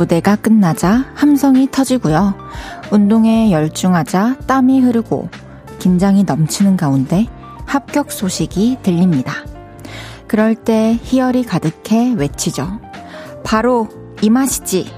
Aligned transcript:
무대가 0.00 0.34
끝나자 0.34 1.04
함성이 1.14 1.70
터지고요. 1.70 2.34
운동에 2.90 3.50
열중하자 3.50 4.38
땀이 4.46 4.80
흐르고 4.80 5.28
긴장이 5.78 6.24
넘치는 6.24 6.78
가운데 6.78 7.26
합격 7.66 8.10
소식이 8.10 8.78
들립니다. 8.82 9.34
그럴 10.26 10.54
때 10.54 10.98
희열이 11.02 11.44
가득해 11.44 12.14
외치죠. 12.16 12.80
바로 13.44 13.88
이 14.22 14.30
맛이지. 14.30 14.90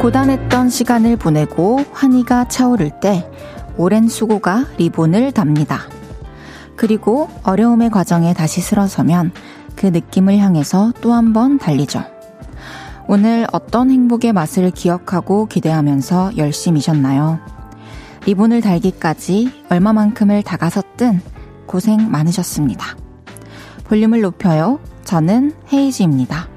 고단했던 0.00 0.68
시간을 0.68 1.16
보내고 1.16 1.78
환희가 1.92 2.48
차오를 2.48 2.98
때 2.98 3.30
오랜 3.76 4.08
수고가 4.08 4.64
리본을 4.78 5.30
답니다. 5.30 5.82
그리고 6.74 7.28
어려움의 7.44 7.90
과정에 7.90 8.34
다시 8.34 8.60
쓸어서면 8.60 9.30
그 9.82 9.88
느낌을 9.88 10.38
향해서 10.38 10.92
또 11.00 11.10
한 11.12 11.32
번 11.32 11.58
달리죠. 11.58 12.04
오늘 13.08 13.48
어떤 13.52 13.90
행복의 13.90 14.32
맛을 14.32 14.70
기억하고 14.70 15.46
기대하면서 15.46 16.36
열심히셨나요? 16.36 17.40
리본을 18.24 18.60
달기까지 18.60 19.64
얼마만큼을 19.70 20.44
다가섰든 20.44 21.20
고생 21.66 22.12
많으셨습니다. 22.12 22.96
볼륨을 23.82 24.20
높여요. 24.20 24.78
저는 25.02 25.52
헤이즈입니다. 25.72 26.48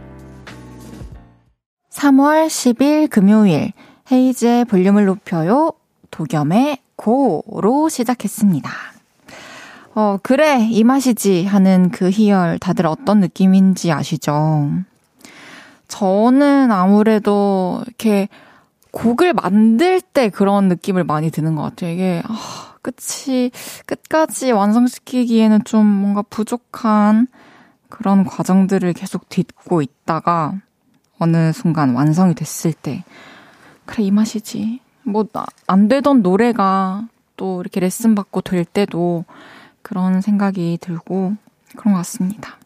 3월 1.91 2.45
10일 2.45 3.09
금요일 3.09 3.72
헤이즈의 4.11 4.66
볼륨을 4.66 5.05
높여요. 5.05 5.72
도겸의 6.11 6.78
고로 6.95 7.89
시작했습니다. 7.89 8.94
어, 9.97 10.17
그래, 10.21 10.67
이 10.69 10.83
맛이지 10.83 11.45
하는 11.45 11.89
그 11.89 12.09
희열 12.09 12.59
다들 12.59 12.85
어떤 12.85 13.21
느낌인지 13.21 13.93
아시죠? 13.93 14.69
저는 15.88 16.69
아무래도 16.69 17.81
이렇게 17.88 18.27
곡을 18.91 19.33
만들 19.33 20.01
때 20.01 20.27
그런 20.29 20.67
느낌을 20.67 21.05
많이 21.05 21.31
드는 21.31 21.55
것 21.55 21.61
같아요. 21.61 21.91
이게, 21.91 22.21
아, 22.27 22.75
끝이, 22.81 23.51
끝까지 23.85 24.51
완성시키기에는 24.51 25.63
좀 25.63 25.85
뭔가 25.85 26.23
부족한 26.23 27.27
그런 27.88 28.25
과정들을 28.25 28.91
계속 28.91 29.29
딛고 29.29 29.81
있다가 29.81 30.55
어느 31.19 31.53
순간 31.53 31.95
완성이 31.95 32.35
됐을 32.35 32.73
때, 32.73 33.05
그래, 33.85 34.03
이 34.03 34.11
맛이지. 34.11 34.81
뭐, 35.03 35.25
안 35.67 35.88
되던 35.88 36.21
노래가 36.21 37.07
또 37.38 37.61
이렇게 37.61 37.79
레슨 37.79 38.13
받고 38.13 38.41
될 38.41 38.66
때도 38.66 39.23
그런 39.86 40.19
생각이 40.19 40.80
들고 40.81 41.36
그런 41.78 41.94
것 41.94 42.00
같습니다. 42.00 42.58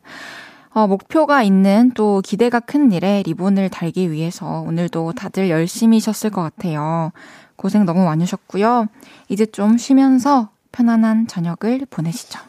어, 0.71 0.87
목표가 0.87 1.43
있는 1.43 1.91
또 1.95 2.21
기대가 2.23 2.61
큰 2.61 2.93
일에 2.93 3.23
리본을 3.25 3.69
달기 3.69 4.09
위해서 4.09 4.61
오늘도 4.61 5.11
다들 5.13 5.49
열심히 5.49 5.99
셨을 5.99 6.29
것 6.29 6.41
같아요. 6.41 7.11
고생 7.57 7.83
너무 7.83 8.05
많으셨고요. 8.05 8.87
이제 9.27 9.45
좀 9.45 9.77
쉬면서 9.77 10.49
편안한 10.71 11.27
저녁을 11.27 11.85
보내시죠. 11.89 12.39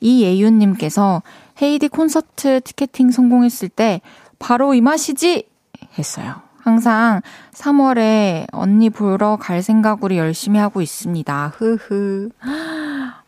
이예윤님께서 0.00 1.22
헤이디 1.62 1.88
콘서트 1.88 2.60
티켓팅 2.62 3.12
성공했을 3.12 3.68
때 3.68 4.00
바로 4.40 4.74
이 4.74 4.80
맛이지! 4.80 5.46
했어요. 5.96 6.42
항상 6.58 7.20
3월에 7.52 8.46
언니 8.52 8.90
보러 8.90 9.36
갈 9.36 9.62
생각으로 9.62 10.16
열심히 10.16 10.58
하고 10.58 10.82
있습니다. 10.82 11.52
흐흐. 11.54 12.30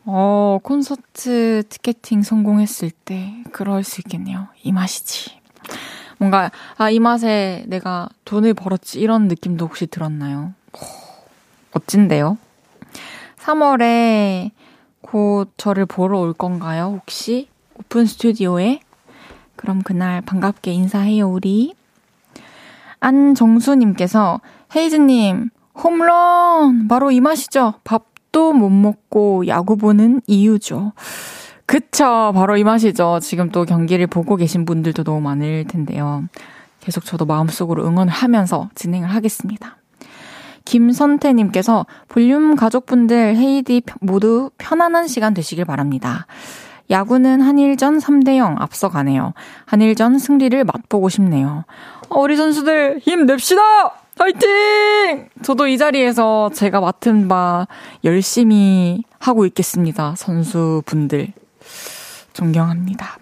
어, 0.04 0.58
콘서트 0.62 1.62
티켓팅 1.68 2.22
성공했을 2.22 2.90
때 2.90 3.44
그럴 3.52 3.84
수 3.84 4.00
있겠네요. 4.00 4.48
이 4.62 4.72
맛이지. 4.72 5.40
뭔가 6.18 6.50
아, 6.76 6.90
이 6.90 6.98
맛에 6.98 7.64
내가 7.68 8.08
돈을 8.24 8.54
벌었지 8.54 9.00
이런 9.00 9.28
느낌도 9.28 9.66
혹시 9.66 9.86
들었나요? 9.86 10.54
오, 10.72 10.78
멋진데요. 11.74 12.38
3월에 13.38 14.50
곧 15.00 15.52
저를 15.56 15.86
보러 15.86 16.18
올 16.18 16.32
건가요? 16.32 16.98
혹시 17.00 17.48
오픈 17.74 18.06
스튜디오에? 18.06 18.80
그럼 19.56 19.82
그날 19.82 20.20
반갑게 20.20 20.72
인사해요, 20.72 21.28
우리. 21.28 21.74
안정수님께서 23.00 24.40
헤이즈님 24.74 25.50
홈런 25.74 26.88
바로 26.88 27.10
이 27.10 27.20
맛이죠. 27.20 27.74
밥 27.84 28.11
도 28.32 28.52
못 28.52 28.70
먹고 28.70 29.46
야구 29.46 29.76
보는 29.76 30.22
이유죠. 30.26 30.92
그쵸. 31.66 32.32
바로 32.34 32.56
이 32.56 32.64
맛이죠. 32.64 33.18
지금 33.22 33.50
또 33.50 33.64
경기를 33.64 34.06
보고 34.06 34.36
계신 34.36 34.64
분들도 34.64 35.04
너무 35.04 35.20
많을 35.20 35.64
텐데요. 35.66 36.24
계속 36.80 37.04
저도 37.04 37.24
마음속으로 37.24 37.86
응원을 37.86 38.12
하면서 38.12 38.68
진행을 38.74 39.08
하겠습니다. 39.08 39.76
김선태님께서 40.64 41.86
볼륨 42.08 42.56
가족분들 42.56 43.36
헤이디 43.36 43.82
모두 44.00 44.50
편안한 44.58 45.08
시간 45.08 45.34
되시길 45.34 45.64
바랍니다. 45.64 46.26
야구는 46.90 47.40
한일전 47.40 47.98
3대0 47.98 48.60
앞서가네요. 48.60 49.32
한일전 49.66 50.18
승리를 50.18 50.64
맛보고 50.64 51.08
싶네요. 51.08 51.64
우리 52.10 52.36
선수들 52.36 52.98
힘냅시다! 53.00 53.62
화이팅! 54.18 55.28
저도 55.42 55.66
이 55.66 55.78
자리에서 55.78 56.50
제가 56.52 56.80
맡은 56.80 57.28
바 57.28 57.66
열심히 58.04 59.02
하고 59.18 59.46
있겠습니다. 59.46 60.14
선수분들. 60.16 61.32
존경합니다. 62.32 63.18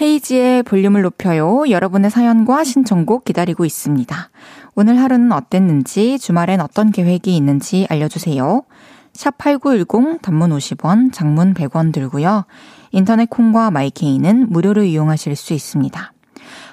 헤이지의 0.00 0.62
볼륨을 0.64 1.02
높여요. 1.02 1.64
여러분의 1.70 2.10
사연과 2.10 2.64
신청곡 2.64 3.24
기다리고 3.24 3.64
있습니다. 3.64 4.30
오늘 4.74 5.00
하루는 5.00 5.32
어땠는지, 5.32 6.18
주말엔 6.18 6.60
어떤 6.60 6.92
계획이 6.92 7.34
있는지 7.34 7.86
알려주세요. 7.88 8.62
샵8910 9.14 10.20
단문 10.20 10.50
50원, 10.50 11.12
장문 11.12 11.54
100원 11.54 11.92
들고요. 11.94 12.44
인터넷 12.90 13.30
콩과 13.30 13.70
마이케이는 13.70 14.50
무료로 14.50 14.84
이용하실 14.84 15.34
수 15.34 15.54
있습니다. 15.54 16.12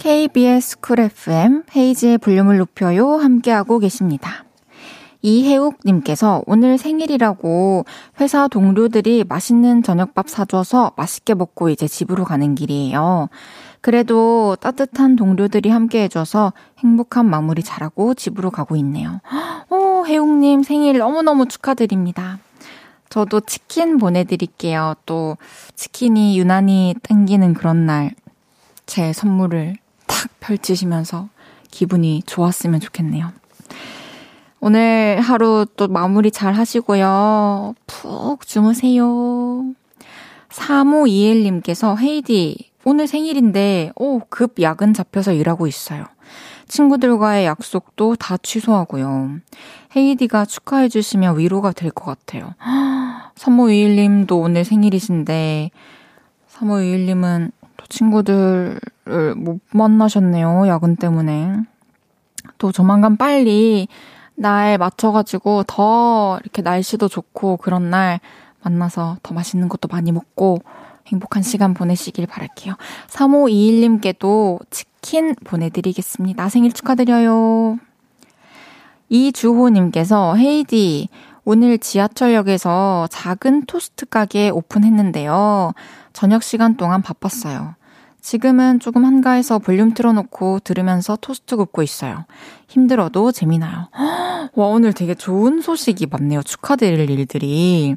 KBS 0.00 0.80
쿨 0.80 0.98
FM 0.98 1.64
헤이즈의 1.76 2.16
볼륨을 2.16 2.56
높여요 2.56 3.16
함께하고 3.16 3.78
계십니다. 3.78 4.46
이혜욱님께서 5.20 6.42
오늘 6.46 6.78
생일이라고 6.78 7.84
회사 8.18 8.48
동료들이 8.48 9.24
맛있는 9.28 9.82
저녁밥 9.82 10.30
사줘서 10.30 10.92
맛있게 10.96 11.34
먹고 11.34 11.68
이제 11.68 11.86
집으로 11.86 12.24
가는 12.24 12.54
길이에요. 12.54 13.28
그래도 13.82 14.56
따뜻한 14.56 15.16
동료들이 15.16 15.68
함께 15.68 16.04
해줘서 16.04 16.54
행복한 16.78 17.28
마무리 17.28 17.62
잘하고 17.62 18.14
집으로 18.14 18.50
가고 18.50 18.76
있네요. 18.76 19.20
오, 19.68 20.06
혜욱님 20.06 20.62
생일 20.62 20.96
너무너무 20.96 21.46
축하드립니다. 21.46 22.38
저도 23.10 23.40
치킨 23.40 23.98
보내드릴게요. 23.98 24.94
또 25.04 25.36
치킨이 25.74 26.38
유난히 26.38 26.94
땡기는 27.02 27.52
그런 27.52 27.84
날 27.84 28.12
제 28.90 29.12
선물을 29.12 29.76
탁 30.10 30.28
펼치시면서 30.40 31.28
기분이 31.70 32.22
좋았으면 32.26 32.80
좋겠네요. 32.80 33.32
오늘 34.58 35.20
하루 35.20 35.66
또 35.76 35.86
마무리 35.86 36.32
잘 36.32 36.52
하시고요. 36.52 37.74
푹 37.86 38.46
주무세요. 38.46 39.64
3521님께서 40.48 41.96
헤이디, 41.96 42.70
오늘 42.84 43.06
생일인데, 43.06 43.92
오, 43.94 44.18
급 44.28 44.60
야근 44.60 44.92
잡혀서 44.94 45.32
일하고 45.32 45.68
있어요. 45.68 46.04
친구들과의 46.66 47.46
약속도 47.46 48.16
다 48.16 48.36
취소하고요. 48.36 49.38
헤이디가 49.96 50.44
축하해주시면 50.44 51.38
위로가 51.38 51.72
될 51.72 51.90
것 51.92 52.04
같아요. 52.04 52.54
3521님도 53.36 54.40
오늘 54.42 54.64
생일이신데, 54.64 55.70
3521님은 56.50 57.52
친구들 57.88 58.80
을못 59.10 59.60
만나셨네요. 59.72 60.66
야근 60.68 60.96
때문에. 60.96 61.56
또 62.58 62.72
조만간 62.72 63.16
빨리 63.16 63.88
날 64.34 64.78
맞춰가지고 64.78 65.64
더 65.66 66.38
이렇게 66.42 66.62
날씨도 66.62 67.08
좋고 67.08 67.58
그런 67.58 67.90
날 67.90 68.20
만나서 68.62 69.18
더 69.22 69.34
맛있는 69.34 69.68
것도 69.68 69.88
많이 69.88 70.12
먹고 70.12 70.58
행복한 71.06 71.42
시간 71.42 71.74
보내시길 71.74 72.26
바랄게요. 72.26 72.74
3521님께도 73.08 74.60
치킨 74.70 75.34
보내드리겠습니다. 75.44 76.48
생일 76.48 76.72
축하드려요. 76.72 77.78
이주호님께서 79.08 80.36
헤이디, 80.36 81.08
오늘 81.44 81.78
지하철역에서 81.78 83.08
작은 83.10 83.66
토스트 83.66 84.06
가게 84.06 84.50
오픈했는데요. 84.50 85.72
저녁 86.12 86.42
시간 86.42 86.76
동안 86.76 87.02
바빴어요. 87.02 87.74
지금은 88.20 88.80
조금 88.80 89.04
한가해서 89.04 89.58
볼륨 89.58 89.94
틀어놓고 89.94 90.60
들으면서 90.60 91.16
토스트 91.20 91.56
굽고 91.56 91.82
있어요. 91.82 92.24
힘들어도 92.68 93.32
재미나요. 93.32 93.88
와, 94.54 94.66
오늘 94.66 94.92
되게 94.92 95.14
좋은 95.14 95.60
소식이 95.60 96.06
많네요. 96.06 96.42
축하드릴 96.42 97.10
일들이. 97.10 97.96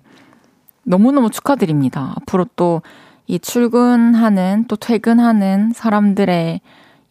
너무너무 0.83 1.29
축하드립니다. 1.29 2.13
앞으로 2.17 2.45
또 2.55 2.81
이 3.27 3.39
출근하는, 3.39 4.65
또 4.67 4.75
퇴근하는 4.75 5.71
사람들의 5.73 6.61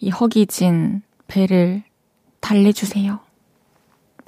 이 0.00 0.10
허기진 0.10 1.02
배를 1.26 1.82
달래주세요. 2.40 3.18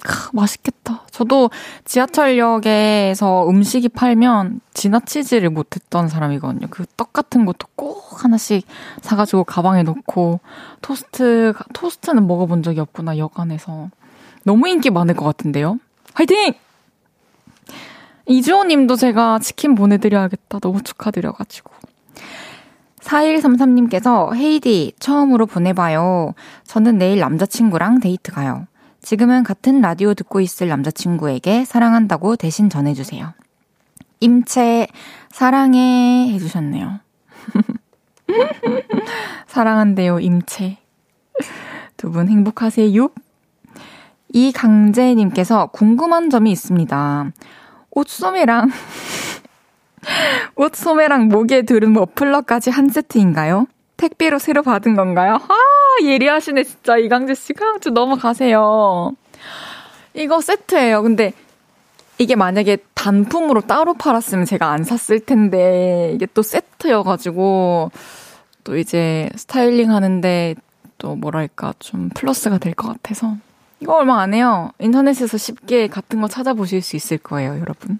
크, 0.05 0.29
맛있겠다. 0.33 1.03
저도 1.11 1.49
지하철역에서 1.83 3.49
음식이 3.49 3.89
팔면 3.89 4.61
지나치지를 4.73 5.49
못했던 5.49 6.07
사람이거든요. 6.07 6.67
그 6.69 6.85
떡 6.95 7.11
같은 7.11 7.45
것도 7.45 7.67
꼭 7.75 8.23
하나씩 8.23 8.65
사가지고 9.01 9.43
가방에 9.43 9.83
넣고 9.83 10.39
토스트, 10.81 11.53
토스트는 11.73 12.27
먹어본 12.27 12.63
적이 12.63 12.81
없구나, 12.81 13.17
역 13.17 13.39
안에서. 13.39 13.89
너무 14.43 14.67
인기 14.67 14.89
많을 14.89 15.15
것 15.15 15.25
같은데요? 15.25 15.79
화이팅! 16.13 16.53
이주호 18.27 18.65
님도 18.65 18.95
제가 18.95 19.39
치킨 19.39 19.75
보내드려야겠다. 19.75 20.59
너무 20.59 20.81
축하드려가지고. 20.81 21.71
4133님께서 23.01 24.33
헤이즈 24.33 24.93
처음으로 24.99 25.45
보내봐요. 25.45 26.33
저는 26.65 26.97
내일 26.97 27.19
남자친구랑 27.19 27.99
데이트 27.99 28.31
가요. 28.31 28.65
지금은 29.05 29.43
같은 29.43 29.81
라디오 29.81 30.15
듣고 30.15 30.41
있을 30.41 30.67
남자친구에게 30.67 31.63
사랑한다고 31.63 32.35
대신 32.37 32.71
전해주세요. 32.71 33.33
임채, 34.19 34.87
사랑해 35.29 36.31
해주셨네요. 36.33 36.99
사랑한대요, 39.45 40.19
임채. 40.19 40.77
두 41.97 42.09
분 42.09 42.27
행복하세요? 42.29 43.09
이강재님께서 44.33 45.67
궁금한 45.67 46.31
점이 46.31 46.51
있습니다. 46.51 47.31
옷소매랑, 47.91 48.71
옷소매랑 50.57 51.27
목에 51.27 51.61
두른 51.61 51.93
머플러까지 51.93 52.71
한 52.71 52.89
세트인가요? 52.89 53.67
택배로 53.97 54.39
새로 54.39 54.61
받은 54.61 54.95
건가요? 54.95 55.35
아, 55.35 56.03
예리하시네, 56.03 56.63
진짜. 56.63 56.97
이강재 56.97 57.33
씨. 57.35 57.53
강주 57.53 57.91
넘어가세요. 57.91 59.11
이거 60.13 60.41
세트예요. 60.41 61.01
근데 61.01 61.33
이게 62.17 62.35
만약에 62.35 62.77
단품으로 62.93 63.61
따로 63.61 63.93
팔았으면 63.93 64.45
제가 64.45 64.71
안 64.71 64.83
샀을 64.83 65.19
텐데, 65.21 66.11
이게 66.13 66.25
또 66.33 66.41
세트여가지고, 66.41 67.91
또 68.63 68.77
이제 68.77 69.29
스타일링 69.35 69.91
하는데 69.91 70.55
또 70.97 71.15
뭐랄까, 71.15 71.73
좀 71.79 72.09
플러스가 72.09 72.57
될 72.57 72.73
것 72.73 72.87
같아서. 72.87 73.35
이거 73.81 73.95
얼마 73.97 74.21
안 74.21 74.33
해요. 74.33 74.71
인터넷에서 74.79 75.37
쉽게 75.37 75.87
같은 75.87 76.21
거 76.21 76.27
찾아보실 76.27 76.81
수 76.81 76.95
있을 76.95 77.17
거예요, 77.17 77.59
여러분. 77.59 77.99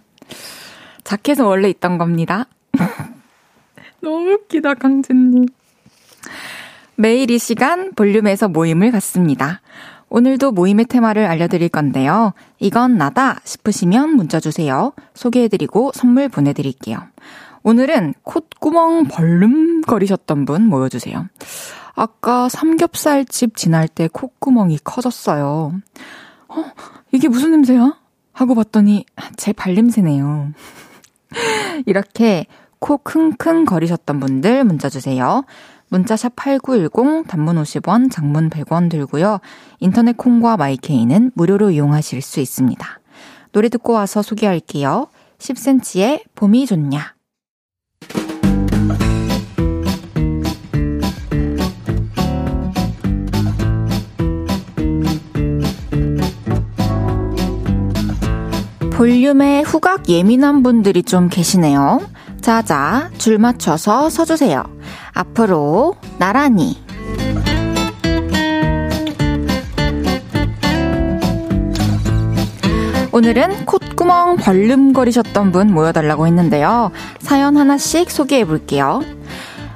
자켓은 1.04 1.44
원래 1.46 1.70
있던 1.70 1.98
겁니다. 1.98 2.48
너무 4.02 4.32
웃기다, 4.32 4.76
강진님. 4.76 5.46
매일 6.96 7.30
이 7.32 7.40
시간 7.40 7.94
볼륨에서 7.94 8.48
모임을 8.48 8.92
갖습니다. 8.92 9.62
오늘도 10.10 10.52
모임의 10.52 10.86
테마를 10.86 11.26
알려드릴 11.26 11.70
건데요. 11.70 12.34
이건 12.60 12.98
나다 12.98 13.40
싶으시면 13.44 14.16
문자 14.16 14.40
주세요. 14.40 14.94
소개해드리고 15.14 15.92
선물 15.94 16.30
보내드릴게요. 16.30 17.00
오늘은 17.64 18.14
콧구멍 18.24 19.06
벌름거리셨던 19.06 20.46
분 20.46 20.68
모여주세요. 20.68 21.28
아까 21.96 22.48
삼겹살집 22.48 23.58
지날 23.58 23.88
때 23.88 24.08
콧구멍이 24.08 24.80
커졌어요. 24.84 25.74
어, 26.48 26.64
이게 27.12 27.28
무슨 27.28 27.52
냄새야? 27.52 27.98
하고 28.34 28.54
봤더니 28.54 29.06
제 29.38 29.54
발냄새네요. 29.54 30.52
이렇게 31.88 32.46
코 32.80 32.98
킁킁 32.98 33.66
거리셨던 33.66 34.20
분들 34.20 34.64
문자 34.64 34.90
주세요. 34.90 35.44
문자샵 35.90 36.36
8910 36.36 37.28
단문 37.28 37.56
50원, 37.62 38.12
장문 38.12 38.50
100원 38.50 38.90
들고요. 38.90 39.40
인터넷 39.80 40.18
콩과 40.18 40.58
마이케이는 40.58 41.32
무료로 41.36 41.72
이용하실 41.72 42.22
수 42.22 42.40
있습니다. 42.40 42.86
노래 43.52 43.70
듣고 43.70 43.94
와서 43.94 44.22
소개할게요. 44.22 45.08
10cm의 45.38 46.24
봄이 46.36 46.66
좋냐. 46.66 47.16
볼륨에 58.92 59.62
후각 59.62 60.08
예민한 60.10 60.64
분들이 60.64 61.04
좀 61.04 61.28
계시네요. 61.28 62.00
자자, 62.42 63.10
줄 63.18 63.38
맞춰서 63.38 64.10
서주세요. 64.10 64.75
앞으로, 65.16 65.96
나란히. 66.18 66.78
오늘은 73.14 73.66
콧구멍 73.66 74.36
벌름거리셨던 74.36 75.54
분 75.54 75.74
모여달라고 75.74 76.28
했는데요. 76.28 76.92
사연 77.20 77.56
하나씩 77.56 78.12
소개해 78.12 78.44
볼게요. 78.44 79.02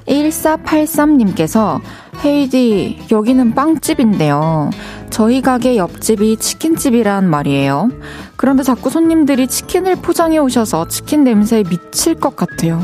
1483님께서 0.10 1.79
헤이디, 2.25 3.05
여기는 3.10 3.55
빵집인데요. 3.55 4.72
저희 5.10 5.41
가게 5.41 5.77
옆집이 5.77 6.36
치킨집이란 6.36 7.29
말이에요. 7.29 7.89
그런데 8.36 8.63
자꾸 8.63 8.89
손님들이 8.89 9.48
치킨을 9.48 9.96
포장해 9.96 10.38
오셔서 10.38 10.89
치킨 10.89 11.24
냄새에 11.24 11.63
미칠 11.63 12.15
것 12.15 12.36
같아요. 12.36 12.81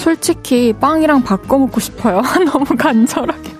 솔직히 0.00 0.72
빵이랑 0.72 1.22
바꿔 1.22 1.58
먹고 1.58 1.78
싶어요. 1.78 2.22
너무 2.50 2.64
간절하게. 2.64 3.50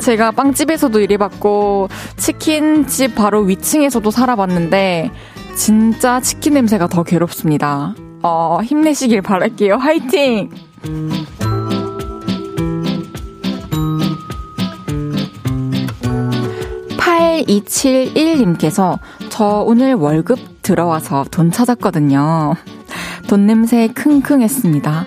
제가 0.00 0.32
빵집에서도 0.32 1.00
일해봤고 1.00 1.88
치킨집 2.18 3.14
바로 3.14 3.40
위층에서도 3.40 4.10
살아봤는데 4.10 5.10
진짜 5.56 6.20
치킨 6.20 6.54
냄새가 6.54 6.88
더 6.88 7.02
괴롭습니다. 7.02 7.94
어, 8.22 8.60
힘내시길 8.62 9.22
바랄게요. 9.22 9.76
화이팅! 9.76 10.50
8271님께서 16.98 18.98
저 19.30 19.64
오늘 19.66 19.94
월급 19.94 20.38
들어와서 20.62 21.24
돈 21.30 21.50
찾았거든요. 21.50 22.54
돈 23.28 23.46
냄새 23.46 23.88
킁킁 23.88 24.42
했습니다. 24.42 25.06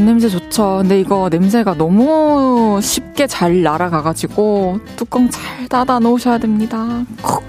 돈 0.00 0.06
냄새 0.06 0.30
좋죠. 0.30 0.78
근데 0.78 0.98
이거 0.98 1.28
냄새가 1.30 1.74
너무 1.74 2.80
쉽게 2.82 3.26
잘 3.26 3.62
날아가가지고 3.62 4.80
뚜껑 4.96 5.28
잘 5.28 5.68
닫아 5.68 5.98
놓으셔야 5.98 6.38
됩니다. 6.38 7.04
콕. 7.20 7.44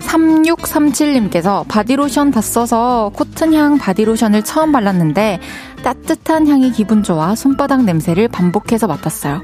3637님께서 0.00 1.68
바디로션 1.68 2.30
다 2.30 2.40
써서 2.40 3.10
코튼향 3.14 3.76
바디로션을 3.76 4.42
처음 4.42 4.72
발랐는데 4.72 5.40
따뜻한 5.82 6.48
향이 6.48 6.72
기분 6.72 7.02
좋아 7.02 7.34
손바닥 7.34 7.84
냄새를 7.84 8.28
반복해서 8.28 8.86
맡았어요. 8.86 9.42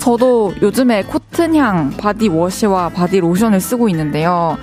저도 0.00 0.54
요즘에 0.62 1.04
코튼향 1.04 1.90
바디워시와 1.98 2.88
바디로션을 2.88 3.60
쓰고 3.60 3.90
있는데요. 3.90 4.56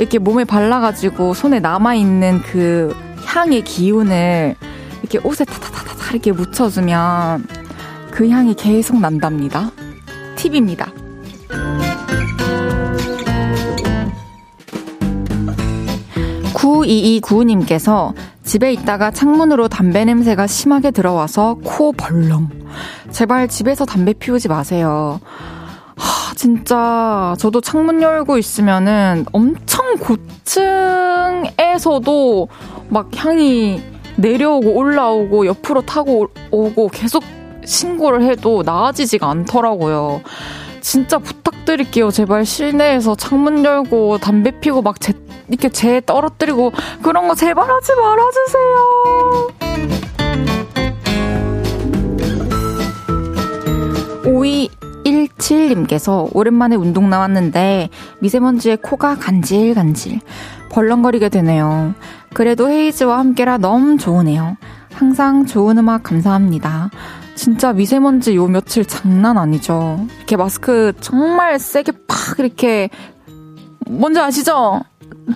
이렇게 0.00 0.18
몸에 0.18 0.44
발라가지고 0.44 1.34
손에 1.34 1.60
남아있는 1.60 2.40
그 2.40 2.96
향의 3.26 3.62
기운을 3.64 4.56
이렇게 5.02 5.18
옷에 5.22 5.44
타타타타 5.44 6.12
이렇게 6.12 6.32
묻혀주면 6.32 7.46
그 8.10 8.26
향이 8.30 8.54
계속 8.54 8.98
난답니다. 8.98 9.70
팁입니다. 10.36 10.90
9229님께서 16.54 18.14
집에 18.42 18.72
있다가 18.72 19.10
창문으로 19.10 19.68
담배 19.68 20.06
냄새가 20.06 20.46
심하게 20.46 20.92
들어와서 20.92 21.58
코 21.62 21.92
벌렁. 21.92 22.48
제발 23.10 23.48
집에서 23.48 23.84
담배 23.84 24.14
피우지 24.14 24.48
마세요. 24.48 25.20
하, 26.30 26.34
진짜 26.34 27.34
저도 27.38 27.60
창문 27.60 28.02
열고 28.02 28.38
있으면은 28.38 29.26
엄청 29.32 29.96
고층에서도 31.56 32.48
막 32.88 33.08
향이 33.16 33.82
내려오고 34.16 34.74
올라오고 34.74 35.46
옆으로 35.46 35.82
타고 35.82 36.28
오고 36.50 36.88
계속 36.88 37.22
신고를 37.64 38.22
해도 38.22 38.62
나아지지가 38.64 39.28
않더라고요. 39.28 40.22
진짜 40.80 41.18
부탁드릴게요. 41.18 42.10
제발 42.10 42.46
실내에서 42.46 43.14
창문 43.16 43.64
열고 43.64 44.18
담배 44.18 44.50
피고 44.52 44.82
막 44.82 45.00
재, 45.00 45.12
이렇게 45.48 45.68
재 45.68 46.00
떨어뜨리고 46.04 46.72
그런 47.02 47.28
거 47.28 47.34
제발 47.34 47.68
하지 47.68 47.92
말아주세요. 47.94 49.99
5217님께서 55.50 56.28
오랜만에 56.34 56.76
운동 56.76 57.10
나왔는데 57.10 57.88
미세먼지에 58.20 58.76
코가 58.76 59.16
간질간질 59.16 60.20
벌렁거리게 60.70 61.28
되네요. 61.28 61.94
그래도 62.32 62.68
헤이즈와 62.70 63.18
함께라 63.18 63.58
너무 63.58 63.96
좋으네요. 63.96 64.56
항상 64.92 65.46
좋은 65.46 65.78
음악 65.78 66.04
감사합니다. 66.04 66.90
진짜 67.34 67.72
미세먼지 67.72 68.36
요 68.36 68.46
며칠 68.46 68.84
장난 68.84 69.38
아니죠. 69.38 70.06
이렇게 70.18 70.36
마스크 70.36 70.92
정말 71.00 71.58
세게 71.58 71.92
팍 72.06 72.38
이렇게 72.38 72.90
뭔지 73.86 74.20
아시죠? 74.20 74.82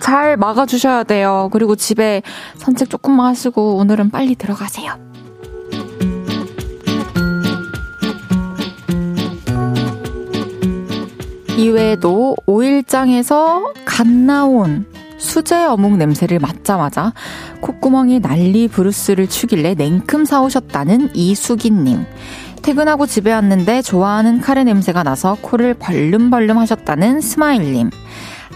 잘 0.01 0.37
막아주셔야 0.37 1.03
돼요. 1.03 1.49
그리고 1.51 1.75
집에 1.75 2.21
산책 2.57 2.89
조금만 2.89 3.27
하시고 3.27 3.77
오늘은 3.77 4.11
빨리 4.11 4.35
들어가세요. 4.35 5.04
이외에도 11.57 12.35
오일장에서 12.45 13.73
갓 13.85 14.07
나온 14.07 14.85
수제 15.17 15.63
어묵 15.65 15.95
냄새를 15.97 16.39
맡자마자 16.39 17.13
콧구멍이 17.61 18.19
난리 18.19 18.67
브루스를 18.67 19.27
추길래 19.27 19.75
냉큼 19.75 20.25
사오셨다는 20.25 21.11
이수기님. 21.15 22.05
퇴근하고 22.61 23.05
집에 23.05 23.31
왔는데 23.31 23.81
좋아하는 23.81 24.41
카레 24.41 24.63
냄새가 24.63 25.03
나서 25.03 25.37
코를 25.41 25.75
벌름벌름 25.75 26.57
하셨다는 26.57 27.21
스마일님. 27.21 27.89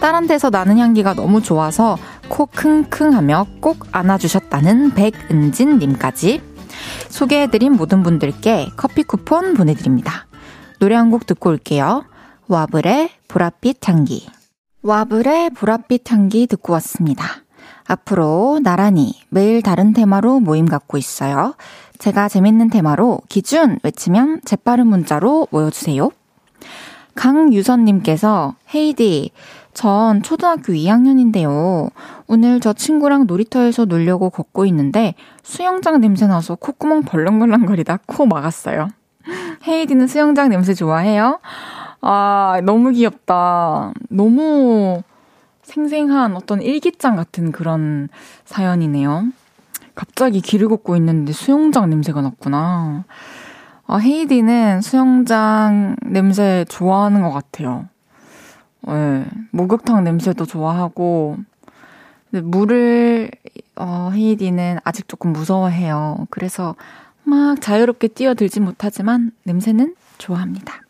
딸한 0.02 0.28
테서 0.28 0.50
나는 0.50 0.78
향기가 0.78 1.14
너무 1.14 1.42
좋아서 1.42 1.98
코 2.28 2.46
킁킁 2.48 3.14
하며 3.14 3.46
꼭 3.62 3.88
안아주셨다는 3.92 4.94
백은진님까지 4.94 6.42
소개해드린 7.08 7.74
모든 7.74 8.04
분들께 8.04 8.70
커피 8.76 9.04
쿠폰 9.04 9.54
보내드립니다. 9.54 10.26
노래 10.80 10.96
한 10.96 11.10
곡 11.10 11.26
듣고 11.26 11.50
올게요. 11.50 12.04
와블의 12.52 13.12
보랏빛 13.28 13.88
향기. 13.88 14.28
와블의 14.82 15.52
보랏빛 15.52 16.12
향기 16.12 16.48
듣고 16.48 16.74
왔습니다. 16.74 17.24
앞으로 17.86 18.60
나란히 18.64 19.14
매일 19.30 19.62
다른 19.62 19.94
테마로 19.94 20.40
모임 20.40 20.66
갖고 20.66 20.98
있어요. 20.98 21.54
제가 22.00 22.28
재밌는 22.28 22.72
테마로 22.72 23.20
기준 23.30 23.78
외치면 23.84 24.42
재빠른 24.46 24.88
문자로 24.88 25.50
모여주세요. 25.52 26.10
강유선님께서 27.14 28.56
헤이디, 28.74 29.30
전 29.76 30.24
초등학교 30.24 30.74
2학년인데요. 30.74 31.92
오늘 32.26 32.60
저 32.62 32.74
친구랑 32.74 33.28
놀이터에서 33.28 33.86
놀려고 33.86 34.32
걷고 34.32 34.66
있는데 34.66 35.14
수영장 35.44 36.02
냄새 36.02 36.26
나서 36.26 36.56
콧구멍 36.56 37.04
벌렁벌렁거리다 37.04 38.00
코 38.08 38.26
막았어요. 38.26 38.88
헤이디는 39.68 40.08
수영장 40.08 40.50
냄새 40.50 40.74
좋아해요? 40.74 41.40
아, 42.02 42.62
너무 42.64 42.92
귀엽다. 42.92 43.94
너무 44.10 45.04
생생한 45.64 46.36
어떤 46.36 46.62
일기장 46.62 47.16
같은 47.16 47.52
그런 47.52 48.10
사연이네요. 48.46 49.28
갑자기 49.96 50.42
길을 50.42 50.70
걷고 50.70 50.96
있는데 50.96 51.34
수영장 51.34 51.90
냄새가 51.90 52.22
났구나. 52.22 53.04
아, 53.86 53.98
헤이디는 53.98 54.82
수영장 54.82 55.96
냄새 56.04 56.66
좋아하는 56.70 57.22
것 57.22 57.32
같아요. 57.32 57.88
네, 58.88 59.26
목욕탕 59.52 60.04
냄새도 60.04 60.46
좋아하고, 60.46 61.38
근데 62.32 62.46
물을, 62.46 63.30
어, 63.76 64.12
헤이디는 64.14 64.80
아직 64.84 65.08
조금 65.08 65.34
무서워해요. 65.34 66.28
그래서 66.30 66.76
막 67.24 67.60
자유롭게 67.60 68.10
뛰어들지 68.10 68.60
못하지만 68.60 69.32
냄새는 69.44 69.96
좋아합니다. 70.18 70.82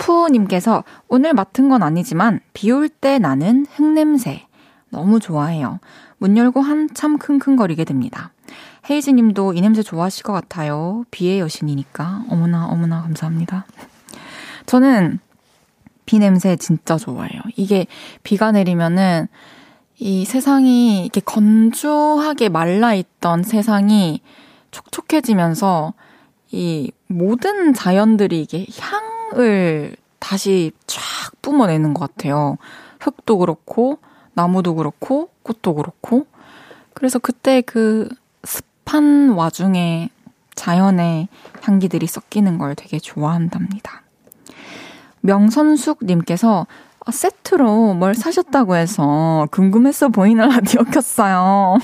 푸님께서 0.00 0.82
오늘 1.08 1.34
맡은 1.34 1.68
건 1.68 1.82
아니지만 1.82 2.40
비 2.54 2.70
올 2.72 2.88
때 2.88 3.18
나는 3.18 3.66
흙냄새 3.74 4.46
너무 4.88 5.20
좋아해요. 5.20 5.78
문 6.18 6.36
열고 6.36 6.60
한참 6.60 7.18
킁킁거리게 7.18 7.84
됩니다. 7.84 8.32
헤이즈 8.90 9.10
님도 9.10 9.52
이 9.52 9.60
냄새 9.60 9.82
좋아하실 9.82 10.22
것 10.24 10.32
같아요. 10.32 11.04
비의 11.10 11.38
여신이니까. 11.40 12.24
어머나, 12.28 12.66
어머나, 12.66 13.02
감사합니다. 13.02 13.66
저는 14.66 15.20
비 16.06 16.18
냄새 16.18 16.56
진짜 16.56 16.96
좋아해요. 16.96 17.40
이게 17.56 17.86
비가 18.22 18.52
내리면은 18.52 19.28
이 19.98 20.24
세상이 20.24 21.02
이렇게 21.02 21.20
건조하게 21.20 22.48
말라있던 22.48 23.42
세상이 23.42 24.22
촉촉해지면서 24.70 25.92
이 26.50 26.90
모든 27.06 27.72
자연들이 27.72 28.42
이게 28.42 28.66
향을 28.78 29.96
다시 30.18 30.72
쫙 30.86 31.00
뿜어내는 31.42 31.94
것 31.94 32.14
같아요. 32.14 32.56
흙도 33.00 33.38
그렇고, 33.38 33.98
나무도 34.34 34.74
그렇고, 34.74 35.30
꽃도 35.42 35.74
그렇고. 35.74 36.26
그래서 36.94 37.18
그때 37.18 37.60
그 37.62 38.08
습한 38.44 39.30
와중에 39.30 40.10
자연의 40.54 41.28
향기들이 41.62 42.06
섞이는 42.06 42.58
걸 42.58 42.74
되게 42.74 42.98
좋아한답니다. 42.98 44.02
명선숙님께서 45.22 46.66
아, 46.68 46.89
세트로 47.10 47.94
뭘 47.94 48.14
사셨다고 48.14 48.76
해서 48.76 49.46
궁금했어 49.50 50.08
보이는 50.08 50.48
라디오 50.48 50.84
켰어요. 50.84 51.78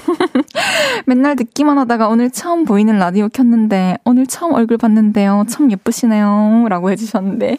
맨날 1.06 1.36
듣기만 1.36 1.78
하다가 1.78 2.08
오늘 2.08 2.30
처음 2.30 2.64
보이는 2.64 2.98
라디오 2.98 3.28
켰는데 3.28 3.98
오늘 4.04 4.26
처음 4.26 4.52
얼굴 4.54 4.76
봤는데요. 4.78 5.44
참 5.48 5.70
예쁘시네요. 5.70 6.66
라고 6.68 6.90
해주셨는데. 6.90 7.58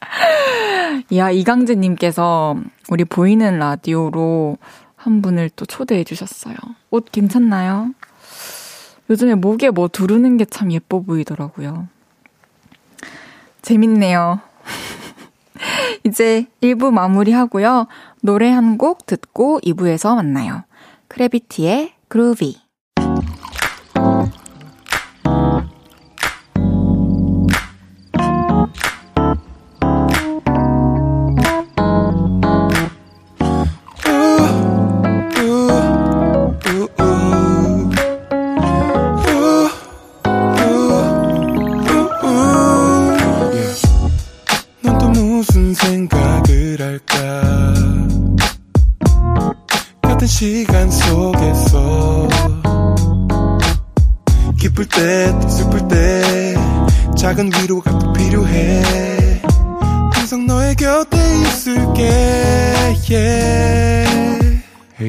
야, 1.16 1.30
이강재님께서 1.30 2.56
우리 2.90 3.04
보이는 3.04 3.58
라디오로 3.58 4.58
한 4.96 5.22
분을 5.22 5.50
또 5.56 5.66
초대해 5.66 6.04
주셨어요. 6.04 6.56
옷 6.90 7.10
괜찮나요? 7.12 7.90
요즘에 9.10 9.34
목에 9.34 9.70
뭐 9.70 9.88
두르는 9.88 10.36
게 10.38 10.44
참 10.46 10.72
예뻐 10.72 11.00
보이더라고요. 11.00 11.88
재밌네요. 13.62 14.40
이제 16.04 16.46
1부 16.62 16.90
마무리하고요. 16.92 17.86
노래 18.22 18.50
한 18.50 18.76
곡 18.78 19.06
듣고 19.06 19.60
2부에서 19.64 20.14
만나요. 20.16 20.64
크래비티의 21.08 21.92
그루비. 22.08 22.63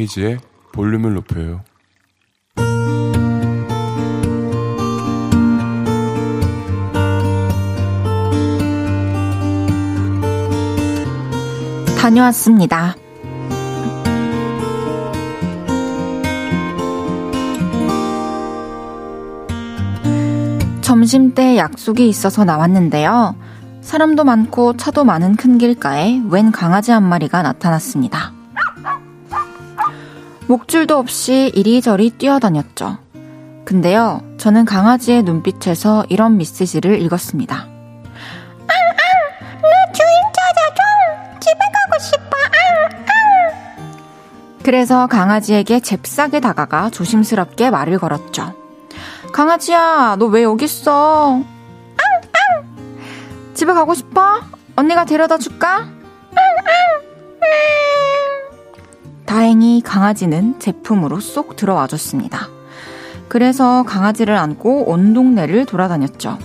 이은지의 0.05 0.37
볼륨을 0.71 1.13
높여요. 1.15 1.61
다녀왔습니다. 11.97 12.95
점심때 20.81 21.57
약속이 21.57 22.07
있어서 22.07 22.43
나왔는데요. 22.43 23.35
사람도 23.81 24.23
많고 24.23 24.77
차도 24.77 25.03
많은 25.03 25.35
큰 25.35 25.57
길가에 25.57 26.21
웬 26.29 26.51
강아지 26.51 26.91
한 26.91 27.03
마리가 27.03 27.41
나타났습니다. 27.41 28.34
목줄도 30.47 30.97
없이 30.97 31.51
이리저리 31.55 32.11
뛰어다녔죠. 32.11 32.97
근데요, 33.65 34.21
저는 34.37 34.65
강아지의 34.65 35.23
눈빛에서 35.23 36.05
이런 36.09 36.37
메시지를 36.37 37.01
읽었습니다. 37.01 37.55
아, 37.55 37.61
아, 37.61 38.67
내 38.67 39.93
주인 39.93 40.07
찾아줘! 40.33 41.39
집에 41.39 41.59
가고 41.73 41.99
싶어! 42.03 42.37
아, 42.45 42.89
아. 43.07 43.91
그래서 44.63 45.07
강아지에게 45.07 45.79
잽싸게 45.79 46.39
다가가 46.41 46.91
조심스럽게 46.91 47.71
말을 47.71 47.97
걸었죠. 47.97 48.53
강아지야, 49.33 50.15
너 50.19 50.27
왜 50.27 50.43
여기 50.43 50.65
있어? 50.65 51.41
집에 53.55 53.73
가고 53.73 53.93
싶어? 53.95 54.41
언니가 54.75 55.05
데려다 55.05 55.37
줄까? 55.39 55.87
다행히 59.25 59.81
강아지는 59.81 60.59
제품으로 60.59 61.19
쏙 61.19 61.55
들어와 61.55 61.87
줬습니다. 61.87 62.47
그래서 63.27 63.83
강아지를 63.83 64.35
안고 64.35 64.89
온 64.89 65.13
동네를 65.13 65.65
돌아다녔죠. 65.65 66.37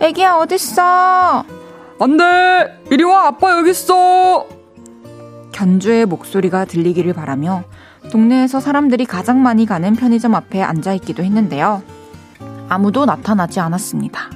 애기야, 0.00 0.36
어딨어? 0.36 1.44
안 2.00 2.16
돼! 2.16 2.82
이리 2.90 3.02
와! 3.02 3.26
아빠 3.26 3.58
여기 3.58 3.70
있어! 3.70 4.46
견주의 5.50 6.06
목소리가 6.06 6.66
들리기를 6.66 7.14
바라며 7.14 7.64
동네에서 8.12 8.60
사람들이 8.60 9.06
가장 9.06 9.42
많이 9.42 9.66
가는 9.66 9.94
편의점 9.96 10.34
앞에 10.34 10.62
앉아 10.62 10.92
있기도 10.94 11.24
했는데요. 11.24 11.82
아무도 12.68 13.06
나타나지 13.06 13.58
않았습니다. 13.58 14.30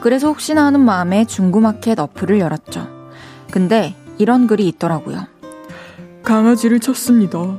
그래서 0.00 0.26
혹시나 0.26 0.64
하는 0.66 0.80
마음에 0.80 1.24
중고마켓 1.24 2.00
어플을 2.00 2.40
열었죠. 2.40 2.88
근데 3.52 3.94
이런 4.18 4.48
글이 4.48 4.66
있더라고요. 4.66 5.31
강아지를 6.22 6.80
쳤습니다. 6.80 7.58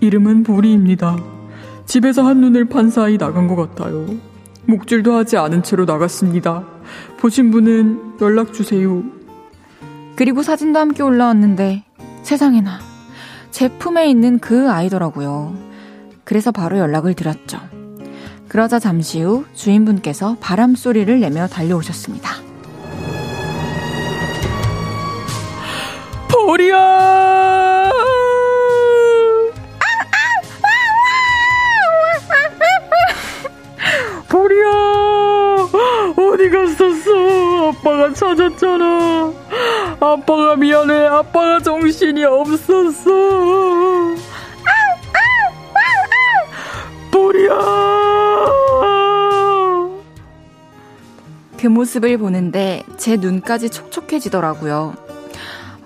이름은 0.00 0.42
보리입니다. 0.44 1.16
집에서 1.86 2.22
한눈을 2.22 2.66
판 2.66 2.90
사이 2.90 3.18
나간 3.18 3.48
것 3.48 3.56
같아요. 3.56 4.06
목줄도 4.66 5.14
하지 5.14 5.36
않은 5.36 5.62
채로 5.62 5.84
나갔습니다. 5.84 6.64
보신 7.18 7.50
분은 7.50 8.16
연락 8.20 8.52
주세요. 8.52 9.02
그리고 10.16 10.42
사진도 10.42 10.78
함께 10.78 11.02
올라왔는데 11.02 11.84
세상에나 12.22 12.80
제품에 13.50 14.08
있는 14.08 14.38
그 14.38 14.70
아이더라고요. 14.70 15.56
그래서 16.24 16.50
바로 16.50 16.78
연락을 16.78 17.14
드렸죠. 17.14 17.58
그러자 18.48 18.78
잠시 18.78 19.22
후 19.22 19.44
주인분께서 19.54 20.36
바람 20.40 20.74
소리를 20.74 21.20
내며 21.20 21.46
달려오셨습니다. 21.46 22.30
보리야! 26.28 26.76
보리야! 26.76 27.45
어디 36.46 36.50
갔었어? 36.50 37.68
아빠가 37.70 38.12
찾았잖아. 38.12 39.32
아빠가 39.98 40.56
미안해. 40.56 41.06
아빠가 41.06 41.58
정신이 41.58 42.24
없었어. 42.24 43.10
보리야! 47.10 47.56
그 51.58 51.66
모습을 51.66 52.18
보는데 52.18 52.84
제 52.96 53.16
눈까지 53.16 53.70
촉촉해지더라고요. 53.70 54.94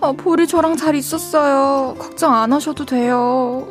아, 0.03 0.13
볼이 0.13 0.47
저랑 0.47 0.77
잘 0.77 0.95
있었어요. 0.95 1.95
걱정 1.99 2.35
안 2.35 2.53
하셔도 2.53 2.85
돼요. 2.85 3.67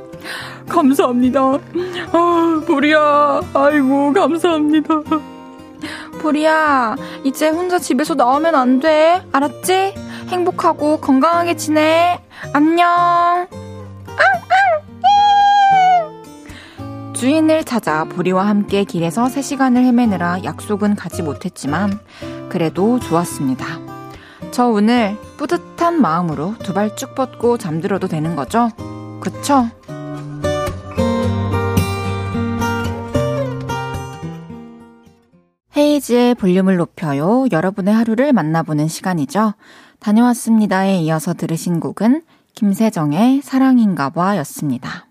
감사합니다. 0.68 1.60
아, 2.14 2.62
보리야. 2.66 3.42
아이고, 3.54 4.14
감사합니다. 4.14 5.02
보리야, 6.20 6.96
이제 7.24 7.50
혼자 7.50 7.80
집에서 7.80 8.14
나오면 8.14 8.54
안 8.56 8.80
돼. 8.80 9.24
알았지? 9.32 9.96
행복하고 10.30 11.00
건강하게 11.02 11.56
지내. 11.58 12.20
안녕. 12.54 13.48
주인을 17.14 17.66
찾아 17.66 18.06
보리와 18.06 18.48
함께 18.48 18.86
길에서 18.86 19.26
3시간을 19.26 19.78
헤매느라 19.84 20.44
약속은 20.46 20.96
가지 20.96 21.22
못했지만 21.22 22.00
그래도 22.48 23.00
좋았습니다. 23.00 23.66
저 24.52 24.68
오늘 24.68 25.18
뿌듯한 25.38 26.00
마음으로 26.02 26.56
두 26.64 26.74
발 26.74 26.96
쭉 26.96 27.16
뻗고 27.16 27.58
잠들어도 27.58 28.08
되는 28.08 28.36
거죠? 28.38 28.70
그쵸? 29.20 29.68
헤이지의 35.90 36.36
볼륨을 36.36 36.78
높여요. 36.78 37.46
여러분의 37.52 37.92
하루를 37.94 38.32
만나보는 38.32 38.88
시간이죠. 38.88 39.56
다녀왔습니다에 40.00 41.00
이어서 41.00 41.34
들으신 41.34 41.80
곡은 41.80 42.22
김세정의 42.54 43.42
사랑인가 43.42 44.12
봐 44.12 44.38
였습니다. 44.38 45.08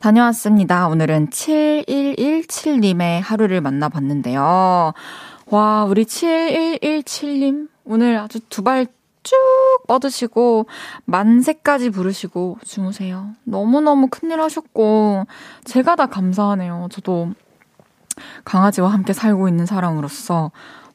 다녀왔습니다. 0.00 0.88
오늘은 0.88 1.30
7117님의 1.30 3.20
하루를 3.22 3.60
만나봤는데요. 3.60 4.92
와, 5.46 5.84
우리 5.84 6.04
7117님. 6.04 7.68
오늘 7.84 8.18
아주 8.18 8.40
두 8.48 8.62
발 8.62 8.86
쭉 9.24 9.36
뻗으시고, 9.86 10.66
만세까지 11.04 11.90
부르시고 11.90 12.58
주무세요. 12.64 13.28
너무너무 13.44 14.08
큰일 14.10 14.40
하셨고, 14.40 15.26
제가 15.62 15.94
다 15.94 16.06
감사하네요. 16.06 16.88
저도 16.90 17.30
강아지와 18.44 18.92
함께 18.92 19.12
살고 19.12 19.48
있는 19.48 19.66
사람으로서 19.66 20.50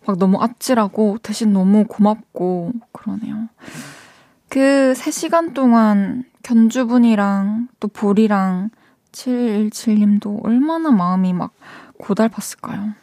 막 0.06 0.18
너무 0.18 0.42
아찔하고, 0.42 1.18
대신 1.22 1.54
너무 1.54 1.86
고맙고, 1.86 2.72
그러네요. 2.92 3.50
그 4.50 4.94
3시간 4.96 5.54
동안 5.54 6.24
견주분이랑 6.44 7.68
또 7.80 7.88
볼이랑 7.90 8.70
717님도 9.12 10.46
얼마나 10.46 10.92
마음이 10.92 11.34
막 11.34 11.52
고달팠을까요? 12.00 12.94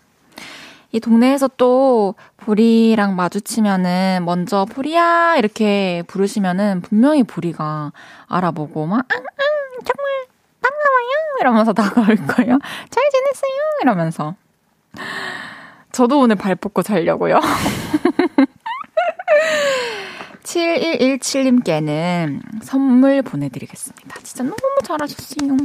이 0.92 1.00
동네에서 1.00 1.50
또 1.57 2.14
보리랑 2.37 3.16
마주치면은 3.16 4.22
먼저 4.24 4.64
보리야 4.64 5.35
이렇게 5.37 6.05
부르시면은 6.07 6.83
분명히 6.83 7.24
보리가 7.24 7.92
알아보고 8.29 8.87
막 8.87 9.05
앙앙 9.09 9.27
정말 9.85 10.27
반가워요 10.64 11.11
이러면서 11.40 11.72
다가올 11.74 12.16
거예요. 12.16 12.59
잘 12.90 13.05
지냈어요 13.11 13.53
이러면서 13.83 14.35
저도 15.92 16.20
오늘 16.20 16.37
발 16.37 16.55
뻗고 16.57 16.83
자려고요. 16.83 17.40
7117님께는 20.42 22.40
선물 22.62 23.22
보내드리겠습니다. 23.22 24.20
진짜 24.22 24.44
너무 24.44 24.57
잘하셨어요. 24.83 25.57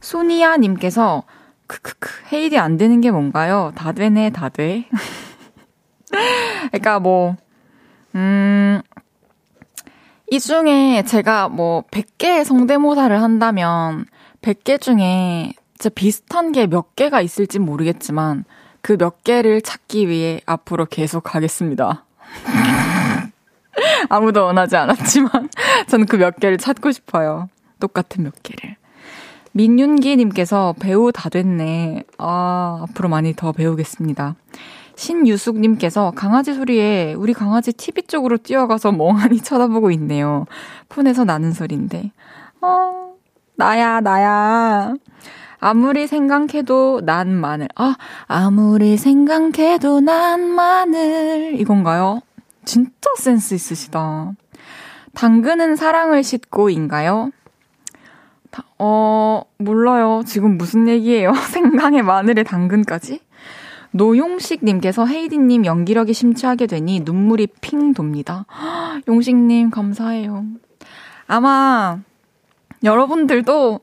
소니아님께서 0.00 1.22
크크크 1.66 2.10
헤이디 2.32 2.58
안 2.58 2.76
되는 2.76 3.00
게 3.00 3.10
뭔가요? 3.10 3.72
다 3.74 3.92
되네 3.92 4.30
다 4.30 4.48
돼. 4.48 4.88
그러니까 6.70 6.98
뭐 7.00 7.36
음. 8.14 8.82
이 10.30 10.38
중에 10.38 11.02
제가 11.06 11.48
뭐 11.48 11.82
100개 11.90 12.44
성대모사를 12.44 13.20
한다면 13.20 14.06
100개 14.42 14.80
중에 14.80 15.52
진짜 15.78 15.88
비슷한 15.94 16.52
게 16.52 16.66
몇 16.66 16.94
개가 16.94 17.20
있을지 17.20 17.58
모르겠지만 17.58 18.44
그 18.80 18.96
몇 18.96 19.24
개를 19.24 19.60
찾기 19.60 20.08
위해 20.08 20.40
앞으로 20.46 20.86
계속 20.86 21.22
가겠습니다. 21.24 22.04
아무도 24.08 24.44
원하지 24.44 24.76
않았지만 24.76 25.50
저는 25.88 26.06
그 26.06 26.16
몇 26.16 26.38
개를 26.38 26.58
찾고 26.58 26.92
싶어요. 26.92 27.48
똑같은 27.80 28.24
몇 28.24 28.32
개를. 28.42 28.76
민윤기님께서 29.52 30.74
배우 30.80 31.10
다 31.12 31.28
됐네. 31.28 32.04
아, 32.18 32.84
앞으로 32.88 33.08
많이 33.08 33.34
더 33.34 33.50
배우겠습니다. 33.52 34.36
신유숙님께서 35.00 36.12
강아지 36.14 36.52
소리에 36.52 37.14
우리 37.14 37.32
강아지 37.32 37.72
TV 37.72 38.02
쪽으로 38.02 38.36
뛰어가서 38.36 38.92
멍하니 38.92 39.40
쳐다보고 39.40 39.90
있네요. 39.92 40.44
폰에서 40.90 41.24
나는 41.24 41.52
소리인데. 41.52 42.12
어, 42.60 43.14
나야, 43.56 44.02
나야. 44.02 44.94
아무리 45.58 46.06
생각해도 46.06 47.00
난 47.02 47.28
마늘. 47.34 47.68
아, 47.76 47.96
아무리 48.26 48.98
생각해도 48.98 50.00
난 50.00 50.42
마늘. 50.42 51.58
이건가요? 51.58 52.20
진짜 52.66 53.10
센스 53.16 53.54
있으시다. 53.54 54.32
당근은 55.14 55.76
사랑을 55.76 56.22
싣고인가요? 56.22 57.30
어, 58.78 59.42
몰라요. 59.56 60.22
지금 60.26 60.58
무슨 60.58 60.88
얘기예요? 60.88 61.32
생강에 61.52 62.02
마늘에 62.02 62.42
당근까지? 62.42 63.20
노용식 63.92 64.64
님께서 64.64 65.06
헤이디 65.06 65.38
님 65.38 65.64
연기력이 65.64 66.12
심취하게 66.12 66.66
되니 66.66 67.00
눈물이 67.00 67.48
핑 67.60 67.92
돕니다. 67.92 68.46
용식 69.08 69.36
님, 69.36 69.70
감사해요. 69.70 70.44
아마 71.26 72.00
여러분들도 72.84 73.80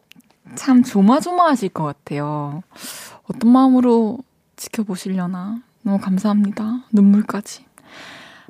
참 0.56 0.84
조마조마하실 0.84 1.70
것 1.70 1.84
같아요. 1.84 2.64
어떤 3.30 3.52
마음으로 3.52 4.20
지켜보시려나. 4.56 5.62
너무 5.84 6.00
감사합니다. 6.00 6.86
눈물까지. 6.92 7.66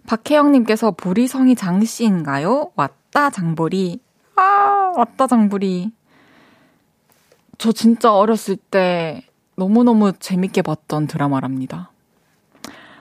박혜영님께서 0.06 0.92
보리성이 0.92 1.56
장씨인가요? 1.56 2.72
왔다 2.76 3.30
장보리. 3.30 4.00
아, 4.36 4.94
왔다 4.96 5.28
장보리. 5.28 5.92
저 7.58 7.72
진짜 7.72 8.14
어렸을 8.14 8.56
때 8.56 9.27
너무너무 9.58 10.14
재밌게 10.14 10.62
봤던 10.62 11.08
드라마랍니다. 11.08 11.90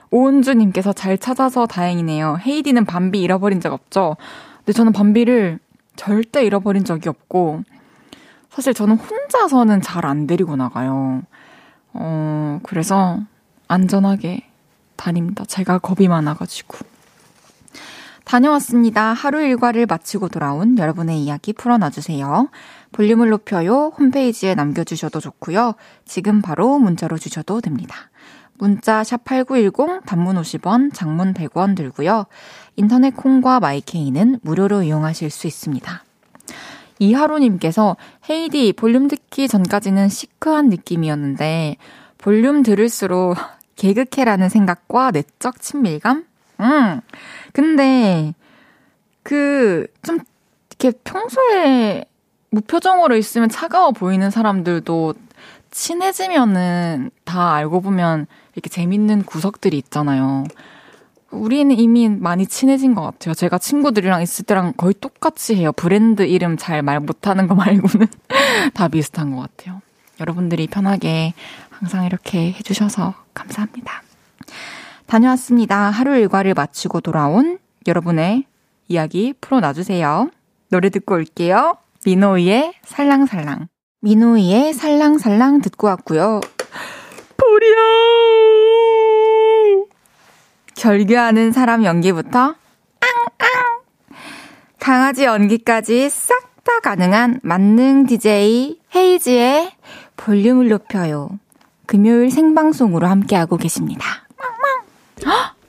오은주님께서 0.09 0.91
잘 0.93 1.17
찾아서 1.17 1.67
다행이네요. 1.67 2.39
헤이디는 2.45 2.85
밤비 2.85 3.21
잃어버린 3.21 3.61
적 3.61 3.73
없죠? 3.73 4.17
근데 4.57 4.73
저는 4.73 4.91
밤비를 4.91 5.59
절대 5.95 6.43
잃어버린 6.43 6.83
적이 6.83 7.09
없고, 7.09 7.63
사실 8.49 8.73
저는 8.73 8.95
혼자서는 8.95 9.81
잘 9.81 10.05
안 10.05 10.25
데리고 10.25 10.55
나가요. 10.55 11.21
어, 11.93 12.59
그래서 12.63 13.19
안전하게 13.67 14.43
다닙니다. 14.95 15.45
제가 15.45 15.77
겁이 15.77 16.07
많아가지고. 16.07 16.79
다녀왔습니다. 18.23 19.13
하루 19.13 19.41
일과를 19.41 19.85
마치고 19.85 20.29
돌아온 20.29 20.77
여러분의 20.77 21.21
이야기 21.23 21.53
풀어놔주세요. 21.53 22.49
볼륨을 22.97 23.29
높여요. 23.29 23.93
홈페이지에 23.99 24.55
남겨주셔도 24.55 25.19
좋고요. 25.19 25.75
지금 26.05 26.41
바로 26.41 26.79
문자로 26.79 27.19
주셔도 27.19 27.61
됩니다. 27.61 28.09
문자 28.55 29.03
샵8910 29.03 30.03
단문 30.07 30.35
50원, 30.41 30.91
장문 30.95 31.35
100원 31.35 31.75
들고요. 31.75 32.25
인터넷 32.75 33.15
콩과 33.15 33.59
마이케이는 33.59 34.39
무료로 34.41 34.81
이용하실 34.81 35.29
수 35.29 35.45
있습니다. 35.45 36.03
이하로님께서 36.97 37.97
헤이디 38.27 38.73
볼륨 38.73 39.07
듣기 39.07 39.47
전까지는 39.47 40.09
시크한 40.09 40.69
느낌이었는데 40.69 41.77
볼륨 42.17 42.63
들을수록 42.63 43.35
개그캐라는 43.77 44.49
생각과 44.49 45.11
내적 45.11 45.61
친밀감? 45.61 46.25
음. 46.61 47.01
근데 47.53 48.33
그 49.21 49.85
좀 50.01 50.17
이렇게 50.79 50.97
평소에 51.03 52.05
무표정으로 52.49 53.15
있으면 53.17 53.49
차가워 53.49 53.91
보이는 53.91 54.29
사람들도 54.29 55.13
친해지면은 55.71 57.11
다 57.25 57.53
알고 57.53 57.81
보면 57.81 58.27
이렇게 58.55 58.69
재밌는 58.69 59.23
구석들이 59.23 59.77
있잖아요. 59.77 60.45
우리는 61.29 61.77
이미 61.77 62.07
많이 62.07 62.47
친해진 62.47 62.95
것 62.95 63.01
같아요. 63.01 63.33
제가 63.33 63.57
친구들이랑 63.57 64.21
있을 64.21 64.45
때랑 64.45 64.73
거의 64.77 64.93
똑같이 64.99 65.55
해요. 65.55 65.71
브랜드 65.73 66.23
이름 66.23 66.55
잘 66.57 66.81
말 66.81 66.99
못하는 67.01 67.47
거 67.47 67.55
말고는 67.55 68.07
다 68.73 68.87
비슷한 68.87 69.35
것 69.35 69.41
같아요. 69.41 69.81
여러분들이 70.19 70.67
편하게 70.67 71.33
항상 71.69 72.05
이렇게 72.05 72.53
해주셔서 72.53 73.13
감사합니다. 73.33 74.01
다녀왔습니다. 75.05 75.89
하루 75.89 76.15
일과를 76.15 76.53
마치고 76.53 77.01
돌아온 77.01 77.59
여러분의 77.87 78.45
이야기 78.87 79.33
풀어놔주세요. 79.39 80.31
노래 80.69 80.89
듣고 80.89 81.15
올게요. 81.15 81.77
민호이의 82.07 82.73
살랑살랑. 82.85 83.67
민호이의 83.99 84.73
살랑살랑 84.73 85.59
듣고 85.59 85.87
왔고요. 85.87 86.39
보리야! 87.35 87.75
결교하는 90.77 91.51
사람 91.51 91.83
연기부터 91.83 92.39
앙앙! 92.39 93.81
강아지 94.79 95.25
연기까지 95.25 96.09
싹 96.09 96.47
다 96.67 96.81
가능한 96.81 97.39
만능 97.43 98.05
DJ 98.05 98.77
헤이지의 98.93 99.71
볼륨을 100.17 100.67
높여요. 100.67 101.29
금요일 101.85 102.29
생방송으로 102.29 103.07
함께하고 103.07 103.55
계십니다. 103.55 104.03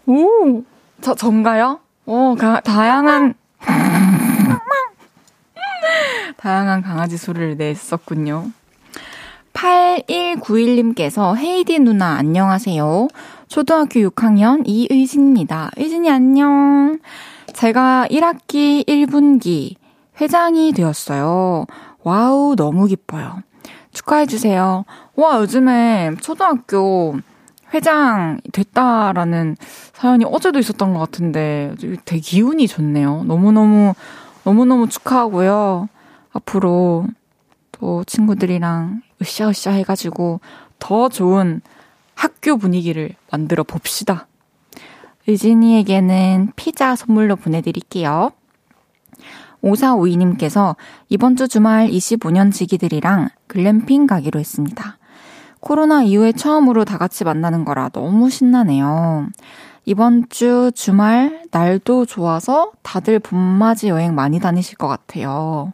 오! 0.06 0.64
저, 1.00 1.14
전가요? 1.14 1.78
오, 2.04 2.34
가, 2.34 2.58
다양한, 2.60 3.34
다양한 6.38 6.82
강아지 6.82 7.16
소리를 7.16 7.56
냈었군요. 7.56 8.50
8191님께서 9.52 11.36
헤이즈 11.36 11.80
누나 11.80 12.14
안녕하세요. 12.14 13.08
초등학교 13.48 13.98
6학년 14.08 14.62
이의진입니다. 14.64 15.72
의진이 15.76 16.08
안녕. 16.08 17.00
제가 17.52 18.06
1학기 18.08 18.86
1분기 18.86 19.74
회장이 20.20 20.72
되었어요. 20.74 21.66
와우, 22.04 22.54
너무 22.54 22.86
기뻐요. 22.86 23.42
축하해주세요. 23.92 24.84
와, 25.16 25.40
요즘에 25.40 26.12
초등학교 26.20 27.16
회장 27.74 28.38
됐다라는 28.52 29.56
사연이 29.92 30.24
어제도 30.24 30.60
있었던 30.60 30.94
것 30.94 31.00
같은데 31.00 31.74
되게 32.04 32.20
기운이 32.20 32.68
좋네요. 32.68 33.24
너무너무, 33.24 33.94
너무너무 34.44 34.88
축하하고요. 34.88 35.88
앞으로 36.38 37.06
또 37.72 38.04
친구들이랑 38.04 39.02
으쌰으쌰 39.20 39.72
해가지고 39.72 40.40
더 40.78 41.08
좋은 41.08 41.60
학교 42.14 42.56
분위기를 42.56 43.14
만들어 43.30 43.62
봅시다. 43.62 44.26
의진이에게는 45.26 46.52
피자 46.56 46.96
선물로 46.96 47.36
보내드릴게요. 47.36 48.32
5452님께서 49.62 50.76
이번 51.08 51.36
주 51.36 51.48
주말 51.48 51.88
25년 51.88 52.52
지기들이랑 52.52 53.28
글램핑 53.46 54.06
가기로 54.06 54.40
했습니다. 54.40 54.98
코로나 55.60 56.02
이후에 56.02 56.32
처음으로 56.32 56.84
다 56.84 56.98
같이 56.98 57.24
만나는 57.24 57.64
거라 57.64 57.88
너무 57.88 58.30
신나네요. 58.30 59.28
이번 59.84 60.28
주 60.28 60.70
주말 60.74 61.42
날도 61.50 62.06
좋아서 62.06 62.72
다들 62.82 63.18
봄맞이 63.18 63.88
여행 63.88 64.14
많이 64.14 64.38
다니실 64.38 64.76
것 64.76 64.86
같아요. 64.86 65.72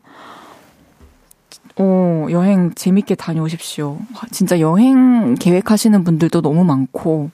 오, 1.77 2.29
여행 2.31 2.73
재밌게 2.75 3.17
다녀오십시오. 3.17 3.99
진짜 4.31 4.61
여행 4.61 5.35
계획하시는 5.35 6.05
분들도 6.05 6.41
너무 6.41 6.65
많고. 6.65 7.31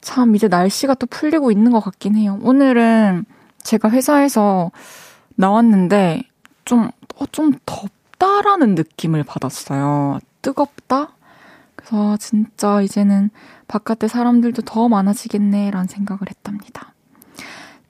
참, 0.00 0.34
이제 0.34 0.48
날씨가 0.48 0.94
또 0.94 1.06
풀리고 1.06 1.50
있는 1.50 1.72
것 1.72 1.80
같긴 1.80 2.16
해요. 2.16 2.38
오늘은 2.42 3.26
제가 3.62 3.90
회사에서 3.90 4.70
나왔는데 5.36 6.22
좀, 6.64 6.90
어, 7.16 7.26
좀 7.32 7.52
덥다라는 7.66 8.74
느낌을 8.74 9.24
받았어요. 9.24 10.18
뜨겁다? 10.40 11.12
그래서 11.76 12.16
진짜 12.16 12.80
이제는 12.80 13.30
바깥에 13.68 14.08
사람들도 14.08 14.62
더 14.62 14.88
많아지겠네라는 14.88 15.86
생각을 15.86 16.20
했답니다. 16.28 16.94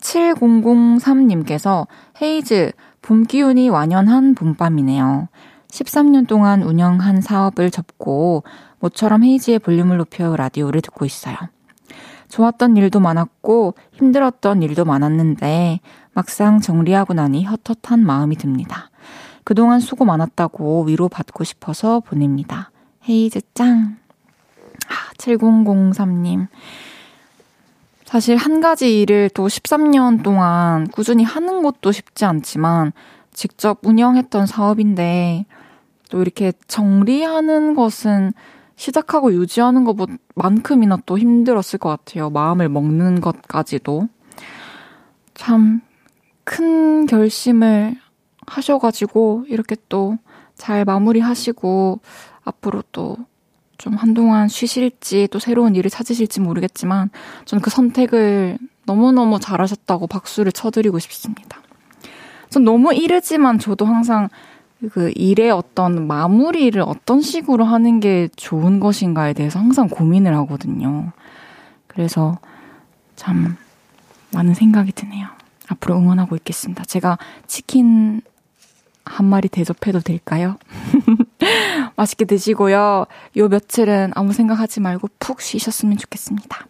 7003님께서 0.00 1.86
헤이즈, 2.20 2.72
봄 3.02 3.24
기운이 3.24 3.68
완연한 3.68 4.34
봄밤이네요. 4.34 5.28
13년 5.68 6.26
동안 6.26 6.62
운영한 6.62 7.20
사업을 7.20 7.70
접고 7.70 8.44
모처럼 8.80 9.24
헤이즈의 9.24 9.60
볼륨을 9.60 9.98
높여 9.98 10.34
라디오를 10.36 10.80
듣고 10.80 11.04
있어요. 11.04 11.36
좋았던 12.28 12.76
일도 12.76 13.00
많았고 13.00 13.74
힘들었던 13.92 14.62
일도 14.62 14.84
많았는데 14.84 15.80
막상 16.12 16.60
정리하고 16.60 17.14
나니 17.14 17.44
헛헛한 17.44 18.04
마음이 18.04 18.36
듭니다. 18.36 18.90
그동안 19.44 19.80
수고 19.80 20.04
많았다고 20.04 20.84
위로받고 20.84 21.44
싶어서 21.44 22.00
보냅니다. 22.00 22.70
헤이즈 23.08 23.40
짱. 23.54 23.96
아, 24.88 25.12
7003님. 25.18 26.48
사실 28.10 28.36
한 28.36 28.60
가지 28.60 29.00
일을 29.00 29.30
또 29.34 29.46
13년 29.46 30.22
동안 30.22 30.88
꾸준히 30.88 31.22
하는 31.22 31.62
것도 31.62 31.92
쉽지 31.92 32.24
않지만 32.24 32.92
직접 33.32 33.78
운영했던 33.82 34.46
사업인데 34.46 35.46
또 36.10 36.20
이렇게 36.20 36.52
정리하는 36.66 37.74
것은 37.74 38.32
시작하고 38.74 39.32
유지하는 39.32 39.84
것만큼이나 39.84 40.98
또 41.06 41.18
힘들었을 41.18 41.78
것 41.78 41.90
같아요. 41.90 42.30
마음을 42.30 42.68
먹는 42.68 43.20
것까지도. 43.20 44.08
참 45.34 45.82
큰 46.44 47.06
결심을 47.06 47.94
하셔가지고 48.46 49.44
이렇게 49.48 49.76
또 49.88 50.18
잘 50.60 50.84
마무리하시고 50.84 52.00
앞으로 52.44 52.82
또 52.92 53.16
좀 53.80 53.94
한동안 53.94 54.46
쉬실지 54.46 55.26
또 55.30 55.38
새로운 55.38 55.74
일을 55.74 55.90
찾으실지 55.90 56.40
모르겠지만 56.40 57.08
저는 57.46 57.62
그 57.62 57.70
선택을 57.70 58.58
너무너무 58.84 59.40
잘하셨다고 59.40 60.06
박수를 60.06 60.52
쳐드리고 60.52 60.98
싶습니다. 60.98 61.62
전 62.50 62.64
너무 62.64 62.92
이르지만 62.92 63.58
저도 63.58 63.86
항상 63.86 64.28
그 64.92 65.10
일의 65.14 65.50
어떤 65.50 66.06
마무리를 66.06 66.80
어떤 66.82 67.22
식으로 67.22 67.64
하는 67.64 68.00
게 68.00 68.28
좋은 68.36 68.80
것인가에 68.80 69.32
대해서 69.32 69.58
항상 69.58 69.88
고민을 69.88 70.34
하거든요. 70.36 71.12
그래서 71.86 72.38
참 73.16 73.56
많은 74.32 74.52
생각이 74.52 74.92
드네요. 74.92 75.26
앞으로 75.68 75.96
응원하고 75.96 76.36
있겠습니다. 76.36 76.84
제가 76.84 77.16
치킨 77.46 78.20
한 79.06 79.24
마리 79.24 79.48
대접해도 79.48 80.00
될까요? 80.00 80.58
맛있게 81.96 82.24
드시고요. 82.24 83.06
요 83.36 83.48
며칠은 83.48 84.12
아무 84.14 84.32
생각하지 84.32 84.80
말고 84.80 85.08
푹 85.18 85.40
쉬셨으면 85.40 85.96
좋겠습니다. 85.96 86.66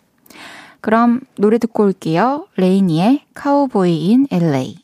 그럼 0.81 1.21
노래 1.37 1.59
듣고 1.59 1.85
올게요. 1.85 2.47
레이니의 2.57 3.25
카우보이 3.35 4.07
인 4.07 4.27
LA. 4.31 4.77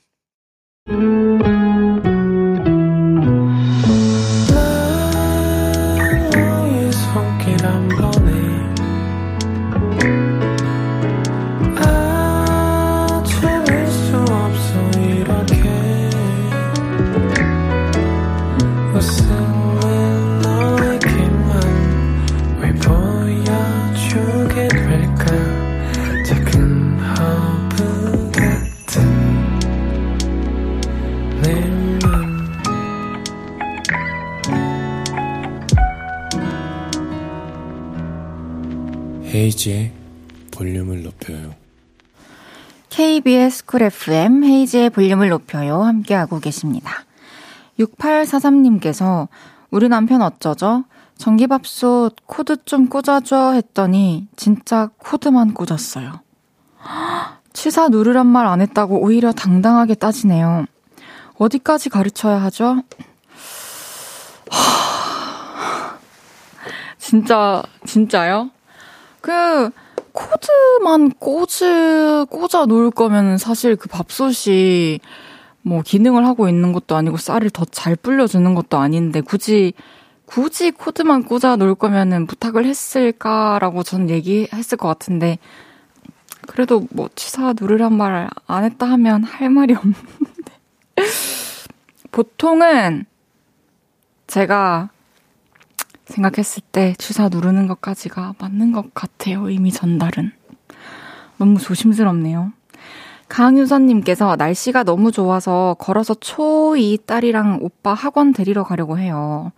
헤이즈의 39.66 39.92
볼륨을 40.52 41.02
높여요. 41.02 41.54
KBS 42.88 43.66
Cool 43.66 43.82
FM 43.82 44.44
헤이즈의 44.44 44.90
볼륨을 44.90 45.28
높여요. 45.28 45.82
함께하고 45.82 46.38
계십니다. 46.38 47.04
6843님께서 47.80 49.26
우리 49.70 49.88
남편 49.88 50.22
어쩌죠? 50.22 50.84
전기밥솥 51.18 52.14
코드 52.26 52.64
좀 52.64 52.88
꽂아줘 52.88 53.52
했더니 53.54 54.28
진짜 54.36 54.90
코드만 54.98 55.52
꽂았어요. 55.52 56.20
취사 57.52 57.88
누르란 57.88 58.26
말 58.26 58.46
안 58.46 58.60
했다고 58.60 59.00
오히려 59.02 59.32
당당하게 59.32 59.94
따지네요. 59.94 60.66
어디까지 61.38 61.90
가르쳐야 61.90 62.40
하죠? 62.42 62.82
진짜, 66.98 67.62
진짜요? 67.84 68.50
그 69.26 69.70
코드만 70.12 71.10
꽂을 71.18 72.26
꽂아 72.26 72.66
놓을 72.66 72.92
거면 72.92 73.38
사실 73.38 73.74
그 73.74 73.88
밥솥이 73.88 75.00
뭐 75.62 75.82
기능을 75.82 76.24
하고 76.24 76.48
있는 76.48 76.72
것도 76.72 76.94
아니고 76.94 77.16
쌀을 77.16 77.50
더 77.50 77.64
잘 77.64 77.96
불려주는 77.96 78.54
것도 78.54 78.78
아닌데 78.78 79.20
굳이 79.20 79.72
굳이 80.26 80.70
코드만 80.70 81.24
꽂아 81.24 81.56
놓을 81.56 81.74
거면은 81.74 82.26
부탁을 82.28 82.64
했을까라고 82.66 83.82
전 83.82 84.08
얘기했을 84.10 84.78
것 84.78 84.86
같은데 84.86 85.38
그래도 86.46 86.86
뭐 86.92 87.08
취사 87.16 87.52
누르란 87.58 87.92
말 87.94 88.30
안 88.46 88.62
했다 88.62 88.86
하면 88.86 89.24
할 89.24 89.50
말이 89.50 89.74
없는데. 89.74 90.52
보통은 92.12 93.06
제가 94.28 94.90
생각했을 96.06 96.62
때 96.72 96.94
주사 96.98 97.28
누르는 97.28 97.66
것까지가 97.66 98.34
맞는 98.38 98.72
것 98.72 98.94
같아요. 98.94 99.50
이미 99.50 99.70
전달은. 99.72 100.32
너무 101.38 101.58
조심스럽네요. 101.58 102.52
강유선님께서 103.28 104.36
날씨가 104.36 104.84
너무 104.84 105.10
좋아서 105.10 105.74
걸어서 105.80 106.14
초2 106.14 107.06
딸이랑 107.06 107.58
오빠 107.60 107.92
학원 107.92 108.32
데리러 108.32 108.62
가려고 108.62 108.98
해요. 108.98 109.50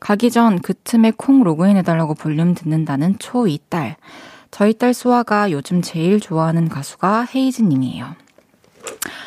가기 0.00 0.30
전 0.30 0.58
그 0.62 0.72
틈에 0.84 1.12
콩 1.16 1.42
로그인해달라고 1.42 2.14
볼륨 2.14 2.54
듣는다는 2.54 3.16
초2 3.16 3.60
딸. 3.68 3.96
저희 4.50 4.72
딸 4.72 4.94
수아가 4.94 5.50
요즘 5.50 5.82
제일 5.82 6.18
좋아하는 6.18 6.68
가수가 6.70 7.26
헤이즈님이에요. 7.34 8.06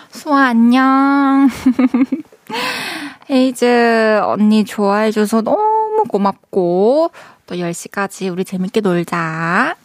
수아 0.10 0.48
안녕. 0.48 1.48
헤이즈 3.30 4.22
언니 4.24 4.66
좋아해줘서 4.66 5.42
너무 5.42 5.83
너무 6.04 6.06
고맙고 6.08 7.12
또 7.46 7.56
10시까지 7.56 8.32
우리 8.32 8.44
재밌게 8.44 8.82
놀자. 8.82 9.76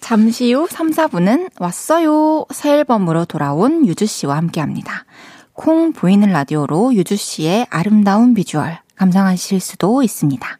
잠시 0.00 0.52
후 0.52 0.66
3, 0.68 0.90
4분은 0.90 1.50
왔어요. 1.58 2.46
새 2.52 2.70
앨범으로 2.70 3.24
돌아온 3.26 3.86
유주 3.86 4.06
씨와 4.06 4.36
함께 4.36 4.60
합니다. 4.60 5.04
콩 5.52 5.92
보이는 5.92 6.30
라디오로 6.30 6.94
유주 6.94 7.16
씨의 7.16 7.66
아름다운 7.70 8.34
비주얼 8.34 8.78
감상하실 8.96 9.60
수도 9.60 10.02
있습니다. 10.02 10.58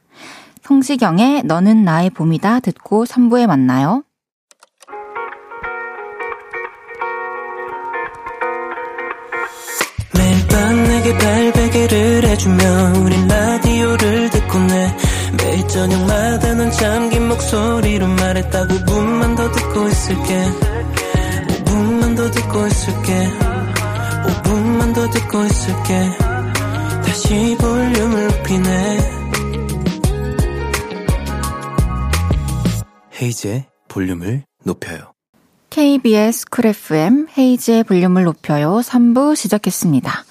성시경의 0.62 1.44
너는 1.44 1.84
나의 1.84 2.10
봄이다 2.10 2.60
듣고 2.60 3.04
3부에 3.04 3.46
만나요. 3.46 4.04
매일 10.14 10.48
밤 10.48 10.82
내게 10.84 11.18
발베개를 11.18 12.24
해주며 12.28 12.92
우린 13.04 13.26
라디오를 13.80 14.30
듣고 14.30 14.58
내 14.58 14.96
매일 15.38 15.68
저녁마다 15.68 16.54
넌 16.54 16.70
잠긴 16.70 17.28
목소리로 17.28 18.06
말했다 18.08 18.66
5분만 18.66 19.36
더 19.36 19.50
듣고 19.50 19.88
있을게. 19.88 20.44
5분만 21.48 22.16
더 22.16 22.30
듣고 22.30 22.66
있을게. 22.66 23.28
5분만 24.26 24.94
더 24.94 25.10
듣고 25.10 25.44
있을게. 25.44 26.10
다시 27.06 27.56
볼륨을 27.58 28.26
높이네. 28.26 28.98
헤이즈의 33.22 33.64
볼륨을 33.88 34.44
높여요. 34.62 35.12
KBS 35.70 36.46
Cool 36.50 36.66
FM 36.66 37.28
헤이즈의 37.38 37.84
볼륨을 37.84 38.24
높여요 38.24 38.80
3부 38.84 39.36
시작했습니다. 39.36 40.24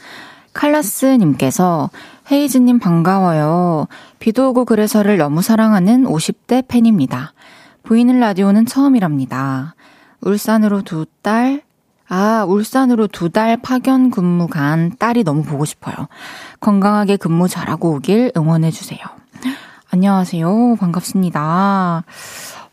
칼라스님께서 0.53 1.89
헤이즈님 2.31 2.79
반가워요. 2.79 3.87
비도 4.19 4.49
오고 4.49 4.65
그래서를 4.65 5.17
너무 5.17 5.41
사랑하는 5.41 6.03
50대 6.05 6.67
팬입니다. 6.67 7.33
보이는 7.83 8.19
라디오는 8.19 8.65
처음이랍니다. 8.65 9.73
울산으로 10.21 10.81
두 10.83 11.05
달, 11.23 11.61
아, 12.07 12.45
울산으로 12.47 13.07
두 13.07 13.29
달 13.29 13.57
파견 13.57 14.11
근무 14.11 14.47
간 14.47 14.91
딸이 14.99 15.23
너무 15.23 15.43
보고 15.43 15.65
싶어요. 15.65 15.95
건강하게 16.59 17.17
근무 17.17 17.47
잘하고 17.47 17.95
오길 17.95 18.31
응원해주세요. 18.37 18.99
안녕하세요. 19.91 20.75
반갑습니다. 20.79 22.03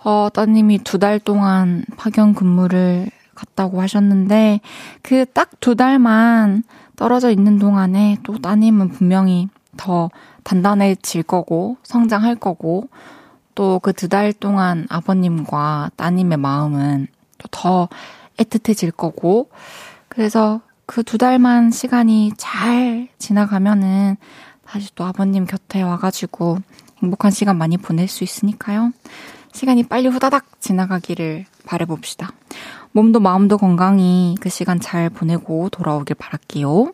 어, 0.04 0.28
따님이 0.34 0.78
두 0.84 0.98
달 0.98 1.18
동안 1.18 1.84
파견 1.96 2.34
근무를 2.34 3.06
갔다고 3.34 3.80
하셨는데, 3.80 4.60
그 5.02 5.24
딱 5.32 5.50
두 5.60 5.74
달만 5.76 6.62
떨어져 6.96 7.30
있는 7.30 7.58
동안에 7.58 8.18
또 8.22 8.38
따님은 8.38 8.90
분명히 8.90 9.48
더 9.76 10.10
단단해질 10.44 11.22
거고, 11.22 11.76
성장할 11.82 12.36
거고, 12.36 12.88
또 13.54 13.78
그 13.80 13.92
두 13.92 14.08
달 14.08 14.32
동안 14.32 14.86
아버님과 14.90 15.90
따님의 15.96 16.38
마음은 16.38 17.06
또 17.38 17.48
더 17.50 17.88
애틋해질 18.38 18.96
거고, 18.96 19.50
그래서 20.08 20.60
그 20.86 21.02
두 21.02 21.18
달만 21.18 21.70
시간이 21.70 22.32
잘 22.36 23.08
지나가면은 23.18 24.16
다시 24.66 24.90
또 24.94 25.04
아버님 25.04 25.46
곁에 25.46 25.82
와가지고 25.82 26.58
행복한 27.02 27.30
시간 27.30 27.56
많이 27.58 27.76
보낼 27.76 28.08
수 28.08 28.24
있으니까요. 28.24 28.92
시간이 29.52 29.84
빨리 29.84 30.08
후다닥 30.08 30.60
지나가기를 30.60 31.46
바래봅시다. 31.64 32.30
몸도 32.96 33.20
마음도 33.20 33.58
건강히 33.58 34.36
그 34.40 34.48
시간 34.48 34.80
잘 34.80 35.10
보내고 35.10 35.68
돌아오길 35.68 36.16
바랄게요. 36.16 36.92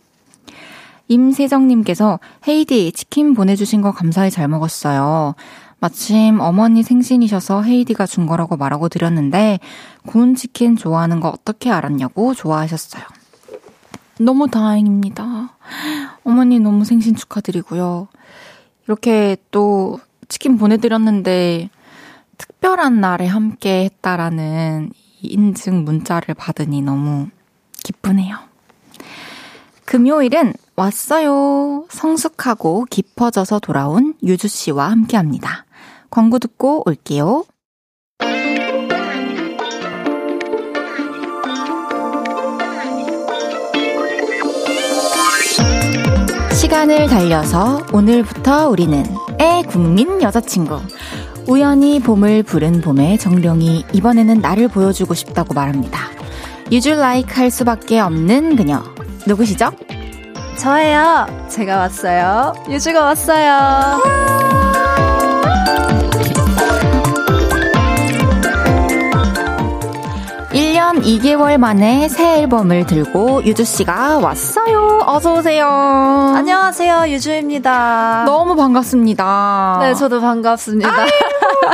임세정님께서 1.07 2.19
헤이디 2.49 2.91
치킨 2.91 3.35
보내주신 3.35 3.83
거 3.83 3.93
감사히 3.93 4.29
잘 4.29 4.49
먹었어요. 4.49 5.37
마침 5.79 6.41
어머니 6.41 6.83
생신이셔서 6.83 7.63
헤이디가 7.63 8.07
준 8.07 8.27
거라고 8.27 8.57
말하고 8.57 8.89
드렸는데 8.89 9.61
구운 10.05 10.35
치킨 10.35 10.75
좋아하는 10.75 11.21
거 11.21 11.29
어떻게 11.29 11.71
알았냐고 11.71 12.35
좋아하셨어요. 12.35 13.05
너무 14.19 14.49
다행입니다. 14.51 15.57
어머니 16.25 16.59
너무 16.59 16.85
생신 16.85 17.15
축하드리고요. 17.15 18.09
이렇게 18.87 19.37
또 19.53 20.01
치킨 20.27 20.59
보내드렸는데 20.59 21.71
특별한 22.39 23.01
날에 23.01 23.29
함께 23.29 23.85
했다라는 23.85 24.91
인증 25.29 25.85
문자를 25.85 26.35
받으니 26.35 26.83
너무 26.83 27.29
기쁘네요. 27.83 28.37
금요일은 29.85 30.55
왔어요. 30.77 31.85
성숙하고 31.91 32.87
깊어져서 32.89 33.59
돌아온 33.59 34.15
유주 34.23 34.49
씨와 34.49 34.91
함께 34.91 35.17
합니다. 35.17 35.67
광고 36.11 36.39
듣고 36.39 36.83
올게요. 36.87 37.45
시간을 46.55 47.09
달려서 47.09 47.87
오늘부터 47.93 48.69
우리는 48.69 49.05
애 49.41 49.63
국민 49.69 50.23
여자친구. 50.23 50.81
우연히 51.47 52.01
봄을 52.01 52.43
부른 52.43 52.81
봄의 52.81 53.19
정령이 53.19 53.85
이번에는 53.93 54.41
나를 54.41 54.69
보여주고 54.69 55.15
싶다고 55.15 55.55
말합니다. 55.55 55.99
유줄 56.71 56.97
라이크 56.97 57.35
할 57.39 57.51
수밖에 57.51 58.01
없는 58.01 58.57
그녀. 58.57 58.83
누구시죠? 59.27 59.71
저예요. 60.57 61.27
제가 61.49 61.77
왔어요. 61.77 62.55
유주가 62.71 63.05
왔어요. 63.05 64.72
1년 70.93 71.03
2개월 71.03 71.57
만에 71.59 72.09
새 72.09 72.41
앨범을 72.41 72.87
들고 72.87 73.45
유주 73.45 73.65
씨가 73.65 74.19
왔어요. 74.19 75.01
어서 75.07 75.35
오세요. 75.35 75.67
안녕하세요. 75.67 77.05
유주입니다. 77.09 78.25
너무 78.27 78.55
반갑습니다. 78.57 79.79
네, 79.81 79.95
저도 79.95 80.21
반갑습니다. 80.21 80.91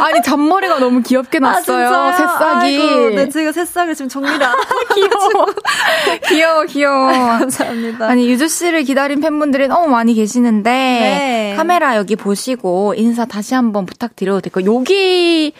아니, 0.01 0.23
잔머리가 0.23 0.79
너무 0.79 1.03
귀엽게 1.03 1.41
났어요. 1.41 1.89
아, 1.89 2.13
새싹이. 2.13 2.77
아이고, 2.81 3.11
네, 3.17 3.29
제가 3.29 3.53
새싹을 3.53 3.95
지금 3.95 4.09
정리를 4.09 4.41
안 4.43 4.55
귀여워. 4.95 5.47
귀여워, 6.29 6.65
귀여워. 6.65 7.07
감사합니다. 7.39 8.07
아니, 8.07 8.29
유주 8.31 8.47
씨를 8.49 8.85
기다린 8.85 9.21
팬분들이 9.21 9.67
너무 9.67 9.89
많이 9.89 10.15
계시는데, 10.15 10.71
네. 10.71 11.55
카메라 11.57 11.97
여기 11.97 12.15
보시고 12.15 12.95
인사 12.97 13.25
다시 13.25 13.55
한번 13.55 13.85
부탁드려도 13.87 14.41
될까요? 14.43 14.73
여기, 14.77 15.53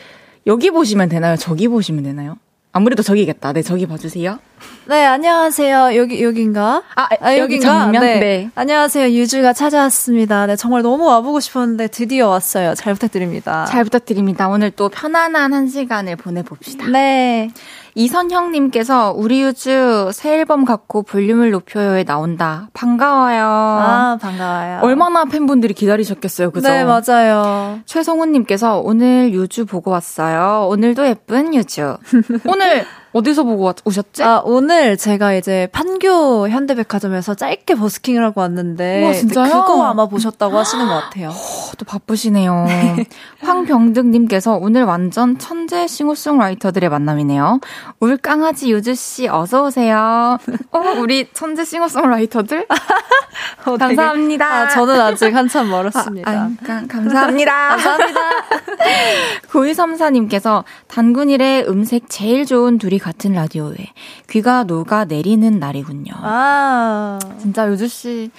여기 0.47 0.71
보시면 0.71 1.09
되나요? 1.09 1.37
저기 1.37 1.67
보시면 1.67 2.05
되나요? 2.05 2.37
아무래도 2.79 3.03
저기겠다. 3.03 3.53
네, 3.53 3.63
저기 3.63 3.87
봐주세요. 3.87 4.39
네, 4.87 5.05
안녕하세요. 5.05 5.97
여기, 5.97 6.23
여긴가? 6.23 6.83
아, 6.95 7.09
여기 7.37 7.41
여긴가? 7.57 7.67
정면? 7.67 8.03
네. 8.03 8.21
네. 8.21 8.51
안녕하세요. 8.55 9.11
유주가 9.19 9.53
찾아왔습니다. 9.53 10.47
네, 10.47 10.55
정말 10.55 10.83
너무 10.83 11.05
와보고 11.07 11.41
싶었는데 11.41 11.89
드디어 11.89 12.29
왔어요. 12.29 12.77
잘 12.77 12.95
부탁드립니다. 12.95 13.65
잘 13.65 13.83
부탁드립니다. 13.83 14.49
오늘 14.49 14.71
또 14.71 14.89
편안한 14.91 15.55
한 15.55 15.67
시간을 15.67 16.15
보내봅시다. 16.15 16.87
네. 16.87 17.51
이선형님께서 17.99 19.13
우리 19.17 19.43
유주 19.43 20.11
새 20.13 20.39
앨범 20.39 20.65
갖고 20.65 21.03
볼륨을 21.03 21.51
높여요에 21.51 22.05
나온다. 22.05 22.69
반가워요. 22.73 23.45
아, 23.45 24.19
반가워요. 24.23 24.79
얼마나 24.83 25.25
팬분들이 25.25 25.75
기다리셨겠어요, 25.75 26.53
그죠? 26.53 26.69
네, 26.69 26.85
맞아요. 26.85 27.81
최성훈님께서 27.87 28.79
오늘 28.79 29.33
유주 29.33 29.67
보고 29.67 29.91
왔어요. 29.91 30.69
오늘도 30.69 31.09
예쁜 31.09 31.53
유주. 31.57 31.97
오늘 32.47 32.87
어디서 33.19 33.43
보고 33.43 33.65
왔- 33.65 33.77
오셨지? 33.85 34.23
아, 34.23 34.41
오늘 34.45 34.97
제가 34.97 35.35
이제 35.35 35.69
판교 35.73 36.49
현대백화점에서 36.49 37.35
짧게 37.35 37.75
버스킹을 37.75 38.23
하고 38.25 38.41
왔는데. 38.43 39.03
우와, 39.03 39.13
진짜요? 39.13 39.45
네, 39.47 39.51
그거 39.53 39.85
아마 39.85 40.07
보셨다고 40.07 40.57
하시는 40.57 40.87
것 40.87 40.95
같아요. 40.95 41.31
어, 41.35 41.73
또 41.77 41.85
바쁘시네요. 41.85 42.67
황병득님께서 43.43 44.55
오늘 44.61 44.85
완전 44.85 45.37
천재 45.39 45.87
싱어송라이터들의 45.89 46.89
만남이네요. 46.89 47.61
울 48.01 48.17
강아지 48.17 48.71
유주씨 48.71 49.29
어서오세요. 49.29 50.39
어, 50.71 50.79
우리 50.99 51.29
천재 51.33 51.65
싱어송라이터들? 51.65 52.67
어, 53.67 53.77
되게- 53.79 53.95
감사합니다. 53.97 54.47
아, 54.47 54.69
저는 54.69 55.01
아직 55.01 55.35
한참 55.35 55.69
멀었습니다. 55.71 56.31
아, 56.31 56.35
아, 56.35 56.51
감사합니다. 56.89 57.69
감사합니다. 57.77 58.21
9234님께서 59.49 60.65
단군일의 60.89 61.69
음색 61.69 62.05
제일 62.09 62.47
좋은 62.47 62.79
둘이 62.79 62.99
같은 63.09 63.33
라디오에 63.33 63.75
귀가 64.29 64.65
녹아 64.65 65.07
내리는 65.07 65.59
날이군요. 65.59 66.13
아. 66.17 67.19
진짜 67.41 67.67
유주씨 67.71 68.31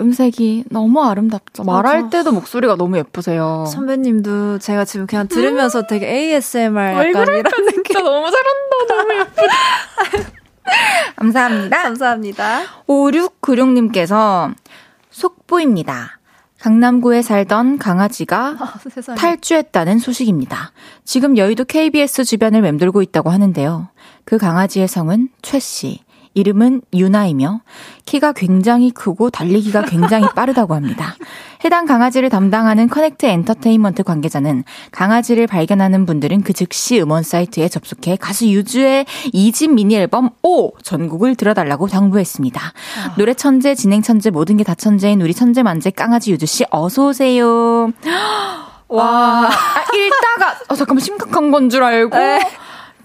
음색이 0.00 0.64
너무 0.70 1.02
아름답죠. 1.04 1.62
말할 1.62 2.02
맞아. 2.02 2.10
때도 2.10 2.32
목소리가 2.32 2.74
너무 2.76 2.98
예쁘세요. 2.98 3.66
선배님도 3.72 4.58
제가 4.58 4.84
지금 4.84 5.06
그냥 5.06 5.28
들으면서 5.28 5.86
되게 5.86 6.08
ASMR 6.08 6.78
왜 6.78 6.90
약간 7.10 7.12
그럴까, 7.12 7.32
이런 7.38 7.66
느낌. 7.66 7.82
진짜 7.84 8.02
너무 8.02 8.28
잘한다. 8.30 8.94
너무 8.96 9.20
예쁘다. 9.20 10.32
감사합니다. 11.16 11.82
감사합니다. 11.82 12.60
5696님께서 12.88 14.52
속보입니다. 15.10 16.18
강남구에 16.60 17.22
살던 17.22 17.78
강아지가 17.78 18.56
아. 18.58 19.14
탈주했다는 19.16 19.98
소식입니다. 19.98 20.72
지금 21.04 21.36
여의도 21.38 21.64
KBS 21.64 22.24
주변을 22.24 22.60
맴돌고 22.60 23.00
있다고 23.02 23.30
하는데요. 23.30 23.88
그 24.24 24.38
강아지의 24.38 24.88
성은 24.88 25.28
최 25.42 25.58
씨. 25.58 26.00
이름은 26.32 26.82
유나이며 26.94 27.60
키가 28.06 28.32
굉장히 28.34 28.92
크고 28.92 29.30
달리기가 29.30 29.82
굉장히 29.82 30.28
빠르다고 30.32 30.74
합니다. 30.76 31.16
해당 31.64 31.86
강아지를 31.86 32.30
담당하는 32.30 32.88
커넥트 32.88 33.26
엔터테인먼트 33.26 34.04
관계자는 34.04 34.62
강아지를 34.92 35.48
발견하는 35.48 36.06
분들은 36.06 36.42
그 36.42 36.52
즉시 36.52 37.00
음원 37.00 37.24
사이트에 37.24 37.68
접속해 37.68 38.14
가수 38.14 38.46
유주의 38.48 39.06
2집 39.34 39.72
미니 39.72 39.96
앨범 39.96 40.30
O 40.44 40.70
전곡을 40.78 41.34
들어달라고 41.34 41.88
당부했습니다. 41.88 42.60
노래 43.18 43.34
천재, 43.34 43.74
진행 43.74 44.00
천재, 44.00 44.30
모든 44.30 44.56
게 44.56 44.62
다 44.62 44.76
천재인 44.76 45.20
우리 45.22 45.34
천재 45.34 45.64
만재 45.64 45.90
깡아지 45.90 46.30
유주 46.30 46.46
씨 46.46 46.64
어서 46.70 47.08
오세요. 47.08 47.90
와, 48.86 49.48
아, 49.48 49.50
읽다가 49.96 50.58
어 50.68 50.76
잠깐만 50.76 51.00
심각한 51.00 51.50
건 51.50 51.68
줄 51.68 51.82
알고 51.82 52.16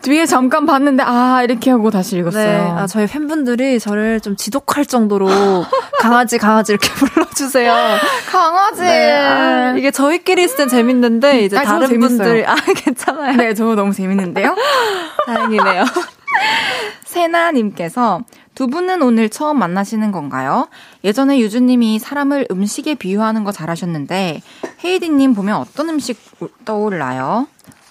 뒤에 0.02 0.26
잠깐 0.26 0.66
봤는데 0.66 1.04
아 1.06 1.42
이렇게 1.44 1.72
하고 1.72 1.90
다시 1.90 2.18
읽었어요. 2.18 2.46
네, 2.46 2.72
아, 2.72 2.86
저희 2.88 3.08
팬분들이 3.08 3.80
저를 3.80 4.20
좀 4.20 4.36
지독할 4.36 4.86
정도로 4.86 5.28
강아지, 6.00 6.38
강아지 6.38 6.74
이렇게 6.74 6.90
불러주세요. 6.90 7.74
강아지. 8.30 8.82
네, 8.82 9.12
아, 9.14 9.76
이게 9.78 9.90
저희끼리 9.92 10.44
있을 10.44 10.58
땐 10.58 10.68
재밌는데, 10.68 11.42
이제 11.46 11.58
아, 11.58 11.64
다른. 11.64 12.00
분들이, 12.00 12.46
아, 12.46 12.56
괜찮아요. 12.76 13.38
네, 13.38 13.54
저 13.56 13.74
너무 13.76 13.94
재밌는데요. 13.94 14.56
다행이네요. 15.26 15.86
세나님께서 17.06 18.22
두 18.54 18.68
분은 18.68 19.02
오늘 19.02 19.30
처음 19.30 19.60
만나시는 19.60 20.12
건가요? 20.12 20.68
예전에 21.04 21.40
유주님이 21.40 22.00
사람을 22.00 22.48
음식에 22.52 22.96
비유하는 22.96 23.44
거 23.44 23.52
잘하셨는데 23.52 24.42
헤이디님 24.84 25.34
보면 25.34 25.56
어떤 25.58 25.90
음식 25.90 26.18
떠올라요? 26.66 27.48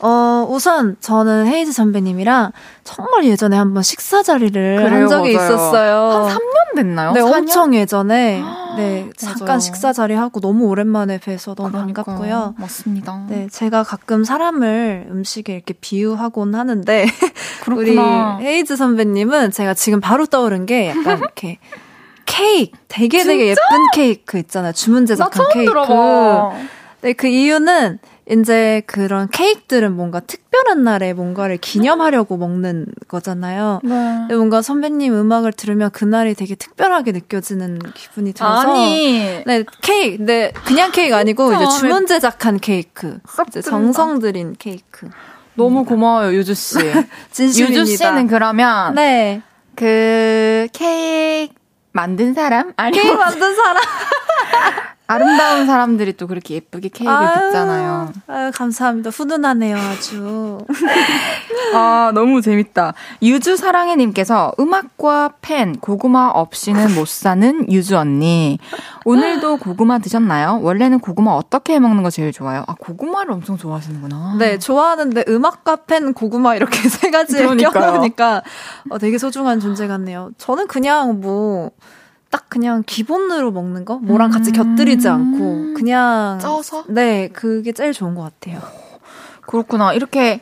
어, 0.06 0.46
우선 0.50 0.96
저는 1.00 1.46
헤이즈 1.46 1.72
선배님이랑 1.72 2.52
정말 2.84 3.24
예전에 3.24 3.56
한번 3.56 3.82
식사 3.82 4.22
자리를 4.22 4.52
그래요, 4.76 4.86
한 4.90 5.08
적이 5.08 5.34
맞아요. 5.34 5.46
있었어요. 5.54 6.10
한 6.28 6.36
3년 6.36 6.76
됐나요? 6.76 7.12
네, 7.12 7.20
4년? 7.22 7.32
엄청 7.38 7.74
예전에 7.74 8.42
네 8.76 9.08
잠깐 9.16 9.46
맞아요. 9.46 9.60
식사 9.60 9.94
자리 9.94 10.12
하고 10.14 10.40
너무 10.40 10.66
오랜만에 10.66 11.16
뵈서 11.18 11.54
너무 11.54 11.70
그러니까요. 11.70 12.04
반갑고요. 12.04 12.54
맞습니다. 12.58 13.24
네, 13.30 13.48
제가 13.50 13.82
가끔 13.82 14.24
사람을 14.24 15.06
음식에 15.10 15.54
이렇게 15.54 15.72
비유하곤 15.80 16.54
하는데 16.54 17.06
우리. 17.74 17.96
헤이즈 17.96 18.76
선배님은 18.76 19.52
제가 19.52 19.72
지금 19.72 20.00
바로 20.00 20.26
떠오른 20.26 20.66
게 20.66 20.88
약간 20.90 21.16
이렇게 21.20 21.58
케이크 22.26 22.76
되게 22.88 23.24
되게 23.24 23.46
예쁜 23.48 23.62
케이크 23.94 24.36
있잖아요. 24.38 24.72
주문 24.72 25.04
나 25.04 25.06
제작한 25.06 25.46
케이크. 25.52 25.70
들어봐. 25.70 26.52
네, 27.04 27.12
그 27.12 27.26
이유는 27.26 27.98
이제 28.30 28.80
그런 28.86 29.28
케이크들은 29.28 29.94
뭔가 29.94 30.20
특별한 30.20 30.84
날에 30.84 31.12
뭔가를 31.12 31.58
기념하려고 31.58 32.38
먹는 32.38 32.86
거잖아요. 33.08 33.80
네. 33.84 33.90
근데 33.90 34.36
뭔가 34.36 34.62
선배님 34.62 35.12
음악을 35.12 35.52
들으면 35.52 35.90
그날이 35.90 36.34
되게 36.34 36.54
특별하게 36.54 37.12
느껴지는 37.12 37.78
기분이 37.92 38.32
들어서. 38.32 38.72
아니. 38.72 39.42
네, 39.44 39.64
케이크. 39.82 40.24
네, 40.24 40.52
그냥 40.64 40.92
케이크 40.92 41.14
아니고 41.14 41.52
이제 41.52 41.64
아, 41.66 41.68
주문 41.68 42.06
제작한 42.06 42.58
케이크. 42.58 43.18
썩 43.28 43.48
이제. 43.48 43.60
정성 43.60 44.18
들인 44.18 44.56
케이크. 44.58 45.10
너무 45.56 45.84
고마워요, 45.84 46.32
유주 46.32 46.54
씨. 46.54 46.78
진심입니다. 47.32 47.82
유주 47.82 47.96
씨는 47.96 48.28
그러면 48.28 48.94
네. 48.94 49.42
그 49.76 50.68
케이크 50.72 51.52
만든 51.92 52.32
사람? 52.32 52.72
아니 52.76 52.98
케이크 52.98 53.12
만든 53.14 53.54
사람. 53.54 53.82
아름다운 55.06 55.66
사람들이 55.66 56.14
또 56.14 56.26
그렇게 56.26 56.54
예쁘게 56.54 56.88
케이크를 56.88 57.14
아유, 57.14 57.46
빚잖아요. 57.46 58.12
아유, 58.26 58.50
감사합니다. 58.54 59.10
훈훈하네요, 59.10 59.76
아주. 59.76 60.58
아, 61.74 62.10
너무 62.14 62.40
재밌다. 62.40 62.94
유주 63.20 63.56
사랑해님께서 63.56 64.52
음악과 64.58 65.34
팬, 65.42 65.76
고구마 65.78 66.28
없이는 66.28 66.94
못 66.94 67.06
사는 67.06 67.70
유주 67.70 67.98
언니. 67.98 68.58
오늘도 69.04 69.58
고구마 69.58 69.98
드셨나요? 69.98 70.60
원래는 70.62 71.00
고구마 71.00 71.32
어떻게 71.32 71.74
해 71.74 71.78
먹는 71.80 72.02
거 72.02 72.08
제일 72.08 72.32
좋아요? 72.32 72.64
아, 72.66 72.74
고구마를 72.78 73.32
엄청 73.32 73.58
좋아하시는구나. 73.58 74.36
네, 74.38 74.58
좋아하는데 74.58 75.24
음악과 75.28 75.76
팬, 75.84 76.14
고구마 76.14 76.54
이렇게 76.56 76.78
세 76.88 77.10
가지 77.10 77.34
그러니까요. 77.34 77.72
껴놓으니까 77.72 78.42
어, 78.88 78.98
되게 78.98 79.18
소중한 79.18 79.60
존재 79.60 79.86
같네요. 79.86 80.30
저는 80.38 80.66
그냥 80.66 81.20
뭐 81.20 81.72
딱 82.34 82.46
그냥 82.48 82.82
기본으로 82.84 83.52
먹는 83.52 83.84
거? 83.84 83.98
뭐랑 83.98 84.32
같이 84.32 84.50
곁들이지 84.50 85.08
않고 85.08 85.38
음. 85.38 85.74
그냥 85.74 86.40
쪄서? 86.40 86.82
네, 86.88 87.28
그게 87.28 87.70
제일 87.70 87.92
좋은 87.92 88.16
것 88.16 88.22
같아요. 88.22 88.60
그렇구나. 89.42 89.92
이렇게 89.92 90.40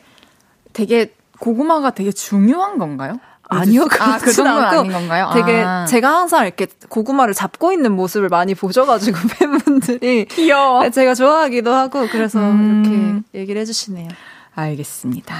되게 0.73 1.13
고구마가 1.37 1.91
되게 1.91 2.11
중요한 2.11 2.79
건가요? 2.79 3.19
아니요, 3.47 3.85
아, 3.99 4.17
그 4.17 4.31
정도는 4.31 4.63
않고 4.63 4.79
아닌 4.79 4.91
건가요? 4.91 5.29
되게 5.35 5.61
아. 5.61 5.85
제가 5.85 6.15
항상 6.15 6.47
이렇게 6.47 6.65
고구마를 6.89 7.35
잡고 7.35 7.71
있는 7.71 7.91
모습을 7.91 8.27
많이 8.27 8.55
보셔가지고 8.55 9.15
팬분들이 9.37 10.25
귀여워. 10.25 10.89
제가 10.89 11.13
좋아하기도 11.13 11.71
하고 11.71 12.07
그래서 12.11 12.39
음. 12.39 13.23
이렇게 13.31 13.39
얘기를 13.39 13.61
해주시네요. 13.61 14.09
알겠습니다. 14.55 15.35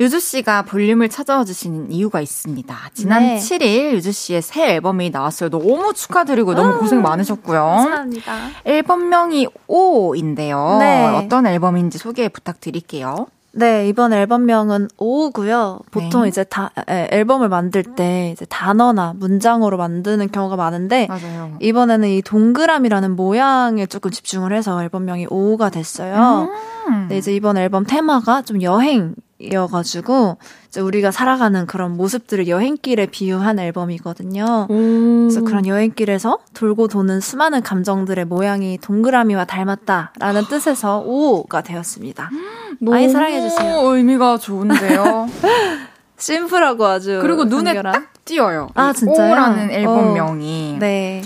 유주 0.00 0.20
씨가 0.20 0.62
볼륨을 0.62 1.08
찾아와 1.08 1.44
주시는 1.44 1.92
이유가 1.92 2.20
있습니다. 2.20 2.76
지난 2.94 3.22
네. 3.22 3.36
7일 3.38 3.92
유주 3.92 4.12
씨의 4.12 4.42
새 4.42 4.74
앨범이 4.74 5.10
나왔어요. 5.10 5.50
너무 5.50 5.92
축하드리고 5.94 6.54
너무 6.54 6.78
고생 6.78 7.02
많으셨고요. 7.02 7.60
감사합니다. 7.60 8.50
앨범명이 8.64 9.48
오인데요. 9.66 10.78
네. 10.80 11.06
어떤 11.06 11.46
앨범인지 11.46 11.98
소개 11.98 12.28
부탁드릴게요. 12.28 13.26
네, 13.56 13.88
이번 13.88 14.12
앨범명은 14.12 14.88
오고요. 14.96 15.80
보통 15.90 16.22
네. 16.22 16.28
이제 16.28 16.44
다, 16.44 16.70
에, 16.88 17.08
앨범을 17.12 17.48
만들 17.48 17.82
때 17.82 18.30
이제 18.32 18.44
단어나 18.46 19.14
문장으로 19.16 19.76
만드는 19.76 20.32
경우가 20.32 20.56
많은데, 20.56 21.06
맞아요. 21.06 21.56
이번에는 21.60 22.08
이 22.08 22.22
동그라미라는 22.22 23.14
모양에 23.14 23.86
조금 23.86 24.10
집중을 24.10 24.52
해서 24.52 24.82
앨범명이 24.82 25.28
오가 25.30 25.70
됐어요. 25.70 26.48
음. 26.88 27.06
네, 27.08 27.18
이제 27.18 27.32
이번 27.32 27.56
앨범 27.56 27.84
테마가 27.84 28.42
좀 28.42 28.60
여행 28.62 29.14
이어가지고, 29.44 30.36
이제 30.68 30.80
우리가 30.80 31.10
살아가는 31.10 31.66
그런 31.66 31.96
모습들을 31.96 32.48
여행길에 32.48 33.06
비유한 33.06 33.58
앨범이거든요. 33.58 34.66
그래서 34.68 35.42
그런 35.42 35.66
여행길에서 35.66 36.38
돌고 36.54 36.88
도는 36.88 37.20
수많은 37.20 37.62
감정들의 37.62 38.24
모양이 38.24 38.78
동그라미와 38.78 39.44
닮았다라는 39.44 40.44
뜻에서 40.48 41.02
오가 41.04 41.62
되었습니다. 41.62 42.30
많이 42.80 43.08
사랑해 43.08 43.40
주세요. 43.40 43.80
의미가 43.80 44.38
좋은데요. 44.38 45.28
심플하고 46.18 46.86
아주 46.86 47.18
그리고 47.22 47.44
눈에 47.44 47.74
간결한. 47.74 47.92
딱 47.92 48.24
띄어요. 48.24 48.68
아, 48.74 48.90
이 48.90 48.94
진짜요? 48.94 49.32
오라는 49.32 49.70
앨범명이. 49.70 50.76
네. 50.80 51.22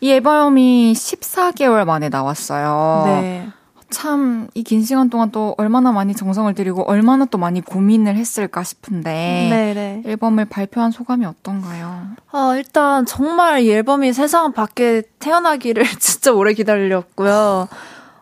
이 0.00 0.10
앨범이 0.12 0.92
14개월 0.94 1.84
만에 1.84 2.08
나왔어요. 2.08 3.02
네. 3.06 3.48
참, 3.90 4.48
이 4.54 4.62
긴 4.62 4.84
시간 4.84 5.08
동안 5.08 5.30
또 5.30 5.54
얼마나 5.56 5.92
많이 5.92 6.14
정성을 6.14 6.52
들이고 6.54 6.82
얼마나 6.88 7.24
또 7.24 7.38
많이 7.38 7.60
고민을 7.60 8.16
했을까 8.16 8.62
싶은데. 8.62 9.10
네, 9.50 9.74
네. 9.74 10.02
앨범을 10.10 10.44
발표한 10.44 10.90
소감이 10.90 11.24
어떤가요? 11.24 12.08
아, 12.30 12.54
일단 12.56 13.06
정말 13.06 13.60
이 13.62 13.70
앨범이 13.72 14.12
세상 14.12 14.52
밖에 14.52 15.02
태어나기를 15.18 15.84
진짜 16.00 16.32
오래 16.32 16.52
기다렸고요. 16.52 17.68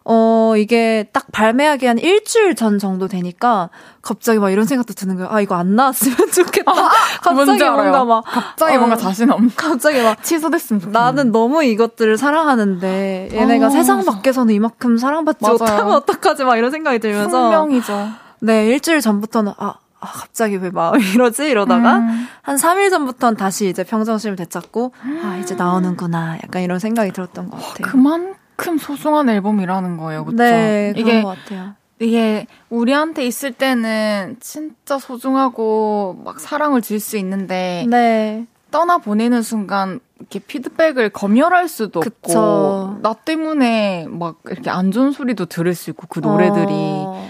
어, 0.08 0.54
이게 0.56 1.08
딱 1.12 1.26
발매하기 1.32 1.84
한 1.84 1.98
일주일 1.98 2.54
전 2.54 2.78
정도 2.78 3.08
되니까 3.08 3.70
갑자기 4.02 4.38
막 4.38 4.50
이런 4.50 4.64
생각도 4.64 4.94
드는 4.94 5.16
거예요. 5.16 5.28
아, 5.30 5.40
이거 5.40 5.56
안 5.56 5.74
나왔으면 5.74 6.16
좋겠다. 6.32 6.72
갑자기 6.72 7.34
뭔지 7.34 7.64
알아요. 7.64 7.72
뭔가 7.76 8.04
막 8.04 8.24
갑자기 8.24 8.76
어. 8.76 8.78
뭔가 8.78 8.96
자신 8.96 9.30
없는. 9.32 9.50
갑자기 9.56 10.00
막 10.00 10.22
취소됐으면 10.22 10.80
좋겠네. 10.80 10.96
나는 10.98 11.32
너무 11.32 11.64
이것들을 11.64 12.16
사랑하는데 12.18 13.30
얘네가 13.32 13.66
어, 13.66 13.70
세상. 13.70 14.04
밖에서는 14.04 14.54
이만큼 14.54 14.96
사랑받지 14.96 15.42
맞아요. 15.42 15.56
못하면 15.58 15.94
어떡하지 15.94 16.44
막 16.44 16.56
이런 16.56 16.70
생각이 16.70 17.00
들면서 17.00 17.30
숙명이죠. 17.50 18.08
네 18.40 18.66
일주일 18.68 19.00
전부터는 19.00 19.54
아, 19.58 19.74
아, 19.98 20.06
갑자기 20.06 20.54
왜 20.56 20.70
마음이 20.70 21.02
이러지 21.14 21.48
이러다가 21.48 21.96
음. 21.98 22.28
한 22.42 22.56
3일 22.56 22.90
전부터는 22.90 23.36
다시 23.36 23.68
이제 23.68 23.82
평정심을 23.82 24.36
되찾고 24.36 24.92
아 25.24 25.36
이제 25.42 25.56
나오는구나 25.56 26.36
약간 26.44 26.62
이런 26.62 26.78
생각이 26.78 27.10
들었던 27.10 27.50
것 27.50 27.56
같아요. 27.56 27.90
그만 27.90 28.34
큼 28.56 28.78
소중한 28.78 29.28
앨범이라는 29.28 29.96
거예요. 29.98 30.24
그렇죠? 30.24 30.42
네 30.42 30.92
그런 30.94 31.06
이게 31.06 31.22
것 31.22 31.36
같아요. 31.38 31.74
이게 31.98 32.46
우리한테 32.68 33.24
있을 33.26 33.52
때는 33.52 34.36
진짜 34.40 34.98
소중하고 34.98 36.20
막 36.24 36.40
사랑을 36.40 36.82
줄 36.82 37.00
수 37.00 37.16
있는데 37.16 37.86
네 37.88 38.46
떠나 38.70 38.98
보내는 38.98 39.42
순간 39.42 40.00
이렇게 40.18 40.38
피드백을 40.38 41.10
검열할 41.10 41.68
수도 41.68 42.00
그쵸. 42.00 42.14
없고 42.38 42.98
나 43.02 43.14
때문에 43.14 44.06
막 44.08 44.38
이렇게 44.46 44.70
안 44.70 44.90
좋은 44.90 45.12
소리도 45.12 45.46
들을 45.46 45.74
수 45.74 45.90
있고 45.90 46.06
그 46.08 46.20
노래들이 46.20 46.66
어, 46.70 47.28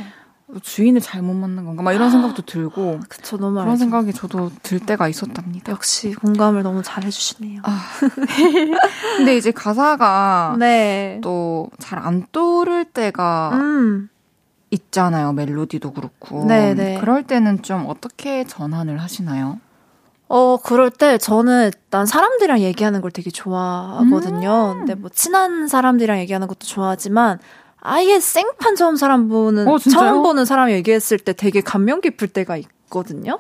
주인을 0.62 1.00
잘못 1.00 1.34
만난 1.34 1.64
건가 1.64 1.82
막 1.82 1.92
이런 1.92 2.10
생각도 2.10 2.42
들고 2.42 3.00
그쵸 3.08 3.36
너무 3.36 3.54
그런 3.54 3.70
알죠. 3.70 3.78
생각이 3.80 4.12
저도 4.12 4.50
들 4.62 4.78
때가 4.78 5.08
있었답니다. 5.08 5.72
역시 5.72 6.14
공감을 6.14 6.62
너무 6.62 6.82
잘 6.82 7.04
해주시네요. 7.04 7.62
아. 7.64 7.80
근데 9.16 9.36
이제 9.36 9.50
가사가 9.50 10.56
네. 10.58 11.20
또잘 11.22 11.98
안 11.98 12.26
떠오를 12.30 12.84
때가 12.84 13.50
음. 13.54 14.08
있잖아요. 14.70 15.32
멜로디도 15.32 15.92
그렇고. 15.92 16.44
네, 16.44 16.74
네. 16.74 16.98
그럴 17.00 17.24
때는 17.24 17.62
좀 17.62 17.86
어떻게 17.88 18.44
전환을 18.44 18.98
하시나요? 18.98 19.58
어, 20.28 20.58
그럴 20.62 20.90
때 20.90 21.18
저는 21.18 21.66
일단 21.66 22.06
사람들이랑 22.06 22.60
얘기하는 22.60 23.00
걸 23.00 23.10
되게 23.10 23.30
좋아하거든요. 23.30 24.72
음. 24.74 24.78
근데 24.78 24.94
뭐 24.94 25.10
친한 25.10 25.66
사람들이랑 25.68 26.18
얘기하는 26.20 26.46
것도 26.46 26.66
좋아하지만 26.66 27.38
아예 27.86 28.18
생판 28.18 28.74
처음 28.74 28.96
사람 28.96 29.28
보는 29.28 29.68
어? 29.68 29.78
처음 29.78 30.22
보는 30.22 30.44
사람이 30.44 30.72
얘기했을 30.72 31.18
때 31.18 31.32
되게 31.32 31.60
감명 31.60 32.00
깊을 32.00 32.28
때가 32.28 32.56
있거든요. 32.56 33.38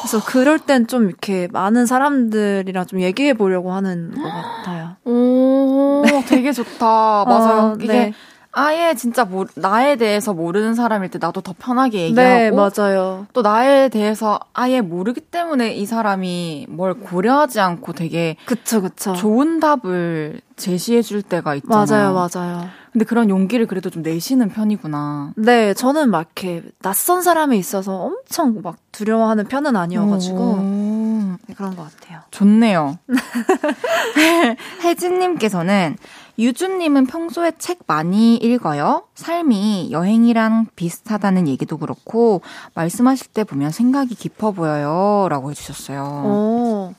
그래서 0.00 0.24
그럴 0.24 0.58
땐 0.60 0.86
좀 0.86 1.08
이렇게 1.08 1.48
많은 1.50 1.86
사람들이랑 1.86 2.86
좀 2.86 3.00
얘기해 3.00 3.34
보려고 3.34 3.72
하는 3.72 4.12
것 4.14 4.30
같아요. 4.32 4.96
오, 5.04 6.02
되게 6.28 6.52
좋다. 6.52 7.24
맞아요. 7.28 7.60
어, 7.72 7.76
이게 7.80 7.86
네. 7.92 8.14
아예 8.52 8.94
진짜 8.94 9.24
모, 9.24 9.44
나에 9.56 9.96
대해서 9.96 10.32
모르는 10.34 10.74
사람일 10.74 11.10
때 11.10 11.18
나도 11.20 11.40
더 11.40 11.54
편하게 11.56 12.12
네, 12.12 12.46
얘기하고 12.46 12.56
맞아요. 12.56 13.26
또 13.32 13.42
나에 13.42 13.88
대해서 13.88 14.40
아예 14.54 14.80
모르기 14.80 15.20
때문에 15.20 15.74
이 15.74 15.84
사람이 15.86 16.66
뭘 16.68 16.94
고려하지 16.94 17.60
않고 17.60 17.92
되게 17.92 18.36
그쵸, 18.46 18.82
그쵸. 18.82 19.12
좋은 19.14 19.60
답을 19.60 20.40
제시해 20.56 21.02
줄 21.02 21.22
때가 21.22 21.54
있잖아요. 21.56 22.12
맞아요, 22.12 22.28
맞아요. 22.32 22.79
근데 22.92 23.04
그런 23.04 23.30
용기를 23.30 23.66
그래도 23.66 23.88
좀 23.88 24.02
내시는 24.02 24.48
편이구나. 24.48 25.32
네, 25.36 25.74
저는 25.74 26.10
막 26.10 26.20
이렇게 26.22 26.62
낯선 26.82 27.22
사람에 27.22 27.56
있어서 27.56 27.94
엄청 27.94 28.60
막 28.62 28.76
두려워하는 28.92 29.46
편은 29.46 29.76
아니어가지고 29.76 30.38
오, 30.38 31.36
네, 31.46 31.54
그런 31.54 31.76
것 31.76 31.84
같아요. 31.84 32.20
좋네요. 32.30 32.98
혜진님께서는 34.82 35.96
유주님은 36.38 37.06
평소에 37.06 37.52
책 37.58 37.80
많이 37.86 38.36
읽어요? 38.36 39.02
삶이 39.14 39.90
여행이랑 39.92 40.68
비슷하다는 40.74 41.46
얘기도 41.48 41.76
그렇고 41.76 42.40
말씀하실 42.74 43.28
때 43.28 43.44
보면 43.44 43.70
생각이 43.70 44.14
깊어 44.14 44.50
보여요. 44.50 45.28
라고 45.28 45.50
해주셨어요. 45.50 46.02
어, 46.02 46.94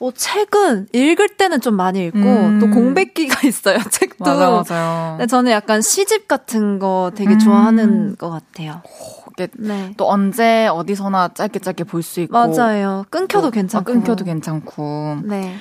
어, 0.00 0.10
책은 0.10 0.88
읽을 0.92 1.36
때는 1.36 1.60
좀 1.60 1.74
많이 1.74 2.04
읽고, 2.06 2.18
음. 2.18 2.58
또 2.60 2.68
공백기가 2.70 3.40
있어요, 3.46 3.78
책도. 3.90 4.24
맞아, 4.24 4.50
맞아요. 4.50 5.10
근데 5.16 5.26
저는 5.26 5.52
약간 5.52 5.80
시집 5.82 6.28
같은 6.28 6.78
거 6.78 7.12
되게 7.14 7.34
음. 7.34 7.38
좋아하는 7.38 8.16
것 8.16 8.28
같아요. 8.30 8.82
이게 9.32 9.48
네. 9.58 9.92
또 9.96 10.08
언제 10.10 10.66
어디서나 10.68 11.30
짧게 11.34 11.58
짧게 11.60 11.84
볼 11.84 12.02
수 12.02 12.20
있고 12.20 12.32
맞아요. 12.36 13.04
끊겨도 13.10 13.48
또, 13.48 13.50
괜찮고. 13.50 13.90
어, 13.90 13.94
끊겨도 13.94 14.24
괜찮고 14.24 15.16
네. 15.24 15.56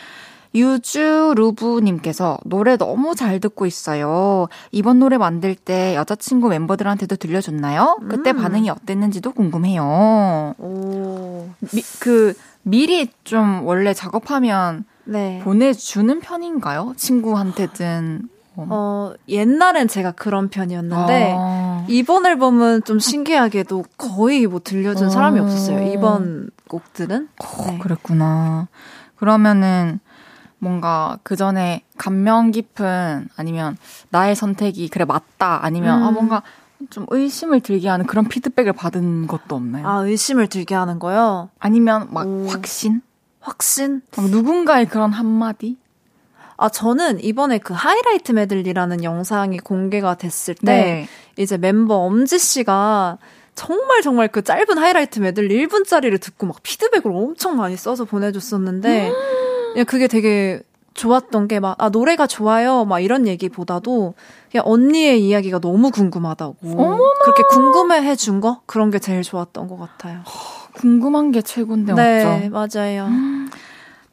유주 0.55 1.33
루브님께서 1.35 2.37
노래 2.45 2.77
너무 2.77 3.15
잘 3.15 3.39
듣고 3.39 3.65
있어요. 3.65 4.47
이번 4.71 4.99
노래 4.99 5.17
만들 5.17 5.55
때 5.55 5.95
여자친구 5.95 6.49
멤버들한테도 6.49 7.15
들려줬나요? 7.15 7.97
그때 8.07 8.29
음. 8.31 8.37
반응이 8.37 8.69
어땠는지도 8.69 9.31
궁금해요. 9.31 10.53
오. 10.59 11.49
미, 11.71 11.81
그 11.99 12.35
미리 12.63 13.09
좀 13.23 13.65
원래 13.65 13.93
작업하면 13.93 14.85
네. 15.05 15.39
보내주는 15.43 16.19
편인가요? 16.19 16.93
친구한테든. 16.97 18.29
뭐. 18.55 18.67
어, 18.69 19.13
옛날엔 19.27 19.87
제가 19.87 20.11
그런 20.11 20.49
편이었는데, 20.49 21.35
아. 21.35 21.85
이번 21.89 22.25
앨범은 22.25 22.83
좀 22.83 22.99
신기하게도 22.99 23.83
거의 23.97 24.45
뭐 24.45 24.61
들려준 24.63 25.09
사람이 25.09 25.39
어. 25.39 25.43
없었어요. 25.43 25.91
이번 25.91 26.49
곡들은. 26.67 27.29
네. 27.67 27.77
그랬구나. 27.79 28.67
그러면은 29.15 29.99
뭔가 30.59 31.17
그 31.23 31.35
전에 31.35 31.83
감명 31.97 32.51
깊은 32.51 33.27
아니면 33.35 33.77
나의 34.09 34.35
선택이 34.35 34.87
그래 34.87 35.03
맞다 35.03 35.59
아니면 35.63 36.03
아 36.03 36.09
음. 36.09 36.13
뭔가 36.13 36.41
좀 36.89 37.05
의심을 37.09 37.61
들게 37.61 37.87
하는 37.89 38.05
그런 38.05 38.27
피드백을 38.27 38.73
받은 38.73 39.27
것도 39.27 39.55
없나요? 39.55 39.87
아, 39.87 40.05
의심을 40.05 40.47
들게 40.47 40.75
하는 40.75 40.99
거요? 40.99 41.49
아니면 41.59 42.07
막 42.11 42.27
오. 42.27 42.47
확신? 42.47 43.01
확신? 43.39 44.01
막 44.15 44.29
누군가의 44.29 44.87
그런 44.87 45.11
한마디? 45.11 45.77
아, 46.57 46.69
저는 46.69 47.23
이번에 47.23 47.57
그 47.57 47.73
하이라이트 47.73 48.31
메들리라는 48.31 49.03
영상이 49.03 49.57
공개가 49.59 50.15
됐을 50.15 50.55
때, 50.55 50.65
네. 50.65 51.07
이제 51.37 51.57
멤버 51.57 51.95
엄지 51.95 52.39
씨가 52.39 53.17
정말 53.55 54.01
정말 54.01 54.27
그 54.27 54.43
짧은 54.43 54.77
하이라이트 54.77 55.19
메들리 55.19 55.65
1분짜리를 55.65 56.19
듣고 56.21 56.47
막 56.47 56.63
피드백을 56.63 57.11
엄청 57.11 57.57
많이 57.57 57.75
써서 57.75 58.05
보내줬었는데, 58.05 59.11
그냥 59.73 59.85
그게 59.85 60.07
되게 60.07 60.61
좋았던 60.93 61.47
게 61.47 61.59
막, 61.59 61.75
아, 61.81 61.89
노래가 61.89 62.27
좋아요. 62.27 62.85
막 62.85 62.99
이런 62.99 63.27
얘기보다도 63.27 64.13
그냥 64.51 64.63
언니의 64.67 65.25
이야기가 65.25 65.59
너무 65.59 65.91
궁금하다고. 65.91 66.55
어머나. 66.63 66.97
그렇게 67.23 67.43
궁금해 67.49 68.01
해준 68.01 68.41
거? 68.41 68.61
그런 68.65 68.91
게 68.91 68.99
제일 68.99 69.23
좋았던 69.23 69.67
것 69.67 69.77
같아요. 69.77 70.19
궁금한 70.73 71.31
게 71.31 71.41
최고인데, 71.41 71.93
네, 71.93 72.49
맞죠? 72.49 72.77
맞아요. 72.79 73.09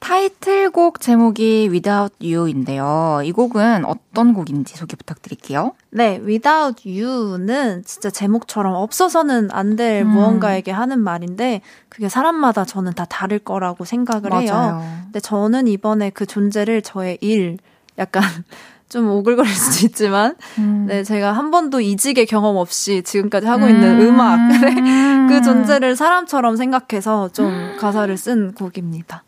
음. 0.01 0.07
타이틀곡 0.11 1.01
제목이 1.01 1.69
Without 1.71 2.15
You인데요. 2.23 3.21
이 3.23 3.33
곡은 3.33 3.85
어떤 3.85 4.35
곡인지 4.35 4.77
소개 4.77 4.97
부탁드릴게요. 4.97 5.73
네, 5.91 6.21
Without 6.25 6.83
You는 6.89 7.85
진짜 7.85 8.11
제목처럼 8.11 8.75
없어서는 8.75 9.51
안될 9.53 10.03
음. 10.03 10.09
무언가에게 10.09 10.71
하는 10.71 11.01
말인데 11.01 11.61
그게 11.89 12.09
사람마다 12.09 12.65
저는 12.65 12.95
다 12.95 13.05
다를 13.05 13.39
거라고 13.39 13.85
생각을 13.85 14.31
맞아요. 14.31 14.47
해요. 14.47 14.83
근데 15.05 15.21
저는 15.21 15.69
이번에 15.69 16.11
그 16.11 16.27
존재를 16.27 16.83
저의 16.83 17.19
일 17.21 17.59
약간 17.99 18.23
좀 18.89 19.09
오글거릴 19.09 19.49
수도 19.55 19.87
있지만, 19.87 20.35
음. 20.59 20.87
네, 20.89 21.05
제가 21.05 21.31
한 21.31 21.53
번도 21.53 21.81
이직의 21.81 22.27
경험 22.27 22.57
없이 22.57 23.03
지금까지 23.05 23.47
하고 23.47 23.69
있는 23.69 24.01
음악. 24.01 24.49
네, 24.51 25.29
그 25.29 25.43
존재를 25.45 25.95
사람처럼 25.95 26.57
생각해서 26.57 27.29
좀 27.29 27.77
가사를 27.79 28.17
쓴 28.17 28.53
곡입니다. 28.53 29.23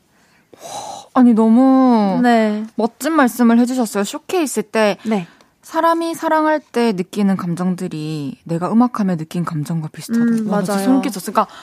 아니 1.15 1.35
너무 1.35 2.21
네. 2.23 2.65
멋진 2.75 3.13
말씀을 3.13 3.59
해주셨어요. 3.59 4.05
쇼케이스 4.05 4.63
때 4.63 4.97
네. 5.05 5.27
사람이 5.63 6.15
사랑할 6.15 6.61
때 6.61 6.93
느끼는 6.93 7.37
감정들이 7.37 8.39
내가 8.45 8.73
음악하며 8.73 9.17
느낀 9.17 9.45
감정과 9.45 9.89
비슷하다. 9.93 10.23
음, 10.23 10.49
맞아요. 10.49 10.85
소름 10.85 11.03
끼쳤어. 11.03 11.33
그러니까 11.33 11.55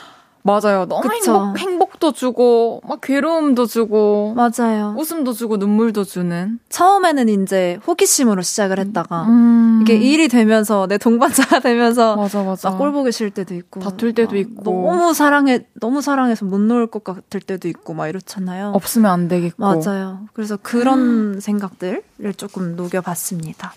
맞아요. 0.42 0.86
너무 0.86 1.04
행복, 1.12 1.58
행복도 1.60 2.12
주고, 2.14 2.82
막 2.88 3.02
괴로움도 3.02 3.66
주고. 3.66 4.34
맞아요. 4.36 4.96
웃음도 4.98 5.34
주고, 5.34 5.58
눈물도 5.58 6.06
주는. 6.06 6.60
처음에는 6.70 7.28
이제 7.44 7.78
호기심으로 7.86 8.42
시작을 8.42 8.80
했다가, 8.80 9.24
음. 9.26 9.80
이게 9.82 9.96
일이 9.96 10.28
되면서, 10.30 10.88
내 10.88 10.98
동반자가 10.98 11.60
되면서, 11.60 12.16
맞아, 12.16 12.44
맞아. 12.44 12.72
꼴 12.72 12.92
보기 12.94 13.12
싫을 13.12 13.32
때도 13.32 13.54
있고. 13.56 13.82
다툴 13.82 14.14
때도 14.14 14.38
있고. 14.38 14.64
너무 14.64 15.14
사랑해, 15.14 15.66
너무 15.80 16.02
사랑해서 16.02 16.46
못 16.46 16.60
놓을 16.60 16.88
것 16.88 17.04
같을 17.04 17.42
때도 17.42 17.68
있고, 17.68 17.94
막 17.94 18.08
이렇잖아요. 18.08 18.72
없으면 18.76 19.12
안 19.12 19.28
되겠고. 19.28 19.62
맞아요. 19.64 20.22
그래서 20.34 20.58
그런 20.62 21.00
음. 21.36 21.40
생각들을 21.42 22.02
조금 22.38 22.76
녹여봤습니다. 22.78 23.74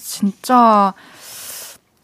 진짜, 0.00 0.94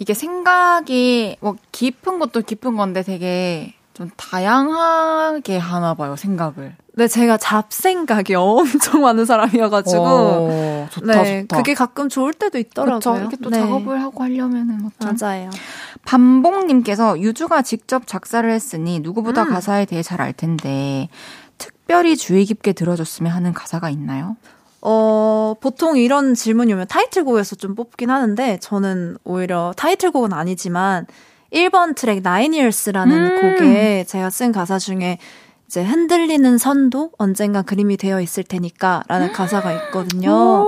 이게 0.00 0.12
생각이, 0.12 1.36
뭐, 1.40 1.54
깊은 1.70 2.18
것도 2.18 2.40
깊은 2.42 2.76
건데 2.76 3.02
되게, 3.02 3.74
좀 3.94 4.10
다양하게 4.16 5.58
하나 5.58 5.94
봐요, 5.94 6.16
생각을. 6.16 6.74
네, 6.94 7.08
제가 7.08 7.36
잡생각이 7.36 8.34
엄청 8.34 9.02
많은 9.02 9.24
사람이어가지고. 9.24 10.02
오, 10.02 10.86
좋다, 10.90 11.22
네, 11.22 11.40
좋다. 11.42 11.56
그게 11.56 11.74
가끔 11.74 12.08
좋을 12.08 12.32
때도 12.34 12.58
있더라고요. 12.58 12.98
그쵸, 12.98 13.16
이렇게 13.16 13.36
또 13.36 13.50
네. 13.50 13.58
작업을 13.60 14.00
하고 14.00 14.22
하려면은. 14.22 14.90
맞아요. 14.98 15.50
반봉님께서 16.04 17.20
유주가 17.20 17.62
직접 17.62 18.06
작사를 18.06 18.48
했으니 18.50 19.00
누구보다 19.00 19.44
음. 19.44 19.50
가사에 19.50 19.84
대해 19.84 20.02
잘 20.02 20.20
알 20.22 20.32
텐데, 20.32 21.08
특별히 21.58 22.16
주의 22.16 22.44
깊게 22.44 22.72
들어줬으면 22.74 23.32
하는 23.32 23.52
가사가 23.52 23.90
있나요? 23.90 24.36
어, 24.80 25.54
보통 25.60 25.96
이런 25.96 26.34
질문이 26.34 26.72
오면 26.72 26.86
타이틀곡에서 26.88 27.56
좀 27.56 27.74
뽑긴 27.74 28.10
하는데, 28.10 28.58
저는 28.60 29.16
오히려 29.24 29.72
타이틀곡은 29.76 30.32
아니지만, 30.32 31.06
1번 31.52 31.94
트랙 31.94 32.18
Nine 32.18 32.54
Years라는 32.54 33.16
음. 33.16 33.40
곡에 33.58 34.04
제가 34.08 34.30
쓴 34.30 34.52
가사 34.52 34.78
중에 34.78 35.18
이제 35.66 35.82
흔들리는 35.82 36.58
선도 36.58 37.10
언젠가 37.18 37.62
그림이 37.62 37.96
되어 37.96 38.20
있을 38.20 38.44
테니까 38.44 39.04
라는 39.08 39.32
가사가 39.32 39.72
있거든요. 39.72 40.66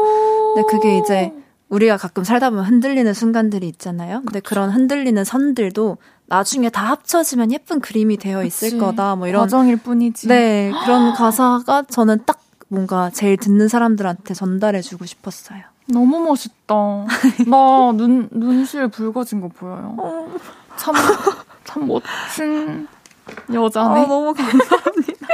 근데 0.54 0.66
그게 0.68 0.98
이제 0.98 1.32
우리가 1.68 1.96
가끔 1.96 2.24
살다 2.24 2.50
보면 2.50 2.64
흔들리는 2.64 3.12
순간들이 3.12 3.66
있잖아요. 3.68 4.22
근데 4.24 4.40
그쵸. 4.40 4.48
그런 4.48 4.70
흔들리는 4.70 5.22
선들도 5.24 5.98
나중에 6.26 6.70
다 6.70 6.88
합쳐지면 6.90 7.52
예쁜 7.52 7.80
그림이 7.80 8.16
되어 8.16 8.44
있을 8.44 8.70
그치. 8.70 8.78
거다. 8.78 9.16
뭐 9.16 9.26
이런 9.26 9.42
과정일 9.42 9.76
뿐이지. 9.76 10.28
네, 10.28 10.72
그런 10.84 11.12
가사가 11.14 11.82
저는 11.90 12.20
딱 12.24 12.40
뭔가 12.68 13.10
제일 13.10 13.36
듣는 13.36 13.68
사람들한테 13.68 14.32
전달해 14.34 14.80
주고 14.80 15.04
싶었어요. 15.04 15.60
너무 15.86 16.18
멋있다. 16.20 16.74
나 17.46 17.92
눈, 17.94 18.28
눈실 18.30 18.88
붉어진 18.88 19.40
거 19.40 19.48
보여요. 19.48 19.96
어. 20.74 20.76
참, 20.76 20.94
참 21.64 21.86
멋진 21.86 22.88
여자네. 23.52 24.00
아, 24.02 24.06
너무 24.06 24.34
감사합니다. 24.34 25.26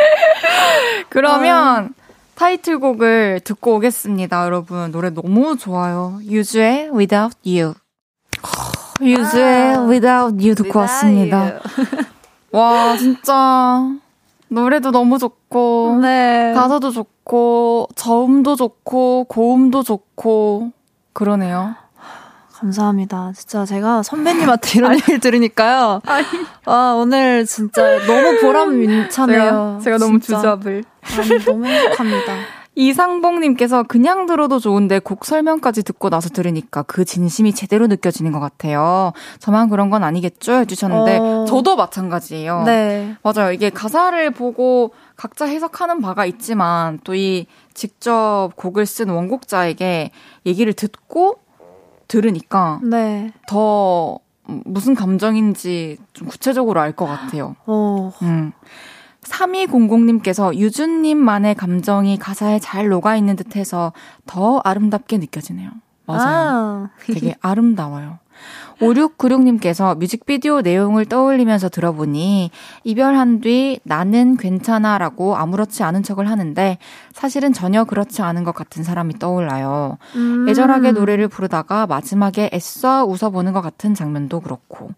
그러면 1.09 1.85
아. 1.87 1.89
타이틀곡을 2.37 3.41
듣고 3.45 3.77
오겠습니다, 3.77 4.45
여러분. 4.45 4.91
노래 4.93 5.11
너무 5.11 5.57
좋아요. 5.57 6.19
유주의 6.23 6.91
Without 6.91 7.37
You. 7.45 7.75
유주의 9.01 9.75
아, 9.77 9.83
Without 9.83 10.37
You 10.37 10.55
듣고 10.55 10.79
왔습니다. 10.79 11.39
You. 11.43 11.61
와, 12.53 12.97
진짜. 12.97 13.91
노래도 14.49 14.91
너무 14.91 15.19
좋고, 15.19 15.99
네. 16.03 16.53
가사도 16.55 16.91
좋고, 16.91 17.89
저음도 17.95 18.57
좋고, 18.57 19.27
고음도 19.29 19.83
좋고, 19.83 20.73
그러네요. 21.13 21.77
감사합니다. 22.61 23.33
진짜 23.35 23.65
제가 23.65 24.03
선배님한테 24.03 24.79
이런 24.79 24.95
얘기를 24.95 25.19
들으니까요. 25.19 26.01
아니. 26.05 26.27
아, 26.67 26.95
오늘 26.97 27.47
진짜 27.47 27.99
너무 28.07 28.41
보람차네요. 28.41 29.79
제가, 29.81 29.81
제가 29.83 29.99
너무 29.99 30.21
주잡을. 30.21 30.85
아니, 31.03 31.45
너무 31.45 31.67
행복합니다. 31.67 32.35
이상봉님께서 32.77 33.83
그냥 33.83 34.27
들어도 34.27 34.59
좋은데 34.59 35.01
곡 35.01 35.25
설명까지 35.25 35.83
듣고 35.83 36.09
나서 36.09 36.29
들으니까 36.29 36.83
그 36.83 37.05
진심이 37.05 37.53
제대로 37.53 37.89
느껴지는 37.89 38.31
것 38.31 38.39
같아요. 38.41 39.13
저만 39.39 39.69
그런 39.69 39.91
건 39.91 40.05
아니겠죠? 40.05 40.53
해주셨는데, 40.53 41.19
어... 41.19 41.45
저도 41.49 41.77
마찬가지예요. 41.77 42.63
네. 42.65 43.17
맞아요. 43.23 43.53
이게 43.53 43.71
가사를 43.71 44.31
보고 44.31 44.93
각자 45.17 45.47
해석하는 45.47 46.01
바가 46.01 46.27
있지만, 46.27 47.01
또 47.05 47.15
이 47.15 47.47
직접 47.75 48.51
곡을 48.57 48.87
쓴 48.87 49.09
원곡자에게 49.11 50.11
얘기를 50.47 50.73
듣고 50.73 51.41
들으니까 52.11 52.81
네. 52.83 53.33
더 53.47 54.19
무슨 54.45 54.95
감정인지 54.97 55.97
좀 56.13 56.27
구체적으로 56.27 56.81
알 56.81 56.93
것 56.93 57.07
같아요. 57.07 57.55
어. 57.67 58.13
음. 58.23 58.53
3200님께서 59.23 60.55
유준님만의 60.57 61.55
감정이 61.55 62.19
가사에 62.19 62.59
잘 62.59 62.89
녹아있는 62.89 63.37
듯 63.37 63.55
해서 63.55 63.93
더 64.27 64.61
아름답게 64.65 65.19
느껴지네요. 65.19 65.71
맞아요. 66.07 66.21
아. 66.27 66.91
되게 67.07 67.37
아름다워요. 67.41 68.19
5696님께서 68.81 69.97
뮤직비디오 69.99 70.61
내용을 70.63 71.05
떠올리면서 71.05 71.69
들어보니 71.69 72.51
이별한 72.85 73.41
뒤 73.41 73.81
나는 73.83 74.37
괜찮아 74.37 74.99
라고 74.99 75.37
아무렇지 75.37 75.83
않은 75.83 76.03
척을 76.03 76.29
하는데 76.29 76.79
사실은 77.13 77.53
전혀 77.53 77.85
그렇지 77.85 78.23
않은 78.23 78.45
것 78.45 78.55
같은 78.55 78.83
사람이 78.83 79.19
떠올라요. 79.19 79.99
음. 80.17 80.49
애절하게 80.49 80.93
노래를 80.93 81.29
부르다가 81.29 81.87
마지막에 81.87 82.51
애써 82.53 83.05
웃어보는 83.05 83.53
것 83.53 83.61
같은 83.61 83.95
장면도 83.95 84.41
그렇고 84.41 84.91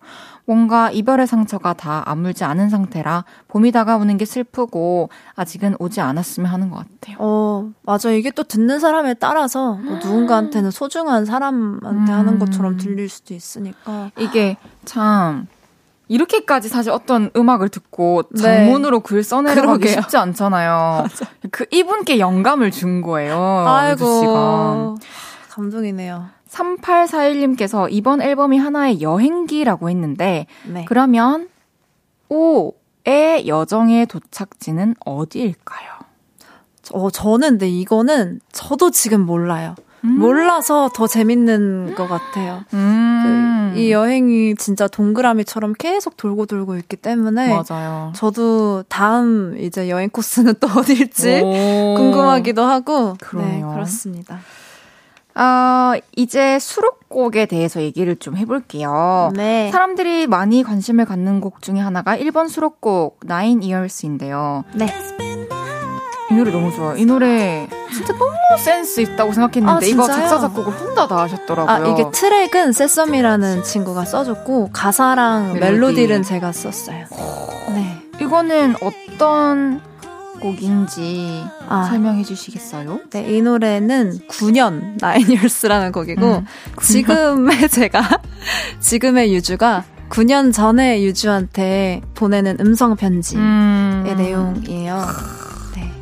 뭔가 0.44 0.90
이별의 0.90 1.26
상처가 1.26 1.72
다 1.72 2.02
아물지 2.06 2.44
않은 2.44 2.68
상태라 2.68 3.24
봄이 3.48 3.72
다가오는 3.72 4.16
게 4.16 4.24
슬프고 4.24 5.08
아직은 5.34 5.76
오지 5.78 6.00
않았으면 6.00 6.50
하는 6.50 6.70
것 6.70 6.78
같아요. 6.78 7.16
어, 7.20 7.70
맞아. 7.82 8.10
이게 8.10 8.30
또 8.30 8.42
듣는 8.42 8.80
사람에 8.80 9.14
따라서 9.14 9.74
뭐 9.74 9.96
누군가한테는 9.96 10.70
소중한 10.70 11.24
사람한테 11.24 12.12
음. 12.12 12.18
하는 12.18 12.38
것처럼 12.38 12.76
들릴 12.76 13.08
수도 13.08 13.34
있으니까. 13.34 13.71
이게 14.18 14.56
참 14.84 15.46
이렇게까지 16.08 16.68
사실 16.68 16.92
어떤 16.92 17.30
음악을 17.34 17.70
듣고 17.70 18.24
네. 18.30 18.42
장문으로 18.42 18.98
네. 18.98 19.02
글 19.02 19.24
써내려가기 19.24 19.88
쉽지 19.88 20.16
않잖아요. 20.18 21.06
그 21.50 21.64
이분께 21.70 22.18
영감을 22.18 22.70
준 22.70 23.00
거예요. 23.00 23.64
아이고. 23.66 24.20
씨가. 24.20 24.94
감동이네요. 25.50 26.26
3841님께서 26.50 27.88
이번 27.90 28.20
앨범이 28.20 28.58
하나의 28.58 29.00
여행기라고 29.00 29.88
했는데, 29.88 30.46
네. 30.66 30.84
그러면, 30.86 31.48
오의 32.28 33.46
여정의 33.46 34.04
도착지는 34.06 34.96
어디일까요? 35.04 35.92
어, 36.92 37.10
저는 37.10 37.50
근데 37.50 37.68
이거는 37.68 38.40
저도 38.52 38.90
지금 38.90 39.24
몰라요. 39.24 39.74
음. 40.04 40.18
몰라서 40.18 40.90
더 40.92 41.06
재밌는 41.06 41.94
것 41.94 42.08
같아요. 42.08 42.64
음. 42.74 43.72
그, 43.74 43.78
이 43.80 43.92
여행이 43.92 44.56
진짜 44.56 44.88
동그라미처럼 44.88 45.74
계속 45.78 46.16
돌고 46.16 46.46
돌고 46.46 46.76
있기 46.76 46.96
때문에 46.96 47.48
맞아요. 47.48 48.12
저도 48.14 48.84
다음 48.88 49.56
이제 49.58 49.88
여행 49.88 50.10
코스는 50.10 50.54
또 50.60 50.68
어딜지 50.68 51.40
궁금하기도 51.40 52.62
하고 52.62 53.12
네, 53.12 53.26
그러네요. 53.26 53.68
네, 53.68 53.74
그렇습니다. 53.74 54.40
어, 55.34 55.98
이제 56.14 56.58
수록곡에 56.58 57.46
대해서 57.46 57.80
얘기를 57.80 58.16
좀 58.16 58.36
해볼게요. 58.36 59.32
네. 59.34 59.70
사람들이 59.72 60.26
많이 60.26 60.62
관심을 60.62 61.06
갖는 61.06 61.40
곡 61.40 61.62
중에 61.62 61.78
하나가 61.78 62.16
1번 62.16 62.48
수록곡 62.48 63.20
Nine 63.24 63.72
Years인데요. 63.72 64.64
네. 64.74 64.86
이 66.30 66.34
노래 66.34 66.50
너무 66.50 66.70
좋아요. 66.72 66.96
이 66.96 67.06
노래 67.06 67.68
진짜 67.92 68.12
너무 68.14 68.32
센스 68.58 69.00
있다고 69.00 69.32
생각했는데 69.32 69.86
아, 69.86 69.88
이거 69.88 70.06
작사 70.06 70.38
작곡을 70.38 70.72
혼자 70.72 71.06
다 71.06 71.18
하셨더라고요. 71.22 71.68
아 71.68 71.88
이게 71.88 72.04
트랙은 72.12 72.72
세썸이라는 72.72 73.62
친구가 73.64 74.04
써줬고 74.04 74.70
가사랑 74.72 75.54
멜로디. 75.54 76.06
를 76.06 76.22
제가 76.22 76.52
썼어요. 76.52 77.06
네. 77.68 78.02
이거는 78.20 78.76
어떤 78.82 79.80
곡인지 80.40 81.44
아, 81.68 81.84
설명해 81.84 82.24
주시겠어요? 82.24 83.00
네, 83.10 83.24
이 83.30 83.40
노래는 83.40 84.18
9년 84.28 84.98
나인 85.00 85.30
이얼스라는 85.30 85.92
곡이고 85.92 86.26
음, 86.26 86.46
지금의 86.80 87.68
제가 87.70 88.02
지금의 88.80 89.32
유주가 89.34 89.84
9년 90.08 90.52
전에 90.52 91.02
유주한테 91.04 92.02
보내는 92.14 92.58
음성 92.60 92.96
편지의 92.96 93.40
음. 93.40 94.14
내용이에요. 94.16 95.06
네. 95.76 95.92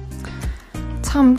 참. 1.02 1.36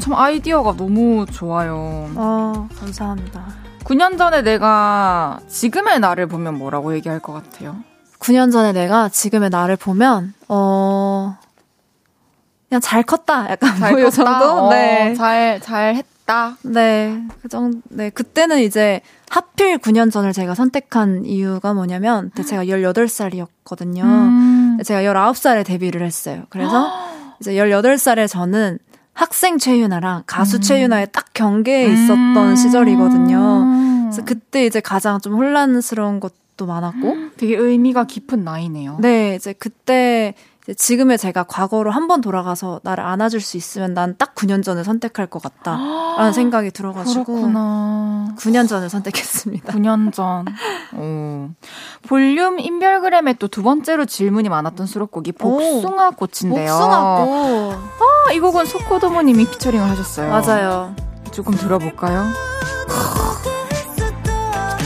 참 0.00 0.14
아이디어가 0.14 0.76
너무 0.76 1.26
좋아요. 1.26 2.10
어, 2.16 2.68
감사합니다. 2.78 3.46
9년 3.84 4.16
전에 4.18 4.42
내가 4.42 5.40
지금의 5.48 6.00
나를 6.00 6.26
보면 6.26 6.56
뭐라고 6.58 6.94
얘기할 6.94 7.18
것 7.20 7.32
같아요? 7.32 7.76
9년 8.18 8.52
전에 8.52 8.72
내가 8.72 9.08
지금의 9.08 9.50
나를 9.50 9.76
보면, 9.76 10.34
어, 10.48 11.36
그냥 12.68 12.80
잘 12.80 13.02
컸다. 13.02 13.50
약간 13.50 13.76
잘 13.78 13.92
뭐, 13.92 14.02
컸다. 14.02 14.38
정도? 14.38 14.66
어, 14.66 14.70
네. 14.70 15.14
잘, 15.14 15.60
잘 15.60 15.94
했다. 15.96 16.56
네. 16.62 17.20
그 17.42 17.48
정도, 17.48 17.80
네. 17.88 18.10
그때는 18.10 18.60
이제 18.60 19.00
하필 19.28 19.78
9년 19.78 20.12
전을 20.12 20.32
제가 20.32 20.54
선택한 20.54 21.24
이유가 21.24 21.74
뭐냐면, 21.74 22.30
제가 22.46 22.64
18살이었거든요. 22.66 24.02
음. 24.02 24.78
제가 24.84 25.00
19살에 25.02 25.64
데뷔를 25.64 26.06
했어요. 26.06 26.44
그래서 26.50 27.09
이제 27.40 27.54
18살에 27.54 28.28
저는 28.28 28.78
학생 29.12 29.58
최유나랑 29.58 30.24
가수 30.26 30.56
음. 30.56 30.60
최유나의 30.60 31.08
딱 31.12 31.26
경계에 31.34 31.86
있었던 31.86 32.36
음. 32.36 32.56
시절이거든요. 32.56 33.64
그래서 34.04 34.24
그때 34.24 34.66
이제 34.66 34.80
가장 34.80 35.20
좀 35.20 35.34
혼란스러운 35.34 36.20
것도 36.20 36.66
많았고. 36.66 37.16
되게 37.36 37.56
의미가 37.56 38.04
깊은 38.04 38.44
나이네요. 38.44 38.98
네, 39.00 39.34
이제 39.34 39.52
그때 39.52 40.34
지금의 40.76 41.18
제가 41.18 41.44
과거로 41.44 41.90
한 41.90 42.06
번 42.06 42.20
돌아가서 42.20 42.80
나를 42.84 43.04
안아줄 43.04 43.40
수 43.40 43.56
있으면 43.56 43.94
난 43.94 44.16
딱 44.18 44.34
9년 44.34 44.62
전을 44.62 44.84
선택할 44.84 45.26
것 45.26 45.42
같다라는 45.42 46.32
생각이 46.34 46.70
들어가지고 46.70 47.24
그렇구나. 47.24 48.34
9년 48.38 48.68
전을 48.68 48.88
선택했습니다. 48.90 49.72
9년 49.72 50.12
전. 50.12 50.44
오. 50.96 51.50
볼륨 52.08 52.58
인별그램에 52.60 53.34
또 53.34 53.48
두 53.48 53.62
번째로 53.62 54.04
질문이 54.06 54.48
많았던 54.48 54.86
수록곡이 54.86 55.32
복숭아 55.32 56.10
꽃인데요. 56.10 56.72
복숭아 56.72 57.24
꽃. 57.24 57.72
아, 58.28 58.32
이 58.32 58.38
곡은 58.40 58.64
소코도모님이 58.66 59.46
피처링을 59.50 59.88
하셨어요. 59.90 60.30
맞아요. 60.30 60.94
조금 61.32 61.54
들어볼까요? 61.54 62.24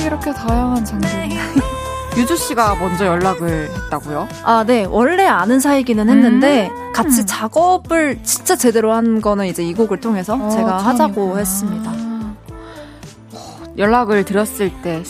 이렇게 0.04 0.32
다양한 0.32 0.84
장르. 0.84 1.06
유주 2.16 2.36
씨가 2.36 2.76
먼저 2.76 3.06
연락을 3.06 3.70
했다고요? 3.70 4.28
아, 4.44 4.64
네. 4.64 4.84
원래 4.84 5.26
아는 5.26 5.58
사이기는 5.58 6.08
했는데 6.08 6.70
음~ 6.70 6.92
같이 6.92 7.26
작업을 7.26 8.22
진짜 8.22 8.54
제대로 8.56 8.92
한 8.92 9.20
거는 9.20 9.46
이제 9.46 9.64
이 9.64 9.74
곡을 9.74 10.00
통해서 10.00 10.34
어, 10.34 10.50
제가 10.50 10.78
하자고 10.78 11.38
했습니다. 11.38 11.92
연락을 13.76 14.24
드렸을 14.24 14.70
때 14.82 15.02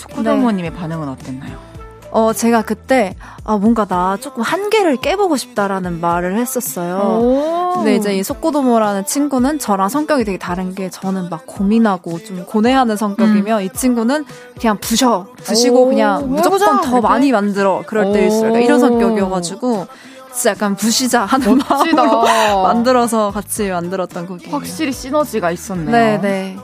네. 0.70 0.76
반응은 0.76 1.08
어땠나요? 1.08 1.73
어, 2.14 2.32
제가 2.32 2.62
그때, 2.62 3.16
아, 3.42 3.56
뭔가 3.56 3.86
나 3.86 4.16
조금 4.20 4.40
한계를 4.44 4.98
깨보고 4.98 5.36
싶다라는 5.36 6.00
말을 6.00 6.38
했었어요. 6.38 7.72
근데 7.74 7.96
이제 7.96 8.16
이 8.16 8.22
속고도모라는 8.22 9.04
친구는 9.04 9.58
저랑 9.58 9.88
성격이 9.88 10.24
되게 10.24 10.38
다른 10.38 10.76
게 10.76 10.90
저는 10.90 11.28
막 11.28 11.44
고민하고 11.44 12.22
좀 12.22 12.46
고뇌하는 12.46 12.96
성격이며 12.96 13.56
음. 13.58 13.62
이 13.62 13.68
친구는 13.68 14.26
그냥 14.60 14.78
부셔. 14.78 15.26
부시고 15.42 15.86
그냥 15.86 16.28
무조건 16.30 16.82
더 16.82 17.00
많이 17.00 17.32
만들어. 17.32 17.82
그럴 17.84 18.12
때일수록. 18.12 18.58
이런 18.62 18.78
성격이어가지고. 18.78 19.88
진짜 20.32 20.50
약간 20.50 20.76
부시자 20.76 21.24
하는 21.24 21.58
멋지다. 21.58 22.04
마음으로 22.04 22.22
만들어서 22.62 23.30
같이 23.32 23.68
만들었던 23.70 24.26
곡이에요. 24.26 24.54
확실히 24.54 24.92
시너지가 24.92 25.50
있었네요. 25.50 25.90
네, 25.90 26.20
네. 26.20 26.56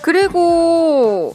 그리고 0.00 1.34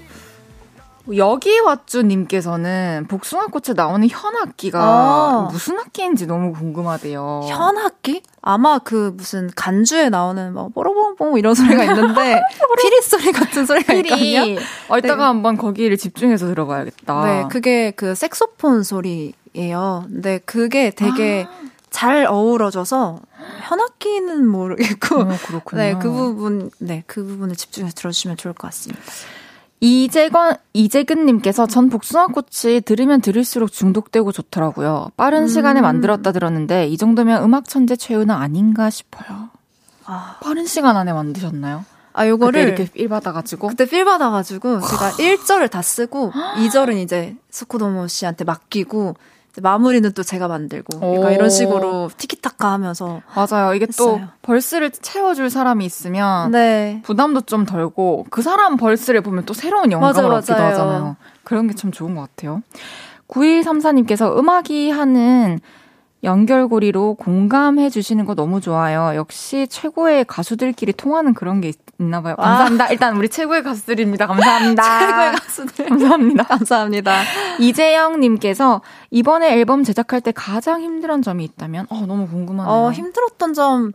여기 1.15 1.59
왓쭈님께서는 1.59 3.07
복숭아꽃에 3.07 3.75
나오는 3.75 4.07
현악기가 4.07 4.79
아. 4.81 5.49
무슨 5.51 5.77
악기인지 5.79 6.25
너무 6.25 6.51
궁금하대요. 6.53 7.41
현악기? 7.47 8.23
아마 8.41 8.79
그 8.79 9.13
무슨 9.15 9.49
간주에 9.55 10.09
나오는 10.09 10.53
뭐 10.53 10.69
뽀로뽕뽕 10.69 11.37
이런 11.37 11.53
소리가 11.53 11.83
있는데 11.83 12.41
피리 12.81 13.01
소리 13.01 13.31
같은 13.31 13.65
소리가 13.65 13.93
있거든요. 13.93 14.59
어, 14.89 14.97
이따가 14.97 15.15
네. 15.15 15.23
한번 15.23 15.57
거기를 15.57 15.97
집중해서 15.97 16.47
들어봐야겠다. 16.47 17.25
네, 17.25 17.45
그게 17.49 17.91
그 17.91 18.15
색소폰 18.15 18.83
소리예요. 18.83 20.05
근데 20.07 20.39
그게 20.45 20.89
되게 20.89 21.47
아. 21.47 21.65
잘 21.95 22.25
어우러져서 22.25 23.21
현악기는 23.61 24.45
모르겠고, 24.45 25.21
어, 25.21 25.29
네, 25.75 25.95
그 25.97 26.11
부분, 26.11 26.69
네, 26.79 27.03
그 27.07 27.23
부분을 27.23 27.55
집중해서 27.55 27.93
들어주시면 27.95 28.35
좋을 28.35 28.53
것 28.53 28.67
같습니다. 28.67 29.01
이재건, 29.85 30.55
이재근님께서 30.73 31.67
전 31.67 31.89
복숭아꽃이 31.89 32.81
들으면 32.85 33.21
들을수록 33.21 33.71
중독되고 33.71 34.31
좋더라고요. 34.31 35.11
빠른 35.15 35.43
음. 35.43 35.47
시간에 35.47 35.79
만들었다 35.79 36.31
들었는데 36.31 36.87
이 36.87 36.97
정도면 36.97 37.43
음악 37.43 37.69
천재 37.69 37.95
최우는 37.95 38.33
아닌가 38.33 38.89
싶어요. 38.89 39.49
아. 40.05 40.37
빠른 40.41 40.65
시간 40.65 40.97
안에 40.97 41.13
만드셨나요? 41.13 41.85
아, 42.13 42.27
요거를 42.27 42.61
이렇게 42.61 42.85
필 42.85 43.09
받아가지고 43.09 43.67
그때 43.67 43.85
필 43.85 44.05
받아가지고 44.05 44.81
제가 44.81 45.11
1절을 45.11 45.69
다 45.69 45.83
쓰고 45.83 46.31
2절은 46.57 46.97
이제 46.97 47.35
스코도모 47.51 48.07
씨한테 48.07 48.43
맡기고 48.43 49.15
마무리는 49.61 50.11
또 50.13 50.23
제가 50.23 50.47
만들고 50.47 50.99
그러니까 50.99 51.31
이런 51.31 51.49
식으로 51.49 52.09
티키타카 52.17 52.71
하면서 52.71 53.21
맞아요. 53.35 53.73
이게 53.73 53.85
했어요. 53.87 54.19
또 54.19 54.21
벌스를 54.41 54.91
채워줄 54.91 55.49
사람이 55.49 55.85
있으면 55.85 56.51
네. 56.51 57.01
부담도 57.03 57.41
좀 57.41 57.65
덜고 57.65 58.25
그 58.29 58.41
사람 58.41 58.77
벌스를 58.77 59.21
보면 59.21 59.45
또 59.45 59.53
새로운 59.53 59.91
영감을 59.91 60.31
얻기도 60.31 60.53
하잖아요. 60.53 61.15
그런 61.43 61.67
게 61.67 61.73
참 61.75 61.91
좋은 61.91 62.15
것 62.15 62.21
같아요. 62.21 62.61
9134님께서 63.27 64.37
음악이 64.37 64.89
하는 64.91 65.59
연결고리로 66.23 67.15
공감해 67.15 67.89
주시는 67.89 68.25
거 68.25 68.33
너무 68.33 68.59
좋아요. 68.61 69.15
역시 69.15 69.67
최고의 69.69 70.25
가수들끼리 70.25 70.93
통하는 70.93 71.33
그런 71.33 71.61
게 71.61 71.71
있나 71.99 72.21
봐요. 72.21 72.35
감사합니다. 72.35 72.85
아. 72.85 72.87
일단 72.89 73.15
우리 73.17 73.29
최고의 73.29 73.63
가수들입니다. 73.63 74.27
감사합니다. 74.27 74.83
최고의 74.99 75.31
가수들. 75.31 75.85
감사합니다. 75.89 76.43
감사합니다. 76.43 77.21
이재영 77.59 78.19
님께서 78.19 78.81
이번에 79.11 79.53
앨범 79.53 79.83
제작할 79.83 80.21
때 80.21 80.31
가장 80.31 80.81
힘들었던 80.81 81.21
점이 81.21 81.43
있다면 81.43 81.87
어 81.89 82.05
너무 82.05 82.27
궁금하네요. 82.27 82.73
어, 82.73 82.91
힘들었던 82.91 83.53
점 83.53 83.91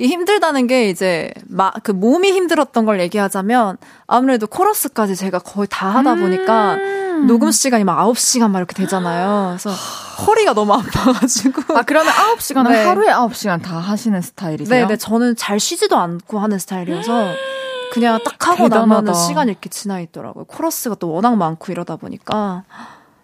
이 0.00 0.06
힘들다는 0.06 0.66
게 0.66 0.88
이제 0.88 1.30
마, 1.46 1.70
그 1.82 1.92
몸이 1.92 2.32
힘들었던 2.32 2.86
걸 2.86 3.00
얘기하자면 3.00 3.76
아무래도 4.06 4.46
코러스까지 4.46 5.14
제가 5.14 5.40
거의 5.40 5.68
다 5.70 5.90
하다 5.90 6.14
보니까 6.14 6.74
음~ 6.76 6.99
녹음 7.26 7.50
시간이 7.50 7.84
막 7.84 7.98
9시간 8.12 8.50
막 8.50 8.58
이렇게 8.58 8.74
되잖아요. 8.74 9.56
그래서 9.58 9.70
허리가 9.70 10.52
너무 10.54 10.72
아파가지고. 10.74 11.76
아, 11.76 11.82
그러면 11.82 12.12
9시간은 12.12 12.68
네. 12.70 12.84
하루에 12.84 13.08
9시간 13.08 13.62
다 13.62 13.78
하시는 13.78 14.20
스타일이세요? 14.20 14.86
네, 14.86 14.94
네. 14.94 14.96
저는 14.96 15.36
잘 15.36 15.58
쉬지도 15.60 15.96
않고 15.96 16.38
하는 16.38 16.58
스타일이어서 16.58 17.32
그냥 17.92 18.20
딱 18.24 18.48
하고 18.48 18.68
나면은 18.68 19.14
시간이 19.14 19.50
이렇게 19.50 19.68
지나 19.68 20.00
있더라고요. 20.00 20.44
코러스가 20.44 20.94
또 20.96 21.10
워낙 21.12 21.36
많고 21.36 21.72
이러다 21.72 21.96
보니까. 21.96 22.64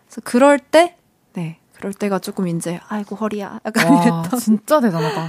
그래서 0.08 0.20
그럴 0.24 0.58
때, 0.58 0.96
네. 1.34 1.58
그럴 1.74 1.92
때가 1.92 2.18
조금 2.18 2.48
이제, 2.48 2.80
아이고, 2.88 3.16
허리야. 3.16 3.60
약간 3.64 3.92
와, 3.92 4.02
이랬던. 4.02 4.40
진짜 4.40 4.80
대단하다. 4.80 5.28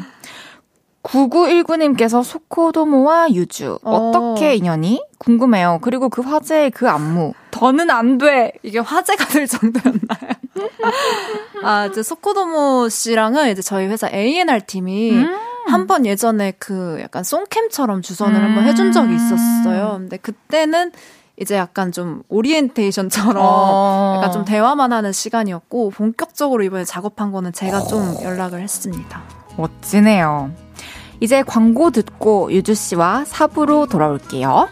9919님께서 1.04 2.24
소코도모와 2.24 3.32
유주 3.32 3.80
어. 3.84 4.10
어떻게 4.10 4.56
인연이 4.56 5.02
궁금해요. 5.20 5.80
그리고 5.82 6.10
그 6.10 6.22
화제의 6.22 6.72
그 6.72 6.90
안무 6.90 7.34
더는 7.52 7.90
안 7.90 8.18
돼. 8.18 8.54
이게 8.64 8.80
화제가 8.80 9.26
될 9.26 9.48
정도였나요? 9.48 10.32
아, 11.64 11.86
이제 11.88 12.04
소코도모 12.04 12.90
씨랑은 12.90 13.52
이제 13.52 13.62
저희 13.62 13.88
회사 13.88 14.10
A&R 14.14 14.62
팀이 14.68 15.12
음. 15.12 15.36
한번 15.68 16.06
예전에 16.06 16.54
그 16.60 17.00
약간 17.02 17.24
송캠처럼 17.24 18.02
주선을 18.02 18.40
음. 18.40 18.44
한번 18.44 18.66
해준 18.66 18.92
적이 18.92 19.16
있었어요. 19.16 19.96
근데 19.98 20.18
그때는 20.18 20.92
이제 21.40 21.56
약간 21.56 21.92
좀 21.92 22.24
오리엔테이션처럼 22.30 23.38
어. 23.40 24.16
약간 24.18 24.32
좀 24.32 24.46
대화만 24.46 24.92
하는 24.92 25.12
시간이었고 25.12 25.92
본격적으로 25.92 26.64
이번에 26.64 26.84
작업한 26.84 27.32
거는 27.32 27.54
제가 27.54 27.82
좀 27.82 28.16
연락을 28.24 28.62
했습니다. 28.62 29.22
멋지네요. 29.56 30.52
이제 31.20 31.44
광고 31.44 31.92
듣고 31.92 32.52
유주 32.52 32.74
씨와 32.76 33.26
사부로 33.26 33.88
돌아올게요. 33.88 34.68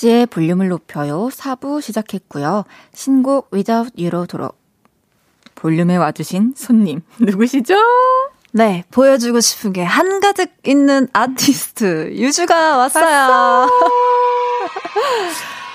헤이지의 0.00 0.26
볼륨을 0.26 0.68
높여요. 0.68 1.28
4부 1.32 1.80
시작했고요. 1.82 2.64
신곡 2.92 3.50
Without 3.52 3.92
You로 3.98 4.26
돌아 4.26 4.50
볼륨에 5.54 5.96
와주신 5.96 6.54
손님 6.56 7.02
누구시죠? 7.20 7.74
네, 8.52 8.84
보여주고 8.90 9.40
싶은 9.40 9.72
게 9.72 9.84
한가득 9.84 10.50
있는 10.66 11.06
아티스트 11.12 12.12
유주가 12.14 12.78
왔어요. 12.78 13.68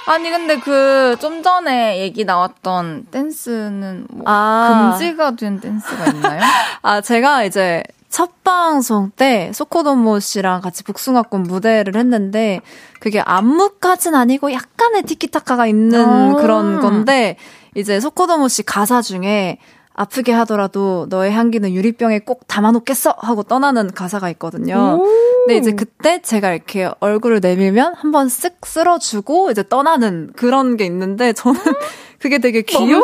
아니 0.07 0.29
근데 0.29 0.59
그 0.59 1.15
좀 1.19 1.41
전에 1.41 1.99
얘기 1.99 2.25
나왔던 2.25 3.07
댄스는 3.11 4.07
뭐 4.11 4.23
아. 4.27 4.91
금지가 4.97 5.35
된 5.35 5.59
댄스가 5.61 6.07
있나요? 6.07 6.41
아 6.81 6.99
제가 7.01 7.43
이제 7.45 7.81
첫 8.15 8.45
방송 8.45 9.11
때 9.13 9.51
소코도모 9.53 10.21
씨랑 10.21 10.61
같이 10.61 10.85
복숭아꽃 10.85 11.41
무대를 11.41 11.97
했는데 11.97 12.61
그게 13.01 13.19
안무까진 13.19 14.15
아니고 14.15 14.53
약간의 14.53 15.03
티키타카가 15.03 15.67
있는 15.67 15.99
아~ 15.99 16.35
그런 16.37 16.79
건데 16.79 17.35
이제 17.75 17.99
소코도모 17.99 18.47
씨 18.47 18.63
가사 18.63 19.01
중에 19.01 19.57
아프게 19.93 20.31
하더라도 20.31 21.07
너의 21.09 21.33
향기는 21.33 21.73
유리병에 21.73 22.19
꼭 22.19 22.47
담아놓겠어 22.47 23.15
하고 23.17 23.43
떠나는 23.43 23.91
가사가 23.91 24.29
있거든요. 24.29 25.03
근데 25.45 25.57
이제 25.57 25.73
그때 25.73 26.21
제가 26.21 26.53
이렇게 26.53 26.89
얼굴을 27.01 27.41
내밀면 27.41 27.95
한번 27.95 28.27
쓱 28.27 28.65
쓸어주고 28.65 29.51
이제 29.51 29.61
떠나는 29.67 30.31
그런 30.37 30.77
게 30.77 30.85
있는데 30.85 31.33
저는 31.33 31.59
그게 32.19 32.37
되게 32.39 32.61
귀여울 32.61 33.03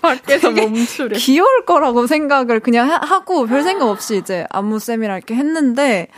밖에서 0.00 0.50
멈추래 0.50 1.16
귀여울 1.18 1.64
거라고 1.64 2.06
생각을 2.06 2.60
그냥 2.60 2.90
하고 2.90 3.46
별 3.46 3.62
생각 3.62 3.88
없이 3.88 4.16
이제 4.16 4.46
안무 4.50 4.78
쌤이랑 4.78 5.16
이렇게 5.16 5.34
했는데 5.34 6.08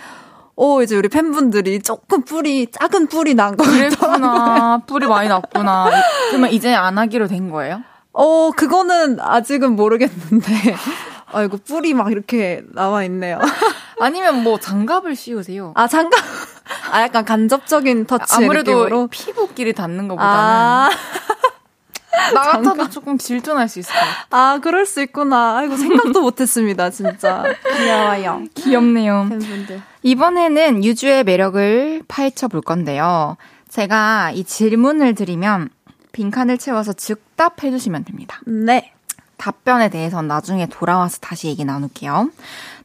오, 0.54 0.82
이제 0.82 0.96
우리 0.96 1.08
팬분들이 1.08 1.80
조금 1.80 2.22
뿌리, 2.24 2.70
작은 2.70 3.06
뿌리 3.06 3.34
난 3.34 3.56
거. 3.56 3.64
그랬구나. 3.64 4.82
뿌리 4.86 5.06
많이 5.06 5.28
났구나. 5.28 5.90
그러면 6.28 6.50
이제 6.50 6.74
안 6.74 6.98
하기로 6.98 7.26
된 7.26 7.50
거예요? 7.50 7.82
어, 8.12 8.50
그거는 8.54 9.18
아직은 9.18 9.74
모르겠는데. 9.76 10.76
아이고, 11.32 11.56
뿌리 11.56 11.94
막 11.94 12.12
이렇게 12.12 12.62
나와 12.74 13.02
있네요. 13.04 13.40
아니면 13.98 14.42
뭐 14.42 14.58
장갑을 14.60 15.16
씌우세요. 15.16 15.72
아, 15.74 15.88
장갑. 15.88 16.20
아, 16.92 17.00
약간 17.02 17.24
간접적인 17.24 18.04
터치 18.04 18.34
아무래도 18.36 18.72
느낌으로. 18.72 19.06
피부끼리 19.06 19.72
닿는 19.72 20.08
것보다는. 20.08 20.30
아. 20.32 20.90
나 22.34 22.42
같아도 22.42 22.88
조금 22.90 23.18
질투날 23.18 23.68
수 23.68 23.80
같아. 23.80 24.26
아, 24.30 24.58
그럴 24.60 24.86
수 24.86 25.00
있구나. 25.02 25.58
아이고, 25.58 25.76
생각도 25.76 26.20
못했습니다, 26.22 26.90
진짜. 26.90 27.44
귀여워요. 27.76 28.44
귀엽네요. 28.54 29.26
팬분들. 29.30 29.82
이번에는 30.02 30.84
유주의 30.84 31.24
매력을 31.24 32.02
파헤쳐 32.08 32.48
볼 32.48 32.60
건데요. 32.60 33.36
제가 33.68 34.32
이 34.32 34.44
질문을 34.44 35.14
드리면 35.14 35.70
빈칸을 36.12 36.58
채워서 36.58 36.92
즉답해 36.92 37.70
주시면 37.70 38.04
됩니다. 38.04 38.40
네. 38.46 38.92
답변에 39.38 39.88
대해서는 39.88 40.28
나중에 40.28 40.66
돌아와서 40.66 41.18
다시 41.20 41.48
얘기 41.48 41.64
나눌게요. 41.64 42.30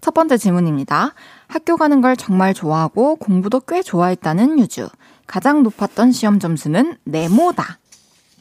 첫 0.02 0.14
번째 0.14 0.38
질문입니다. 0.38 1.14
학교 1.48 1.78
가는 1.78 2.02
걸 2.02 2.16
정말 2.16 2.54
좋아하고 2.54 3.18
공부도 3.18 3.60
꽤 3.68 3.84
좋아했다는 3.84 4.60
유주. 4.60 4.90
가장 5.28 5.62
높았던 5.64 6.12
시험 6.14 6.40
점수는 6.40 6.98
네모다. 7.04 7.78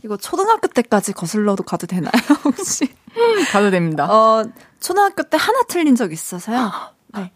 이거 0.07 0.17
초등학교 0.17 0.69
때까지 0.69 1.13
거슬러도 1.13 1.65
가도 1.65 1.89
되나요, 1.89 2.13
혹시? 2.45 2.89
가도 3.51 3.71
됩니다. 3.73 4.05
어, 4.09 4.45
초등학교 4.79 5.25
때 5.25 5.37
하나 5.37 5.63
틀린 5.67 5.97
적 5.97 6.13
있어서요. 6.13 6.71
네. 7.17 7.33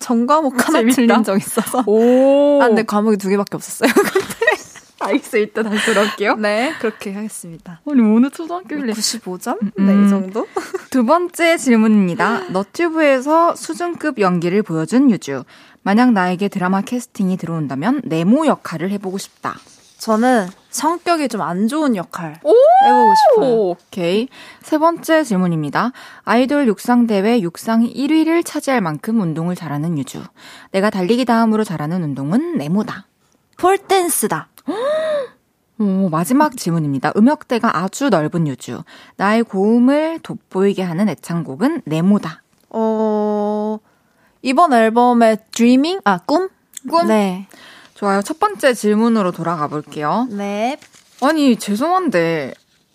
전과목 0.00 0.54
하나 0.66 0.80
재밌다. 0.80 0.96
틀린 0.96 1.22
적 1.22 1.36
있어서. 1.36 1.84
오. 1.86 2.60
아, 2.60 2.66
근데 2.66 2.82
과목이 2.82 3.18
두 3.18 3.28
개밖에 3.28 3.54
없었어요. 3.56 3.88
알겠어요. 5.00 5.42
이따 5.42 5.62
다시 5.62 5.84
돌아올게요. 5.86 6.34
네, 6.36 6.74
그렇게 6.80 7.12
하겠습니다. 7.14 7.80
우리 7.84 8.00
오늘 8.00 8.30
초등학교일래 8.32 8.92
95점? 8.94 9.58
음. 9.78 9.86
네, 9.86 10.06
이 10.06 10.08
정도? 10.10 10.48
두 10.90 11.04
번째 11.06 11.56
질문입니다. 11.56 12.48
너튜브에서 12.50 13.54
수준급 13.54 14.18
연기를 14.18 14.64
보여준 14.64 15.08
유주. 15.12 15.44
만약 15.82 16.12
나에게 16.12 16.48
드라마 16.48 16.80
캐스팅이 16.80 17.36
들어온다면 17.36 18.02
네모 18.06 18.46
역할을 18.46 18.90
해보고 18.90 19.18
싶다. 19.18 19.54
저는 19.98 20.48
성격이 20.70 21.28
좀 21.28 21.40
안 21.40 21.66
좋은 21.68 21.96
역할 21.96 22.32
해보고 22.34 23.14
싶어요. 23.14 23.54
오케이. 23.70 24.28
세 24.62 24.78
번째 24.78 25.24
질문입니다. 25.24 25.92
아이돌 26.24 26.66
육상 26.68 27.06
대회 27.06 27.40
육상 27.40 27.82
1위를 27.84 28.44
차지할 28.44 28.80
만큼 28.80 29.20
운동을 29.20 29.54
잘하는 29.54 29.98
유주. 29.98 30.22
내가 30.72 30.90
달리기 30.90 31.24
다음으로 31.24 31.64
잘하는 31.64 32.02
운동은 32.02 32.58
네모다. 32.58 33.06
폴댄스다. 33.56 34.48
오, 35.80 36.08
마지막 36.10 36.56
질문입니다. 36.56 37.12
음역대가 37.16 37.78
아주 37.78 38.08
넓은 38.10 38.46
유주. 38.48 38.82
나의 39.16 39.44
고음을 39.44 40.20
돋보이게 40.22 40.82
하는 40.82 41.08
애창곡은 41.08 41.82
네모다. 41.84 42.42
어, 42.70 43.78
이번 44.42 44.72
앨범의 44.72 45.38
Dreaming? 45.52 46.00
아, 46.04 46.18
꿈? 46.18 46.48
꿈? 46.90 47.06
네. 47.08 47.46
좋아요. 47.98 48.22
첫 48.22 48.38
번째 48.38 48.74
질문으로 48.74 49.32
돌아가 49.32 49.66
볼게요. 49.66 50.28
네. 50.30 50.78
아니, 51.20 51.56
죄송한데, 51.56 52.54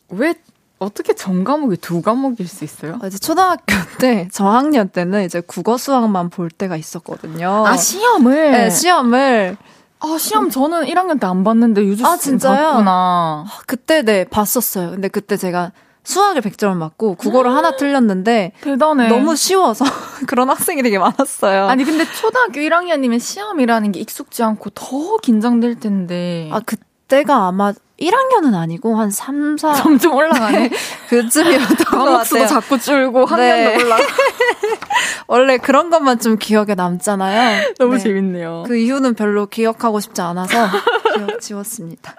왜, 0.10 0.34
어떻게 0.80 1.14
전 1.14 1.44
과목이 1.44 1.76
두 1.78 2.02
과목일 2.02 2.48
수 2.48 2.64
있어요? 2.64 3.00
이제 3.06 3.18
초등학교 3.18 3.66
때, 4.00 4.30
저학년 4.32 4.88
때는 4.90 5.26
이제 5.26 5.42
국어 5.46 5.78
수학만 5.78 6.30
볼 6.30 6.50
때가 6.50 6.78
있었거든요. 6.78 7.66
아, 7.68 7.76
시험을? 7.76 8.52
네, 8.52 8.70
시험을. 8.70 9.58
아, 10.00 10.18
시험 10.18 10.50
저는 10.50 10.84
1학년 10.86 11.20
때 11.20 11.28
안 11.28 11.44
봤는데 11.44 11.84
유주 11.84 12.06
아, 12.06 12.16
진짜요? 12.18 12.56
봤구나. 12.70 13.46
그때 13.68 14.04
네, 14.04 14.24
봤었어요. 14.26 14.92
근데 14.92 15.08
그때 15.10 15.36
제가 15.38 15.72
수학을 16.04 16.42
100점을 16.42 16.76
맞고 16.76 17.16
국어를 17.16 17.52
하나 17.56 17.76
틀렸는데 17.76 18.54
대단해. 18.62 19.08
너무 19.08 19.36
쉬워서 19.36 19.86
그런 20.28 20.50
학생이 20.50 20.84
되게 20.84 20.98
많았어요. 21.00 21.68
아니 21.68 21.84
근데 21.86 22.06
초등학교 22.12 22.60
1학년이면 22.60 23.20
시험이라는 23.20 23.92
게 23.94 24.00
익숙지 24.02 24.44
않고 24.44 24.72
더 24.72 25.18
긴장될 25.18 25.80
텐데. 25.80 26.50
아 26.52 26.60
그때가 26.60 27.48
아마 27.48 27.74
1학년은 28.00 28.54
아니고 28.56 28.98
한 28.98 29.12
3, 29.12 29.58
4 29.58 29.74
점점 29.76 30.16
올라가네. 30.16 30.70
네, 30.70 30.70
그쯤이었던 31.10 31.78
것 31.86 32.06
같아요. 32.06 32.48
자꾸 32.48 32.78
줄고 32.80 33.26
학년도 33.26 33.70
네. 33.78 33.84
올라가. 33.84 34.04
원래 35.28 35.58
그런 35.58 35.90
것만 35.90 36.20
좀 36.20 36.38
기억에 36.38 36.76
남잖아요. 36.76 37.76
너무 37.80 37.96
네. 37.96 38.00
재밌네요. 38.04 38.64
그 38.68 38.76
이유는 38.76 39.14
별로 39.14 39.46
기억하고 39.46 40.00
싶지 40.02 40.22
않아서 40.22 40.68
기억 41.16 41.40
지웠습니다. 41.40 42.14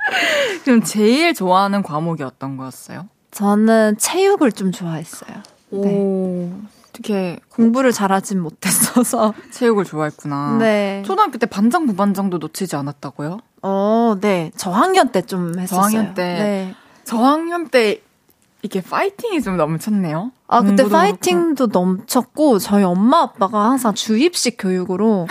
그럼 0.64 0.82
제일 0.82 1.34
좋아하는 1.34 1.82
과목이 1.82 2.22
어떤 2.22 2.56
거였어요? 2.56 3.08
저는 3.34 3.96
체육을 3.98 4.52
좀 4.52 4.70
좋아했어요. 4.72 5.36
오, 5.72 5.84
네. 5.84 6.52
어떻게 6.88 7.40
공부를 7.50 7.90
잘하진 7.90 8.40
못했어서 8.40 9.34
체육을 9.50 9.84
좋아했구나. 9.84 10.56
네. 10.60 11.02
초등학교 11.04 11.38
때 11.38 11.46
반장 11.46 11.86
부반장도 11.86 12.38
놓치지 12.38 12.76
않았다고요? 12.76 13.40
어, 13.62 14.16
네. 14.20 14.52
저학년 14.56 15.08
때 15.10 15.22
좀 15.22 15.58
했었어요. 15.58 15.90
저학년 15.90 16.14
때. 16.14 16.22
네. 16.22 16.74
저학년 17.04 17.68
때 17.68 18.00
이게 18.62 18.80
파이팅이 18.80 19.42
좀 19.42 19.56
넘쳤네요. 19.56 20.30
아, 20.54 20.62
그때 20.62 20.88
파이팅도 20.88 21.68
그렇고. 21.68 21.86
넘쳤고, 21.86 22.58
저희 22.58 22.84
엄마 22.84 23.22
아빠가 23.22 23.64
항상 23.64 23.94
주입식 23.94 24.56
교육으로 24.58 25.26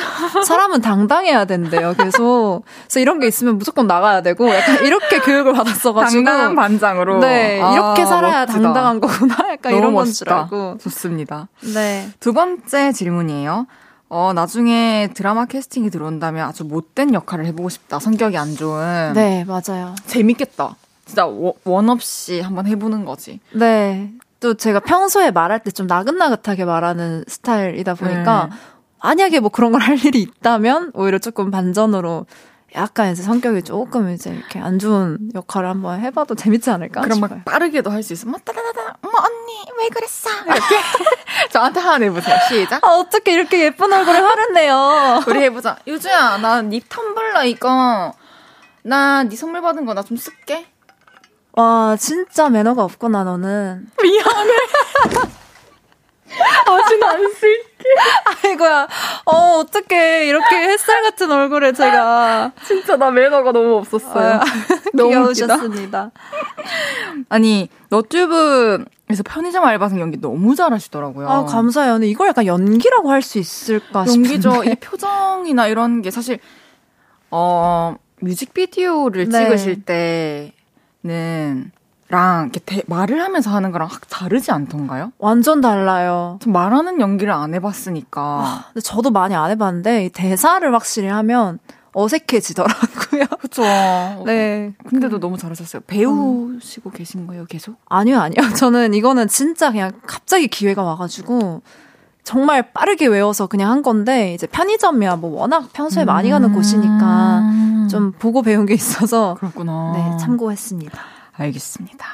사람은 0.46 0.82
당당해야 0.82 1.46
된대요, 1.46 1.94
계속. 1.98 2.64
그래서 2.84 3.00
이런 3.00 3.20
게 3.20 3.28
있으면 3.28 3.58
무조건 3.58 3.88
나가야 3.88 4.22
되고, 4.22 4.50
약간 4.54 4.84
이렇게 4.86 5.20
교육을 5.20 5.54
받았어가지고. 5.54 6.24
당당한 6.24 6.56
반장으로. 6.56 7.20
네, 7.20 7.58
이렇게 7.58 8.02
아, 8.04 8.06
살아야 8.06 8.40
멋지다. 8.42 8.62
당당한 8.62 9.00
거구나. 9.00 9.36
약간 9.52 9.76
이런 9.76 9.94
건줄 9.94 10.32
알고. 10.32 10.78
좋습니다. 10.82 11.48
네. 11.74 12.10
두 12.20 12.34
번째 12.34 12.92
질문이에요. 12.92 13.68
어, 14.10 14.32
나중에 14.34 15.10
드라마 15.16 15.46
캐스팅이 15.46 15.90
들어온다면 15.90 16.48
아주 16.48 16.64
못된 16.66 17.14
역할을 17.16 17.46
해보고 17.48 17.70
싶다. 17.70 17.98
성격이 18.00 18.38
안 18.38 18.56
좋은. 18.56 19.14
네, 19.14 19.44
맞아요. 19.46 19.96
재밌겠다. 20.06 20.76
진짜 21.06 21.26
원 21.26 21.90
없이 21.90 22.40
한번 22.40 22.68
해보는 22.68 23.06
거지. 23.06 23.40
네. 23.54 24.12
또 24.44 24.54
제가 24.56 24.82
평소에 24.82 25.32
말할 25.32 25.60
때 25.64 25.72
좀 25.72 25.88
나긋나긋하게 25.88 26.66
말하는 26.66 27.24
스타일이다 27.28 27.94
보니까 27.96 28.50
네. 28.52 28.56
만약에 29.02 29.40
뭐 29.40 29.50
그런 29.50 29.72
걸 29.72 29.82
할 29.82 29.98
일이 30.06 30.22
있다면 30.22 30.92
오히려 30.94 31.18
조금 31.18 31.50
반전으로 31.50 32.26
약간 32.76 33.12
이제 33.12 33.22
성격이 33.24 33.64
조금 33.64 34.10
이제 34.10 34.32
이렇게 34.32 34.60
안 34.60 34.80
좋은 34.80 35.18
역할을 35.34 35.70
한번 35.70 36.00
해봐도 36.02 36.36
재밌지 36.36 36.70
않을까? 36.72 37.02
그럼 37.02 37.16
싶어요. 37.16 37.36
막 37.38 37.46
빠르게도 37.46 37.90
할 37.90 38.04
수 38.04 38.14
있어. 38.14 38.28
뭐 38.28 38.38
따다다다, 38.44 38.98
뭐 39.02 39.12
언니 39.12 39.66
왜 39.80 39.90
그랬어? 39.90 40.30
이렇게 40.46 40.60
저한테 41.52 41.80
하나 41.80 42.04
해보세요. 42.06 42.36
시작. 42.50 42.84
아 42.84 42.88
어떻게 42.96 43.34
이렇게 43.34 43.64
예쁜 43.64 43.94
얼굴을 43.94 44.24
화를 44.24 44.54
내요? 44.54 45.22
우리 45.28 45.40
해보자. 45.44 45.78
유주야, 45.88 46.38
나네 46.40 46.80
텀블러 46.90 47.46
이거 47.48 48.14
나네 48.84 49.36
선물 49.36 49.62
받은 49.62 49.86
거 49.86 49.94
나 49.94 50.02
좀 50.04 50.18
쓸게. 50.18 50.66
와, 51.54 51.96
진짜 52.00 52.50
매너가 52.50 52.84
없구나, 52.84 53.24
너는. 53.24 53.88
미안해. 54.02 54.52
다시는 56.66 57.04
안 57.08 57.32
쓸게. 57.32 57.64
아이고야. 58.44 58.88
어, 59.26 59.36
어떡해. 59.60 60.26
이렇게 60.28 60.56
햇살 60.56 61.04
같은 61.04 61.30
얼굴에 61.32 61.74
제가. 61.74 62.52
진짜 62.66 62.96
나 62.98 63.12
매너가 63.12 63.52
너무 63.52 63.76
없었어요. 63.76 64.36
아, 64.36 64.44
너무 64.94 65.10
귀여우셨습니다. 65.10 66.10
아니, 67.30 67.70
너튜브에서 67.90 69.22
편의점 69.24 69.64
알바생 69.64 70.00
연기 70.00 70.20
너무 70.20 70.56
잘하시더라고요. 70.56 71.30
아, 71.30 71.46
감사해요. 71.46 71.94
근데 71.94 72.08
이걸 72.08 72.30
약간 72.30 72.48
연기라고 72.48 73.12
할 73.12 73.22
수 73.22 73.38
있을까 73.38 74.08
싶은데. 74.08 74.30
연기죠. 74.30 74.64
이 74.64 74.74
표정이나 74.76 75.68
이런 75.68 76.02
게 76.02 76.10
사실, 76.10 76.40
어, 77.30 77.96
뮤직비디오를 78.22 79.30
네. 79.30 79.44
찍으실 79.46 79.84
때는 79.86 80.52
랑 81.04 82.44
이렇게 82.44 82.60
대, 82.60 82.84
말을 82.88 83.22
하면서 83.22 83.50
하는 83.52 83.72
거랑 83.72 83.88
확 83.90 84.08
다르지 84.10 84.52
않던가요? 84.52 85.12
완전 85.18 85.62
달라요. 85.62 86.38
전 86.42 86.54
말하는 86.54 87.00
연기를 87.00 87.34
안 87.34 87.54
해봤으니까. 87.54 88.22
아, 88.22 88.66
근데 88.68 88.82
저도 88.82 89.10
많이 89.10 89.36
안 89.36 89.50
해봤는데 89.50 90.10
대사를 90.14 90.74
확실히 90.74 91.08
하면 91.08 91.60
어색해지더라고요. 91.94 93.26
그렇죠. 93.40 93.64
네. 94.26 94.74
근데도 94.86 95.20
너무 95.20 95.38
잘하셨어요. 95.38 95.84
배우시고 95.88 96.90
음. 96.90 96.94
계신 96.94 97.28
거예요, 97.28 97.46
계속? 97.46 97.76
아니요, 97.88 98.20
아니요. 98.20 98.38
저는 98.58 98.94
이거는 98.94 99.28
진짜 99.28 99.72
그냥 99.72 99.92
갑자기 100.06 100.48
기회가 100.48 100.84
와가지고 100.84 101.62
정말 102.24 102.72
빠르게 102.72 103.08
외워서 103.08 103.48
그냥 103.48 103.70
한 103.72 103.82
건데 103.82 104.34
이제 104.34 104.48
편의점이야 104.48 105.18
뭐 105.18 105.40
워낙 105.42 105.72
평소에 105.74 106.04
음. 106.04 106.08
많이 106.08 106.30
가는 106.30 106.54
곳이니까 106.54 107.88
좀 107.90 108.14
보고 108.14 108.42
배운 108.42 108.66
게 108.66 108.74
있어서 108.74 109.36
그렇구나. 109.40 109.92
네, 109.94 110.18
참고했습니다. 110.18 111.00
알겠습니다. 111.34 112.06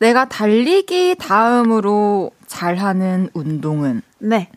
내가 0.00 0.28
달리기 0.28 1.16
다음으로 1.18 2.32
잘하는 2.46 3.30
운동은? 3.32 4.02
네. 4.18 4.50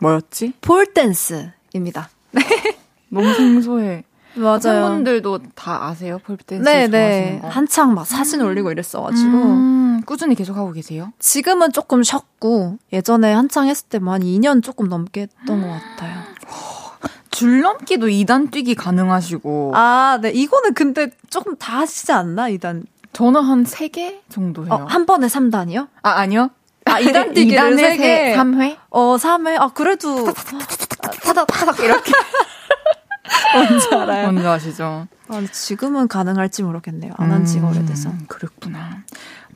뭐였지? 0.00 0.54
폴 0.60 0.86
댄스입니다. 0.92 2.10
네. 2.32 2.42
너무 3.08 3.32
생소해. 3.32 4.04
맞아요. 4.36 4.60
팬분들도 4.60 5.40
다 5.54 5.86
아세요? 5.86 6.18
폴댄스 6.24 6.62
네, 6.62 6.88
네. 6.88 7.40
한창 7.42 7.94
막 7.94 8.06
사진 8.06 8.42
올리고 8.42 8.70
이랬어가지고 8.70 9.30
음, 9.30 10.02
꾸준히 10.06 10.34
계속 10.34 10.56
하고 10.56 10.72
계세요? 10.72 11.12
지금은 11.18 11.72
조금 11.72 12.02
쉬었고 12.02 12.78
예전에 12.92 13.32
한창 13.32 13.66
했을 13.66 13.86
때한 13.88 14.20
2년 14.22 14.62
조금 14.62 14.88
넘게 14.88 15.22
했던 15.22 15.62
것 15.62 15.68
같아요. 15.68 16.22
줄넘기도 17.30 18.06
2단 18.06 18.50
뛰기 18.50 18.74
가능하시고. 18.74 19.72
아, 19.74 20.18
네. 20.22 20.30
이거는 20.30 20.72
근데 20.72 21.10
조금 21.28 21.54
다 21.56 21.80
하시지 21.80 22.10
않나? 22.12 22.48
2단. 22.50 22.84
저는 23.12 23.42
한 23.42 23.64
3개 23.64 24.20
정도 24.30 24.64
해요. 24.64 24.72
어, 24.72 24.84
한 24.88 25.04
번에 25.04 25.26
3단이요? 25.26 25.88
아, 26.02 26.10
아니요. 26.10 26.48
아, 26.86 26.98
2단 27.00 27.34
뛰기를 27.34 27.76
3개. 27.76 28.34
3회? 28.34 28.76
어, 28.88 29.16
3회? 29.16 29.60
아, 29.60 29.68
그래도. 29.68 30.32
타닥, 31.22 31.46
타닥, 31.46 31.80
이렇게. 31.80 32.12
뭔지 33.54 33.88
알아요? 33.94 34.30
뭔지 34.32 34.46
아시죠? 34.46 35.06
아, 35.28 35.42
지금은 35.52 36.08
가능할지 36.08 36.62
모르겠네요. 36.62 37.12
안 37.16 37.32
한 37.32 37.44
지가 37.44 37.66
음, 37.68 37.72
오래돼서. 37.76 38.12
그랬구나. 38.28 39.02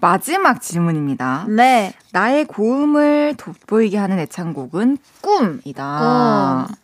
마지막 0.00 0.62
질문입니다. 0.62 1.46
네. 1.48 1.92
나의 2.12 2.46
고음을 2.46 3.34
돋보이게 3.36 3.98
하는 3.98 4.18
애창곡은 4.18 4.98
꿈이다. 5.20 6.66
꿈. 6.68 6.74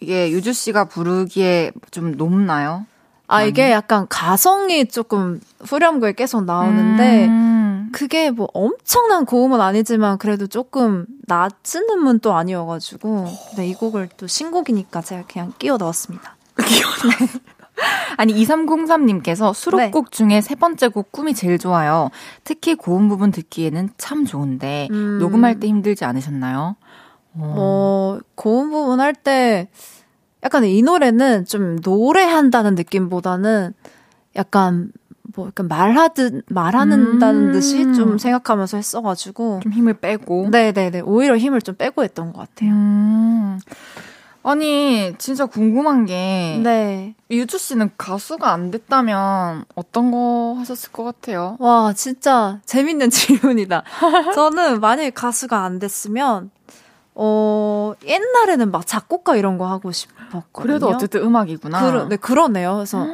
이게 0.00 0.30
유주 0.30 0.52
씨가 0.52 0.84
부르기에 0.86 1.72
좀 1.90 2.12
높나요? 2.12 2.86
아, 3.32 3.42
이게 3.44 3.70
약간 3.70 4.06
가성이 4.08 4.86
조금 4.86 5.40
후렴구에 5.60 6.12
계속 6.12 6.44
나오는데, 6.44 7.26
음. 7.26 7.88
그게 7.92 8.30
뭐 8.30 8.48
엄청난 8.52 9.24
고음은 9.24 9.60
아니지만, 9.60 10.18
그래도 10.18 10.46
조금 10.46 11.06
낮은 11.26 11.88
음은 11.90 12.18
또 12.20 12.34
아니어가지고, 12.34 13.26
네, 13.56 13.68
이 13.68 13.74
곡을 13.74 14.10
또 14.16 14.26
신곡이니까 14.26 15.00
제가 15.00 15.24
그냥 15.26 15.52
끼워 15.58 15.78
넣었습니다. 15.78 16.36
끼워 16.66 16.90
넣었습니다. 17.04 17.52
아니, 18.18 18.34
2303님께서 18.34 19.54
수록곡 19.54 20.10
네. 20.10 20.16
중에 20.16 20.40
세 20.42 20.54
번째 20.54 20.88
곡 20.88 21.10
꿈이 21.10 21.34
제일 21.34 21.58
좋아요. 21.58 22.10
특히 22.44 22.74
고음 22.74 23.08
부분 23.08 23.30
듣기에는 23.30 23.90
참 23.96 24.26
좋은데, 24.26 24.88
음. 24.90 25.18
녹음할 25.18 25.58
때 25.58 25.68
힘들지 25.68 26.04
않으셨나요? 26.04 26.76
어, 27.34 27.54
어 27.56 28.18
고음 28.34 28.70
부분 28.70 29.00
할 29.00 29.14
때, 29.14 29.68
약간 30.42 30.64
이 30.64 30.82
노래는 30.82 31.44
좀 31.44 31.78
노래한다는 31.82 32.74
느낌보다는 32.74 33.74
약간 34.36 34.90
뭐 35.34 35.46
약간 35.46 35.68
말하듯 35.68 36.44
말하는다는 36.48 37.48
음~ 37.48 37.52
듯이 37.52 37.92
좀 37.94 38.18
생각하면서 38.18 38.76
했어가지고 38.76 39.60
좀 39.62 39.72
힘을 39.72 39.94
빼고 39.94 40.48
네네네 40.50 41.00
오히려 41.00 41.36
힘을 41.36 41.62
좀 41.62 41.74
빼고 41.76 42.02
했던 42.02 42.32
것 42.32 42.40
같아요. 42.40 42.70
음~ 42.70 43.58
아니 44.44 45.14
진짜 45.18 45.46
궁금한 45.46 46.04
게 46.04 46.60
네. 46.62 47.14
유주 47.30 47.58
씨는 47.58 47.90
가수가 47.96 48.52
안 48.52 48.72
됐다면 48.72 49.64
어떤 49.76 50.10
거 50.10 50.56
하셨을 50.58 50.90
것 50.90 51.04
같아요? 51.04 51.56
와 51.60 51.92
진짜 51.92 52.60
재밌는 52.66 53.10
질문이다. 53.10 53.84
저는 54.34 54.80
만약에 54.80 55.10
가수가 55.10 55.62
안 55.62 55.78
됐으면 55.78 56.50
어, 57.14 57.92
옛날에는 58.04 58.70
막 58.70 58.86
작곡가 58.86 59.36
이런 59.36 59.58
거 59.58 59.66
하고 59.66 59.92
싶었거든요. 59.92 60.42
그래도 60.52 60.88
어쨌든 60.88 61.22
음악이구나. 61.22 61.80
그러, 61.84 62.08
네, 62.08 62.16
그러네요. 62.16 62.74
그래서 62.76 63.06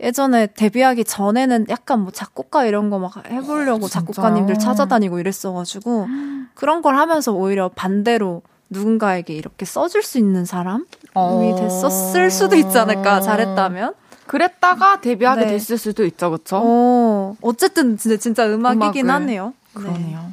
예전에 0.00 0.46
데뷔하기 0.48 1.04
전에는 1.04 1.66
약간 1.68 2.00
뭐 2.00 2.10
작곡가 2.10 2.64
이런 2.64 2.90
거 2.90 2.98
막 2.98 3.12
해보려고 3.30 3.84
오, 3.84 3.88
작곡가님들 3.88 4.58
찾아다니고 4.58 5.20
이랬어가지고 5.20 6.08
그런 6.54 6.82
걸 6.82 6.96
하면서 6.96 7.32
오히려 7.32 7.68
반대로 7.68 8.42
누군가에게 8.70 9.34
이렇게 9.34 9.64
써줄 9.66 10.02
수 10.02 10.18
있는 10.18 10.44
사람이 10.46 10.82
어... 11.14 11.56
됐었을 11.60 12.30
수도 12.30 12.56
있지 12.56 12.78
않을까, 12.78 13.20
잘했다면? 13.20 13.94
그랬다가 14.26 15.00
데뷔하게 15.00 15.42
네. 15.44 15.46
됐을 15.52 15.76
수도 15.76 16.04
있죠, 16.06 16.30
그쵸? 16.30 16.58
어, 16.64 17.36
어쨌든 17.42 17.98
진짜, 17.98 18.16
진짜 18.16 18.46
음악이긴 18.46 19.04
음악을. 19.04 19.10
하네요. 19.10 19.52
그러네요. 19.74 20.32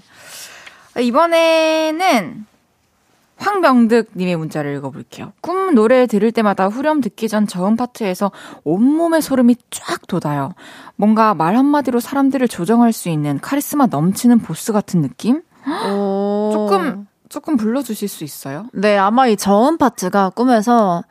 네. 0.95 1.03
이번에는 1.03 2.45
황병득님의 3.39 4.35
문자를 4.35 4.75
읽어볼게요. 4.75 5.31
꿈 5.41 5.73
노래 5.73 6.05
들을 6.05 6.31
때마다 6.31 6.67
후렴 6.67 7.01
듣기 7.01 7.27
전 7.29 7.47
저음 7.47 7.77
파트에서 7.77 8.31
온몸에 8.63 9.21
소름이 9.21 9.55
쫙 9.71 10.05
돋아요. 10.07 10.53
뭔가 10.95 11.33
말 11.33 11.55
한마디로 11.55 11.99
사람들을 11.99 12.47
조정할 12.47 12.91
수 12.93 13.09
있는 13.09 13.39
카리스마 13.39 13.87
넘치는 13.87 14.39
보스 14.39 14.73
같은 14.73 15.01
느낌? 15.01 15.41
조금, 16.51 17.07
조금 17.29 17.57
불러주실 17.57 18.07
수 18.07 18.23
있어요? 18.23 18.65
네, 18.73 18.97
아마 18.97 19.27
이 19.27 19.37
저음 19.37 19.77
파트가 19.77 20.31
꿈에서 20.31 21.03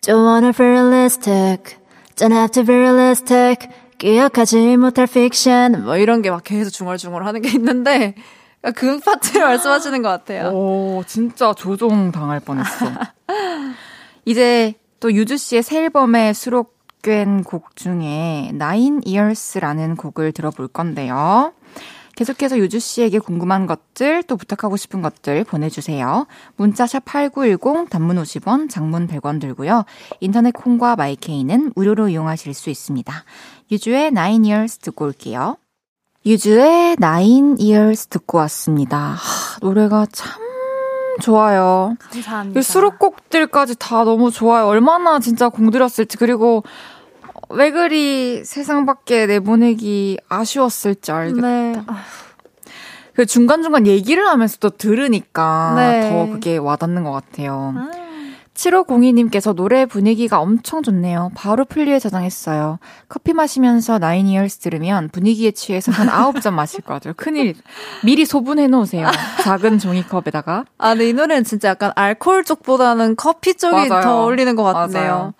Don't 0.00 0.24
wanna 0.24 0.50
feel 0.50 0.72
realistic, 0.72 1.78
don't 2.14 2.32
have 2.32 2.50
to 2.52 2.64
be 2.64 2.74
realistic, 2.74 3.68
기억하지 3.98 4.76
못할 4.76 5.06
픽션, 5.06 5.84
뭐 5.84 5.96
이런 5.96 6.22
게 6.22 6.30
막 6.30 6.44
계속 6.44 6.70
중얼중얼 6.70 7.26
하는 7.26 7.42
게 7.42 7.50
있는데, 7.50 8.14
아, 8.66 8.72
그 8.72 8.98
파트를 8.98 9.42
말씀하시는 9.46 10.02
것 10.02 10.08
같아요. 10.08 10.48
오, 10.48 11.04
진짜 11.06 11.54
조종 11.54 12.10
당할 12.10 12.40
뻔했어. 12.40 12.86
이제 14.24 14.74
또 14.98 15.12
유주 15.12 15.36
씨의 15.36 15.62
새 15.62 15.84
앨범에 15.84 16.32
수록된 16.32 17.44
곡 17.44 17.76
중에 17.76 18.50
Nine 18.52 19.02
Years라는 19.06 19.94
곡을 19.94 20.32
들어볼 20.32 20.66
건데요. 20.68 21.52
계속해서 22.16 22.58
유주 22.58 22.80
씨에게 22.80 23.18
궁금한 23.18 23.66
것들, 23.66 24.22
또 24.22 24.36
부탁하고 24.36 24.76
싶은 24.76 25.02
것들 25.02 25.44
보내주세요. 25.44 26.26
문자샵 26.56 27.04
8910, 27.04 27.90
단문 27.90 28.16
50원, 28.16 28.70
장문 28.70 29.06
100원 29.06 29.38
들고요. 29.38 29.84
인터넷 30.20 30.50
콩과 30.52 30.96
마이케이는 30.96 31.72
무료로 31.76 32.08
이용하실 32.08 32.54
수 32.54 32.70
있습니다. 32.70 33.12
유주의 33.70 34.06
Nine 34.06 34.50
Years 34.50 34.78
듣고 34.78 35.04
올게요. 35.04 35.58
유주의 36.26 36.96
Nine 37.00 37.56
Years 37.60 38.08
듣고 38.08 38.38
왔습니다. 38.38 38.98
하, 38.98 39.58
노래가 39.60 40.06
참 40.10 40.42
좋아요. 41.20 41.94
감사합니다. 42.00 42.62
수록곡들까지 42.62 43.76
다 43.78 44.02
너무 44.02 44.32
좋아요. 44.32 44.66
얼마나 44.66 45.20
진짜 45.20 45.48
공들였을지 45.48 46.16
그리고 46.16 46.64
왜 47.48 47.70
그리 47.70 48.44
세상 48.44 48.86
밖에 48.86 49.26
내보내기 49.26 50.18
아쉬웠을지 50.28 51.12
알겠다. 51.12 51.46
네. 51.46 51.82
그 53.14 53.24
중간중간 53.24 53.86
얘기를 53.86 54.26
하면서 54.26 54.56
또 54.58 54.70
들으니까 54.70 55.74
네. 55.76 56.10
더 56.10 56.32
그게 56.32 56.56
와닿는 56.56 57.04
것 57.04 57.12
같아요. 57.12 57.72
음. 57.76 58.05
7502님께서 58.56 59.54
노래 59.54 59.86
분위기가 59.86 60.40
엄청 60.40 60.82
좋네요. 60.82 61.30
바로 61.34 61.64
플리에 61.64 61.98
저장했어요. 61.98 62.78
커피 63.08 63.32
마시면서 63.32 63.98
나인 63.98 64.26
이얼스 64.26 64.58
들으면 64.58 65.08
분위기에 65.10 65.50
취해서 65.50 65.92
한 65.92 66.08
9잔 66.08 66.52
마실 66.54 66.80
것 66.80 66.94
같아요. 66.94 67.14
큰일. 67.16 67.54
미리 68.04 68.24
소분해 68.24 68.66
놓으세요. 68.68 69.08
작은 69.42 69.78
종이컵에다가. 69.78 70.64
아, 70.78 70.88
근데 70.90 71.08
이 71.10 71.12
노래는 71.12 71.44
진짜 71.44 71.68
약간 71.68 71.92
알코올 71.94 72.44
쪽보다는 72.44 73.16
커피 73.16 73.54
쪽이 73.54 73.88
맞아요. 73.88 74.02
더 74.02 74.22
어울리는 74.22 74.56
것 74.56 74.64
같네요. 74.64 75.34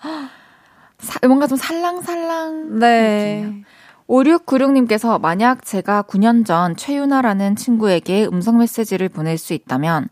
사, 0.99 1.19
뭔가 1.27 1.47
좀 1.47 1.57
살랑살랑. 1.57 2.79
네. 2.79 3.41
느낌이요. 3.41 3.63
5696님께서 4.07 5.19
만약 5.19 5.65
제가 5.65 6.03
9년 6.03 6.45
전 6.45 6.77
최유나라는 6.77 7.57
친구에게 7.57 8.25
음성 8.25 8.57
메시지를 8.57 9.09
보낼 9.09 9.37
수 9.37 9.53
있다면 9.53 10.07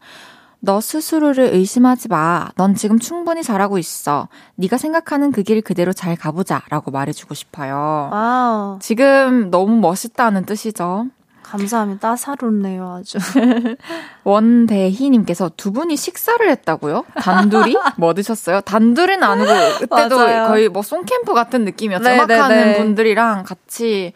너 0.65 0.81
스스로를 0.81 1.53
의심하지 1.53 2.07
마. 2.09 2.49
넌 2.57 2.73
지금 2.75 2.97
충분히 2.99 3.43
잘하고 3.43 3.77
있어. 3.77 4.27
네가 4.55 4.77
생각하는 4.77 5.31
그 5.31 5.43
길 5.45 5.61
그대로 5.61 5.93
잘 5.93 6.15
가보자라고 6.15 6.89
말해주고 6.89 7.35
싶어요. 7.35 8.09
와우. 8.11 8.79
지금 8.81 9.51
너무 9.51 9.75
멋있다는 9.79 10.45
뜻이죠. 10.45 11.05
감사합니다. 11.43 12.09
따사롭네요, 12.09 12.99
아주. 12.99 13.19
원대희님께서 14.23 15.51
두 15.55 15.71
분이 15.71 15.95
식사를 15.95 16.49
했다고요? 16.49 17.05
단둘이? 17.21 17.75
뭐 17.97 18.15
드셨어요? 18.15 18.61
단둘이는 18.61 19.21
아니고 19.23 19.51
그때도. 19.81 20.17
거의 20.47 20.69
뭐 20.69 20.81
송캠프 20.81 21.33
같은 21.35 21.63
느낌이었죠. 21.65 22.03
네, 22.03 22.15
음악하는 22.15 22.49
네, 22.57 22.65
네. 22.65 22.77
분들이랑 22.77 23.43
같이 23.43 24.13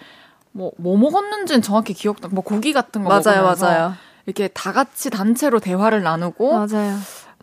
뭐, 0.52 0.72
뭐 0.78 0.98
먹었는지는 0.98 1.62
정확히 1.62 1.94
기억도, 1.94 2.30
뭐 2.30 2.44
고기 2.44 2.74
같은 2.74 3.04
거 3.04 3.10
맞아요, 3.10 3.42
먹으면서 3.44 3.66
맞아요. 3.68 3.94
이렇게 4.30 4.48
다 4.50 4.72
같이 4.72 5.10
단체로 5.10 5.60
대화를 5.60 6.04
나누고 6.04 6.54
맞아요. 6.54 6.98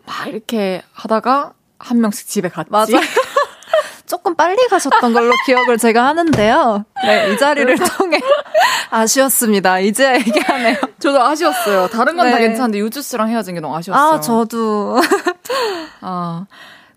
막 0.05 0.27
이렇게 0.27 0.81
하다가 0.93 1.51
한 1.79 2.01
명씩 2.01 2.27
집에 2.27 2.47
갔지. 2.49 2.71
맞아요. 2.71 2.87
조금 4.07 4.35
빨리 4.35 4.55
가셨던 4.69 5.11
걸로 5.11 5.33
기억을 5.45 5.77
제가 5.77 6.05
하는데요. 6.05 6.85
네, 7.03 7.33
이 7.33 7.37
자리를 7.37 7.75
통해 7.77 8.21
아쉬웠습니다. 8.89 9.79
이제 9.79 10.15
얘기하네요. 10.15 10.77
저도 10.97 11.21
아쉬웠어요. 11.21 11.89
다른 11.89 12.15
건다 12.15 12.37
네. 12.37 12.47
괜찮은데 12.47 12.79
유주 12.79 13.01
씨랑 13.01 13.27
헤어진 13.27 13.55
게 13.55 13.59
너무 13.59 13.75
아쉬웠어요. 13.75 14.13
아, 14.13 14.19
저도. 14.21 15.01
아. 15.99 16.45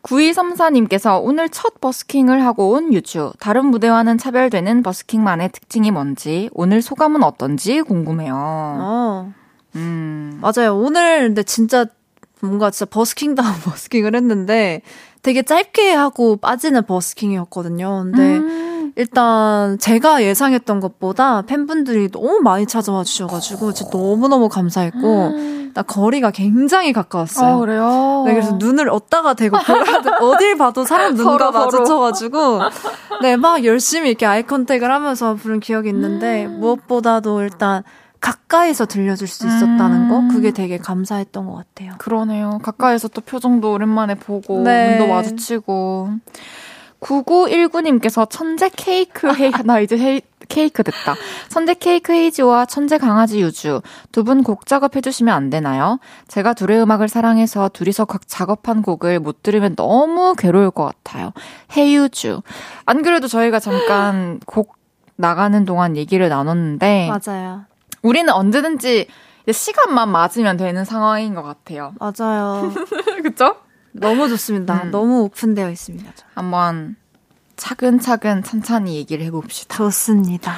9234님께서 0.05 1.20
오늘 1.22 1.49
첫 1.49 1.80
버스킹을 1.80 2.45
하고 2.45 2.70
온 2.70 2.95
유주. 2.95 3.32
다른 3.38 3.66
무대와는 3.66 4.16
차별되는 4.16 4.82
버스킹만의 4.82 5.51
특징이 5.51 5.91
뭔지, 5.91 6.49
오늘 6.55 6.80
소감은 6.80 7.22
어떤지 7.22 7.82
궁금해요. 7.82 8.34
어, 8.34 9.32
음. 9.77 10.41
맞아요. 10.41 10.77
오늘 10.77 11.21
근데 11.29 11.43
진짜 11.43 11.87
뭔가 12.41 12.71
진짜 12.71 12.87
버스킹다운 12.87 13.53
버스킹을 13.64 14.14
했는데 14.14 14.83
되게 15.23 15.43
짧게 15.43 15.93
하고 15.93 16.37
빠지는 16.37 16.87
버스킹이었거든요. 16.87 18.05
근데 18.05 18.37
음. 18.39 18.93
일단 18.97 19.79
제가 19.79 20.23
예상했던 20.23 20.81
것보다 20.81 21.43
팬분들이 21.43 22.11
너무 22.11 22.41
많이 22.43 22.66
찾아와 22.66 23.05
주셔가지고 23.05 23.73
진짜 23.73 23.91
너무너무 23.97 24.49
감사했고 24.49 25.33
나 25.75 25.83
거리가 25.83 26.33
굉장히 26.33 26.93
가까웠어요. 26.93 27.55
아, 27.55 27.59
그래요? 27.59 28.25
네, 28.27 28.33
그래서 28.33 28.57
눈을 28.57 28.89
얻다가 28.89 29.35
대고 29.35 29.57
어딜 30.21 30.57
봐도 30.57 30.85
사람 30.85 31.14
눈과. 31.14 31.51
마주쳐가지고 31.53 32.61
네, 33.23 33.37
막 33.37 33.64
열심히 33.64 34.11
이렇게 34.11 34.27
아이 34.27 34.43
컨택을 34.43 34.91
하면서 34.91 35.35
부른 35.35 35.61
기억이 35.61 35.89
있는데 35.91 36.47
무엇보다도 36.49 37.43
일단 37.43 37.85
가까이서 38.21 38.87
들려줄 38.87 39.27
수 39.29 39.47
있었다는 39.47 40.09
거 40.09 40.33
그게 40.33 40.51
되게 40.51 40.77
감사했던 40.79 41.47
것 41.47 41.55
같아요. 41.55 41.93
그러네요. 41.99 42.59
가까이서 42.62 43.09
또 43.09 43.21
표정도 43.23 43.73
오랜만에 43.73 44.14
보고, 44.14 44.62
네. 44.62 44.99
눈도 44.99 45.12
마주치고. 45.12 46.11
9919님께서 47.01 48.29
천재 48.29 48.68
케이크 48.75 49.33
헤이, 49.35 49.51
나 49.64 49.81
이제 49.81 49.97
헤이, 49.97 50.21
케이크 50.49 50.83
됐다. 50.83 51.14
천재 51.49 51.73
케이크 51.75 52.12
헤이지와 52.12 52.66
천재 52.66 52.99
강아지 52.99 53.41
유주. 53.41 53.81
두 54.12 54.23
분 54.25 54.43
곡 54.43 54.66
작업해주시면 54.66 55.35
안 55.35 55.49
되나요? 55.49 55.99
제가 56.29 56.53
둘의 56.55 56.83
음악을 56.83 57.09
사랑해서 57.09 57.71
둘이서 57.73 58.05
각 58.05 58.29
작업한 58.29 58.83
곡을 58.83 59.18
못 59.21 59.43
들으면 59.43 59.77
너무 59.77 60.35
괴로울 60.37 60.71
것 60.71 60.85
같아요. 60.85 61.33
헤이유주. 61.77 62.43
안 62.85 63.03
그래도 63.03 63.29
저희가 63.29 63.61
잠깐 63.61 64.41
곡 64.45 64.77
나가는 65.16 65.64
동안 65.64 65.97
얘기를 65.97 66.29
나눴는데, 66.29 67.09
맞아요. 67.09 67.64
우리는 68.03 68.33
언제든지 68.33 69.07
시간만 69.51 70.11
맞으면 70.11 70.57
되는 70.57 70.85
상황인 70.85 71.35
것 71.35 71.43
같아요. 71.43 71.93
맞아요. 72.01 72.73
그쵸? 73.23 73.57
너무 73.93 74.29
좋습니다. 74.29 74.83
음. 74.85 74.91
너무 74.91 75.23
오픈되어 75.23 75.71
있습니다. 75.71 76.13
저. 76.15 76.25
한번 76.35 76.97
차근차근 77.57 78.43
천천히 78.43 78.97
얘기를 78.97 79.25
해봅시다. 79.27 79.77
좋습니다. 79.77 80.55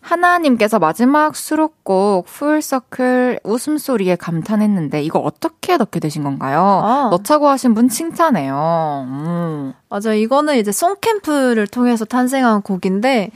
하나님께서 0.00 0.78
마지막 0.78 1.36
수록곡 1.36 2.26
풀서클 2.26 3.40
웃음소리에 3.44 4.16
감탄했는데 4.16 5.02
이거 5.02 5.18
어떻게 5.18 5.76
넣게 5.76 6.00
되신 6.00 6.22
건가요? 6.22 6.60
아. 6.62 7.08
넣자고 7.10 7.48
하신 7.48 7.74
분 7.74 7.88
칭찬해요. 7.88 9.04
음. 9.06 9.74
맞아요. 9.90 10.14
이거는 10.14 10.56
이제 10.56 10.72
송캠프를 10.72 11.66
통해서 11.66 12.04
탄생한 12.04 12.62
곡인데 12.62 13.30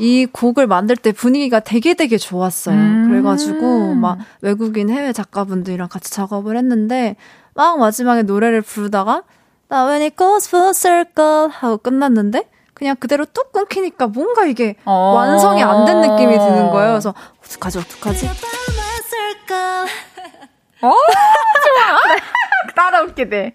이 0.00 0.26
곡을 0.26 0.66
만들 0.66 0.96
때 0.96 1.12
분위기가 1.12 1.60
되게 1.60 1.94
되게 1.94 2.18
좋았어요. 2.18 2.74
음. 2.74 3.06
그래가지고 3.08 3.94
막 3.94 4.18
외국인 4.40 4.90
해외 4.90 5.12
작가분들이랑 5.12 5.88
같이 5.88 6.10
작업을 6.10 6.56
했는데 6.56 7.16
막 7.54 7.78
마지막에 7.78 8.22
노래를 8.22 8.62
부르다가 8.62 9.22
나 9.68 9.86
when 9.86 10.02
it 10.02 10.16
goes 10.16 10.48
full 10.48 10.72
circle 10.74 11.48
하고 11.50 11.76
끝났는데 11.76 12.48
그냥 12.74 12.96
그대로 12.96 13.26
뚝 13.26 13.52
끊기니까 13.52 14.06
뭔가 14.06 14.46
이게 14.46 14.76
어. 14.86 15.12
완성이 15.14 15.62
안 15.62 15.84
된 15.84 16.00
느낌이 16.00 16.38
드는 16.38 16.70
거예요. 16.70 16.92
그래서 16.92 17.14
어떡하지 17.44 17.78
어떡하지? 17.78 18.30
따라 22.74 23.02
웃게 23.02 23.28
돼. 23.28 23.54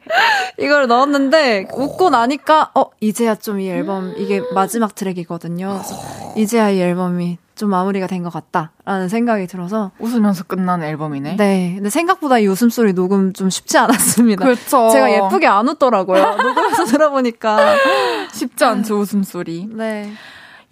이걸 0.57 0.87
넣었는데 0.87 1.67
웃고 1.73 2.09
나니까 2.09 2.71
어 2.75 2.85
이제야 2.99 3.35
좀 3.35 3.59
이 3.59 3.69
앨범 3.69 4.13
이게 4.17 4.41
마지막 4.53 4.93
트랙이거든요. 4.95 5.81
이제야 6.35 6.69
이 6.69 6.79
앨범이 6.81 7.37
좀 7.55 7.69
마무리가 7.69 8.07
된 8.07 8.21
것 8.23 8.33
같다라는 8.33 9.07
생각이 9.07 9.47
들어서 9.47 9.91
웃으면서 9.99 10.43
끝나는 10.43 10.85
앨범이네. 10.87 11.37
네 11.37 11.73
근데 11.75 11.89
생각보다 11.89 12.37
이 12.39 12.47
웃음소리 12.47 12.91
녹음 12.93 13.31
좀 13.31 13.49
쉽지 13.49 13.77
않았습니다. 13.77 14.43
그렇죠. 14.43 14.89
제가 14.89 15.09
예쁘게 15.11 15.47
안 15.47 15.67
웃더라고요. 15.69 16.35
녹음해서 16.35 16.83
들어보니까 16.91 17.75
쉽지 18.33 18.63
않죠, 18.65 18.97
웃음소리. 18.99 19.69
네 19.71 20.11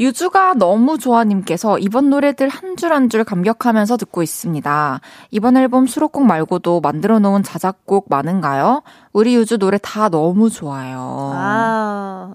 유주가 0.03 0.53
너무 0.53 0.97
좋아님께서 0.97 1.79
이번 1.79 2.09
노래들 2.09 2.49
한 2.49 2.75
줄 2.75 2.91
한 2.91 3.09
줄 3.09 3.23
감격하면서 3.23 3.97
듣고 3.97 4.21
있습니다. 4.23 4.99
이번 5.31 5.57
앨범 5.57 5.87
수록곡 5.87 6.25
말고도 6.25 6.81
만들어 6.81 7.19
놓은 7.19 7.41
자작곡 7.43 8.07
많은가요? 8.09 8.83
우리 9.13 9.35
유주 9.35 9.57
노래 9.57 9.77
다 9.81 10.09
너무 10.09 10.49
좋아요. 10.49 11.31
아. 11.33 12.33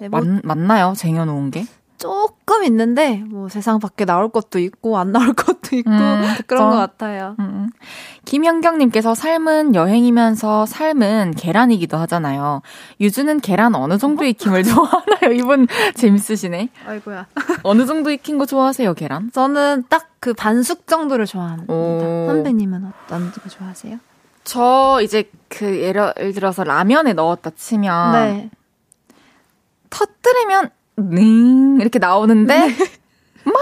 네, 0.00 0.08
뭐 0.08 0.20
맞, 0.20 0.40
맞나요? 0.44 0.92
쟁여놓은 0.96 1.50
게? 1.50 1.64
조금 2.00 2.64
있는데 2.64 3.22
뭐 3.28 3.48
세상 3.48 3.78
밖에 3.78 4.04
나올 4.04 4.30
것도 4.30 4.58
있고 4.58 4.98
안 4.98 5.12
나올 5.12 5.32
것도 5.34 5.76
있고 5.76 5.90
음. 5.90 6.22
그런 6.48 6.70
것 6.70 6.76
같아요. 6.76 7.36
음. 7.38 7.70
김현경님께서 8.24 9.14
삶은 9.14 9.74
여행이면서 9.74 10.66
삶은 10.66 11.34
계란이기도 11.36 11.96
하잖아요. 11.98 12.62
유주는 13.00 13.40
계란 13.40 13.74
어느 13.74 13.98
정도 13.98 14.24
익힘을 14.24 14.64
좋아하나요? 14.64 15.32
이분 15.32 15.68
재밌으시네. 15.94 16.70
아이고야. 16.86 17.26
어느 17.62 17.86
정도 17.86 18.10
익힌 18.10 18.38
거 18.38 18.46
좋아하세요, 18.46 18.94
계란? 18.94 19.30
저는 19.32 19.84
딱 19.88 20.10
그 20.20 20.34
반숙 20.34 20.86
정도를 20.86 21.24
좋아합니다. 21.24 21.72
오. 21.72 22.26
선배님은 22.28 22.84
어떤 22.84 23.32
거 23.32 23.48
좋아하세요? 23.48 23.98
저 24.44 25.00
이제 25.02 25.30
그 25.48 25.80
예를 25.80 26.12
들어서 26.34 26.62
라면에 26.62 27.14
넣었다 27.14 27.50
치면 27.50 28.12
네. 28.12 28.50
터뜨리면 29.88 30.70
ning 31.08 31.80
이렇게 31.80 31.98
나오는데 31.98 32.74
막 33.44 33.54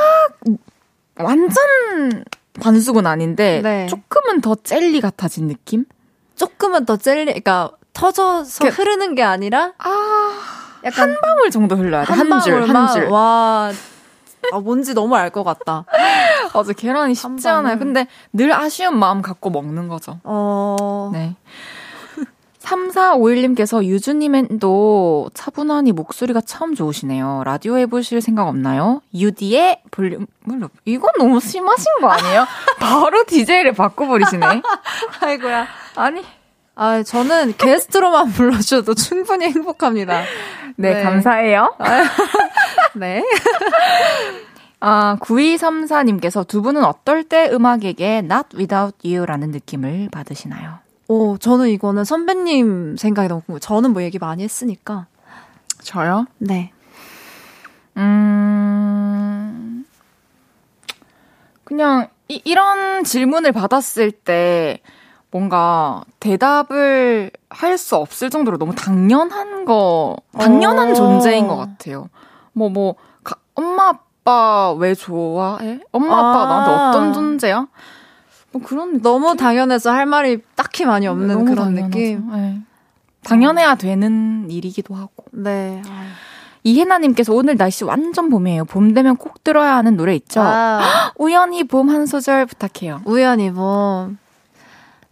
완전 1.17 2.25
반숙은 2.61 3.07
아닌데 3.07 3.61
네. 3.63 3.87
조금은 3.87 4.41
더 4.41 4.55
젤리 4.57 5.01
같아진 5.01 5.49
느낌? 5.49 5.85
조금은 6.37 6.85
더 6.87 6.97
젤리, 6.97 7.25
그러니까 7.27 7.71
터져서 7.93 8.65
그- 8.65 8.71
흐르는 8.71 9.15
게 9.15 9.23
아니라 9.23 9.73
아, 9.79 10.33
약간 10.85 11.11
한 11.11 11.21
방울 11.21 11.51
정도 11.51 11.77
흘러야 11.77 12.05
돼. 12.05 12.13
한한 12.13 12.41
줄, 12.41 12.63
한 12.69 12.93
줄. 12.93 13.05
와, 13.07 13.73
아, 14.53 14.59
뭔지 14.61 14.95
너무 14.95 15.17
알 15.17 15.31
것 15.31 15.43
같다. 15.43 15.85
맞아, 16.55 16.73
계란이 16.73 17.09
한 17.09 17.15
쉽지. 17.15 17.49
않아요. 17.49 17.79
근데 17.79 18.07
늘 18.33 18.53
아쉬운 18.53 18.97
마음 18.99 19.21
갖고 19.23 19.51
먹는 19.51 19.89
거죠. 19.89 20.21
어, 20.25 21.11
네. 21.13 21.35
3451님께서 22.69 23.85
유주님도 23.85 25.31
차분하니 25.35 25.93
목소리가 25.93 26.41
참 26.43 26.75
좋으시네요. 26.75 27.43
라디오 27.45 27.79
해보실 27.79 28.21
생각 28.21 28.47
없나요? 28.49 29.01
유디의 29.15 29.83
볼륨을 29.91 30.27
높, 30.59 30.73
이건 30.85 31.11
너무 31.19 31.41
심하신 31.41 31.87
거 32.01 32.09
아니에요? 32.09 32.47
바로 32.79 33.25
DJ를 33.25 33.73
바꿔버리시네. 33.73 34.47
아이고야. 35.21 35.67
아니. 35.97 36.25
아, 36.75 37.03
저는 37.03 37.55
게스트로만 37.57 38.31
불러줘도 38.31 38.95
충분히 38.95 39.47
행복합니다. 39.47 40.23
네, 40.77 40.95
네. 40.95 41.03
감사해요. 41.03 41.75
네. 42.95 43.25
아, 44.79 45.17
9234님께서 45.21 46.47
두 46.47 46.63
분은 46.63 46.85
어떨 46.85 47.25
때 47.25 47.51
음악에게 47.51 48.19
not 48.19 48.57
without 48.57 48.95
you라는 49.05 49.51
느낌을 49.51 50.09
받으시나요? 50.13 50.79
오, 51.09 51.39
저는 51.39 51.69
이거는 51.71 52.05
선배님 52.05 52.97
생각이 52.99 53.29
너무 53.29 53.41
궁금해요. 53.43 53.61
저는 53.61 53.93
뭐 53.93 54.03
얘기 54.03 54.19
많이 54.19 54.43
했으니까. 54.43 55.07
저요? 55.83 56.27
네. 56.39 56.71
음, 57.97 59.85
그냥 61.65 62.09
이, 62.29 62.41
이런 62.45 63.05
질문을 63.05 63.53
받았을 63.53 64.11
때 64.13 64.81
뭔가 65.31 66.03
대답을 66.21 67.31
할 67.51 67.79
수 67.79 67.97
없을 67.97 68.29
정도로 68.31 68.59
너무 68.59 68.75
당연한 68.75 69.65
거, 69.65 70.17
당연한 70.39 70.89
오. 70.89 70.93
어. 70.93 70.95
존재인 70.95 71.49
것 71.49 71.57
같아요. 71.57 72.09
뭐, 72.53 72.69
뭐, 72.69 72.95
가, 73.25 73.37
엄마, 73.55 73.89
아빠 73.89 74.73
왜 74.73 74.95
좋아해? 74.95 75.81
엄마, 75.91 76.19
아. 76.19 76.45
나한테 76.45 76.71
어떤 76.73 77.13
존재야? 77.15 77.67
뭐 78.53 78.63
그런 78.63 79.01
너무 79.03 79.37
당연해서 79.37 79.91
할 79.91 80.07
말이 80.07 80.39
딱히 80.55 80.85
많이 80.87 81.07
없는 81.07 81.45
그런 81.45 81.75
당연하죠. 81.75 81.87
느낌. 81.89 82.31
네. 82.33 82.61
당연해야 83.25 83.75
되는 83.75 84.47
일이기도 84.51 84.95
하고. 84.95 85.25
네. 85.33 85.83
이혜나님께서 86.65 87.33
오늘 87.35 87.57
날씨 87.57 87.85
완전 87.85 88.31
봄이에요. 88.31 88.65
봄 88.65 88.95
되면 88.95 89.17
꼭 89.17 89.45
들어야 89.45 89.77
하는 89.77 89.97
노래 89.97 90.15
있죠? 90.17 90.41
아. 90.43 91.13
우연히 91.17 91.65
봄 91.65 91.89
한 91.91 92.07
소절 92.07 92.47
부탁해요. 92.47 93.03
우연히 93.05 93.51
봄. 93.53 94.19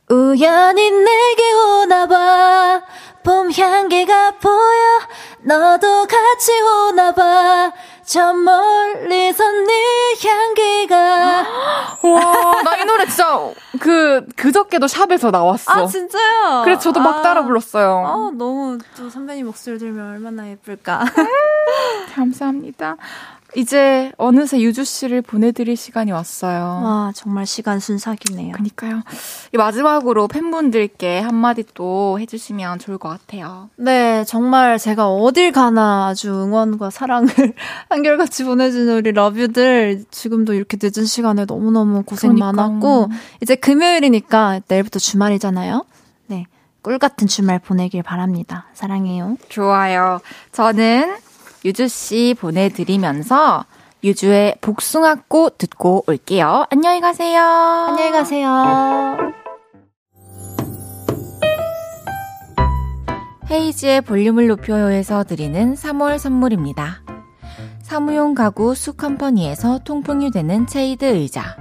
우연히 0.09 0.91
내게 0.91 1.53
오나봐 1.53 2.81
봄 3.25 3.51
향기가 3.51 4.33
보여 4.39 5.01
너도 5.43 6.07
같이 6.07 6.53
오나봐 6.61 7.73
저 8.07 8.33
멀리서 8.33 9.45
네 9.51 10.15
향기가 10.29 10.97
와 12.03 12.63
나 12.63 12.77
이 12.81 12.85
노래 12.85 13.05
진짜 13.07 13.51
그 13.81 14.25
그저께도 14.37 14.87
샵에서 14.87 15.31
나왔어. 15.31 15.73
아 15.73 15.87
진짜요? 15.87 16.63
그래서 16.65 16.81
저도 16.81 17.01
막 17.01 17.17
아, 17.19 17.23
따라 17.23 17.43
불렀어요. 17.45 18.05
아 18.07 18.31
너무 18.37 18.79
또 18.97 19.11
선배님 19.11 19.47
목소리 19.47 19.79
들으면 19.79 20.11
얼마나 20.13 20.49
예쁠까. 20.49 21.05
감사합니다 22.15 22.97
이제 23.57 24.13
어느새 24.19 24.61
유주 24.61 24.85
씨를 24.85 25.23
보내드릴 25.23 25.77
시간이 25.77 26.13
왔어요. 26.13 26.83
와, 26.85 27.13
정말 27.15 27.47
시간 27.47 27.81
순삭이네요. 27.81 28.53
그니까요. 28.53 29.01
마지막으로 29.55 30.29
팬분들께 30.29 31.21
한마디 31.21 31.65
또 31.73 32.21
해주시면 32.21 32.81
좋을 32.81 32.99
것 32.99 33.09
같아요. 33.09 33.71
네, 33.77 34.25
정말 34.25 34.79
제가 34.79 35.09
어딜 35.09 35.53
가나 35.53 36.09
아주 36.09 36.31
응원과 36.31 36.91
사랑을 36.91 37.29
한결같이 37.89 38.45
보내주는 38.45 38.95
우리 38.95 39.13
러뷰들 39.13 40.05
지금도 40.11 40.53
이렇게 40.53 40.77
늦은 40.81 41.07
시간에 41.07 41.47
너무너무 41.47 42.03
고생 42.03 42.35
그러니까. 42.35 42.53
많았고, 42.53 43.09
이제 43.41 43.55
금요일이니까 43.55 44.61
내일부터 44.69 44.99
주말이잖아요. 44.99 45.83
네. 46.27 46.45
꿀 46.83 46.99
같은 46.99 47.27
주말 47.27 47.59
보내길 47.59 48.03
바랍니다. 48.03 48.67
사랑해요. 48.75 49.39
좋아요. 49.49 50.21
저는 50.53 51.17
유주 51.67 51.89
씨 51.89 52.37
보내드리면서 52.39 53.65
유주의 54.05 54.55
복숭아꽃 54.61 55.59
듣고 55.59 56.05
올게요. 56.07 56.65
안녕히 56.71 57.01
가세요. 57.01 57.41
안녕히 57.41 58.13
가세요. 58.13 59.33
헤이지의 63.51 64.03
볼륨을 64.03 64.47
높여요에서 64.47 65.25
드리는 65.25 65.75
3월 65.75 66.19
선물입니다. 66.19 67.03
사무용 67.83 68.37
가구 68.37 68.77
수컴퍼니에서 68.77 69.81
통풍이 69.81 70.31
되는 70.31 70.69
체이드 70.69 71.05
의자 71.05 71.57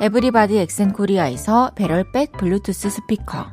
Everybody 0.00 0.56
엑센코리아에서 0.58 1.72
배럴백 1.74 2.32
블루투스 2.32 2.90
스피커 2.90 3.46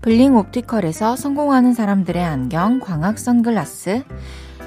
블링 0.00 0.36
옵티컬에서 0.36 1.16
성공하는 1.16 1.74
사람들의 1.74 2.24
안경 2.24 2.78
광학 2.78 3.18
선글라스 3.18 4.04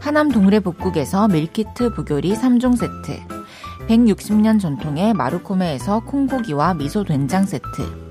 하남 0.00 0.30
동래 0.30 0.60
북국에서 0.60 1.28
밀키트 1.28 1.94
부교리 1.94 2.34
3종 2.34 2.76
세트 2.76 3.20
160년 3.88 4.60
전통의 4.60 5.12
마루코메에서 5.14 6.00
콩고기와 6.00 6.74
미소 6.74 7.04
된장 7.04 7.44
세트 7.44 8.08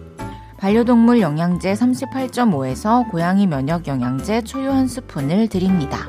반려동물 0.57 1.21
영양제 1.21 1.73
38.5에서 1.73 3.09
고양이 3.09 3.45
면역 3.47 3.88
영양제 3.88 4.41
초유 4.41 4.71
한 4.71 4.88
스푼을 4.88 5.47
드립니다. 5.47 6.07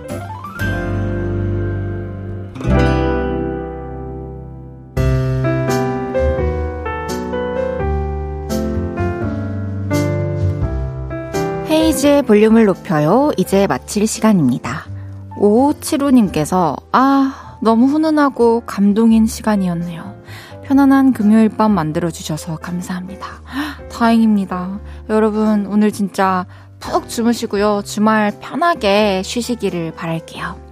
헤이즈의 11.68 12.22
볼륨을 12.22 12.64
높여요. 12.64 13.30
이제 13.36 13.66
마칠 13.66 14.06
시간입니다. 14.06 14.97
5575님께서, 15.39 16.77
아, 16.93 17.59
너무 17.60 17.86
훈훈하고 17.86 18.62
감동인 18.66 19.27
시간이었네요. 19.27 20.16
편안한 20.65 21.12
금요일 21.12 21.48
밤 21.48 21.73
만들어주셔서 21.73 22.56
감사합니다. 22.56 23.27
다행입니다. 23.90 24.78
여러분, 25.09 25.66
오늘 25.66 25.93
진짜 25.93 26.47
푹 26.78 27.09
주무시고요. 27.09 27.82
주말 27.85 28.32
편하게 28.40 29.23
쉬시기를 29.24 29.93
바랄게요. 29.94 30.69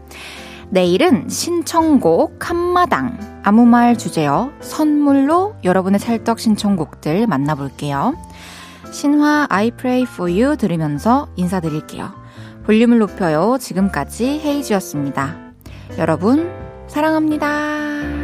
내일은 0.69 1.29
신청곡 1.29 2.51
한마당 2.51 3.41
아무 3.45 3.67
말 3.67 3.97
주제어 3.97 4.51
선물로 4.61 5.55
여러분의 5.63 6.01
찰떡 6.01 6.41
신청곡들 6.41 7.27
만나볼게요. 7.27 8.17
신화 8.91 9.47
I 9.49 9.71
Pray 9.71 10.03
For 10.03 10.31
You 10.31 10.57
들으면서 10.57 11.29
인사드릴게요. 11.37 12.26
볼륨을 12.67 12.99
높여요. 12.99 13.59
지금까지 13.61 14.41
헤이즈였습니다. 14.45 15.37
여러분, 15.99 16.51
사랑합니다. 16.89 18.16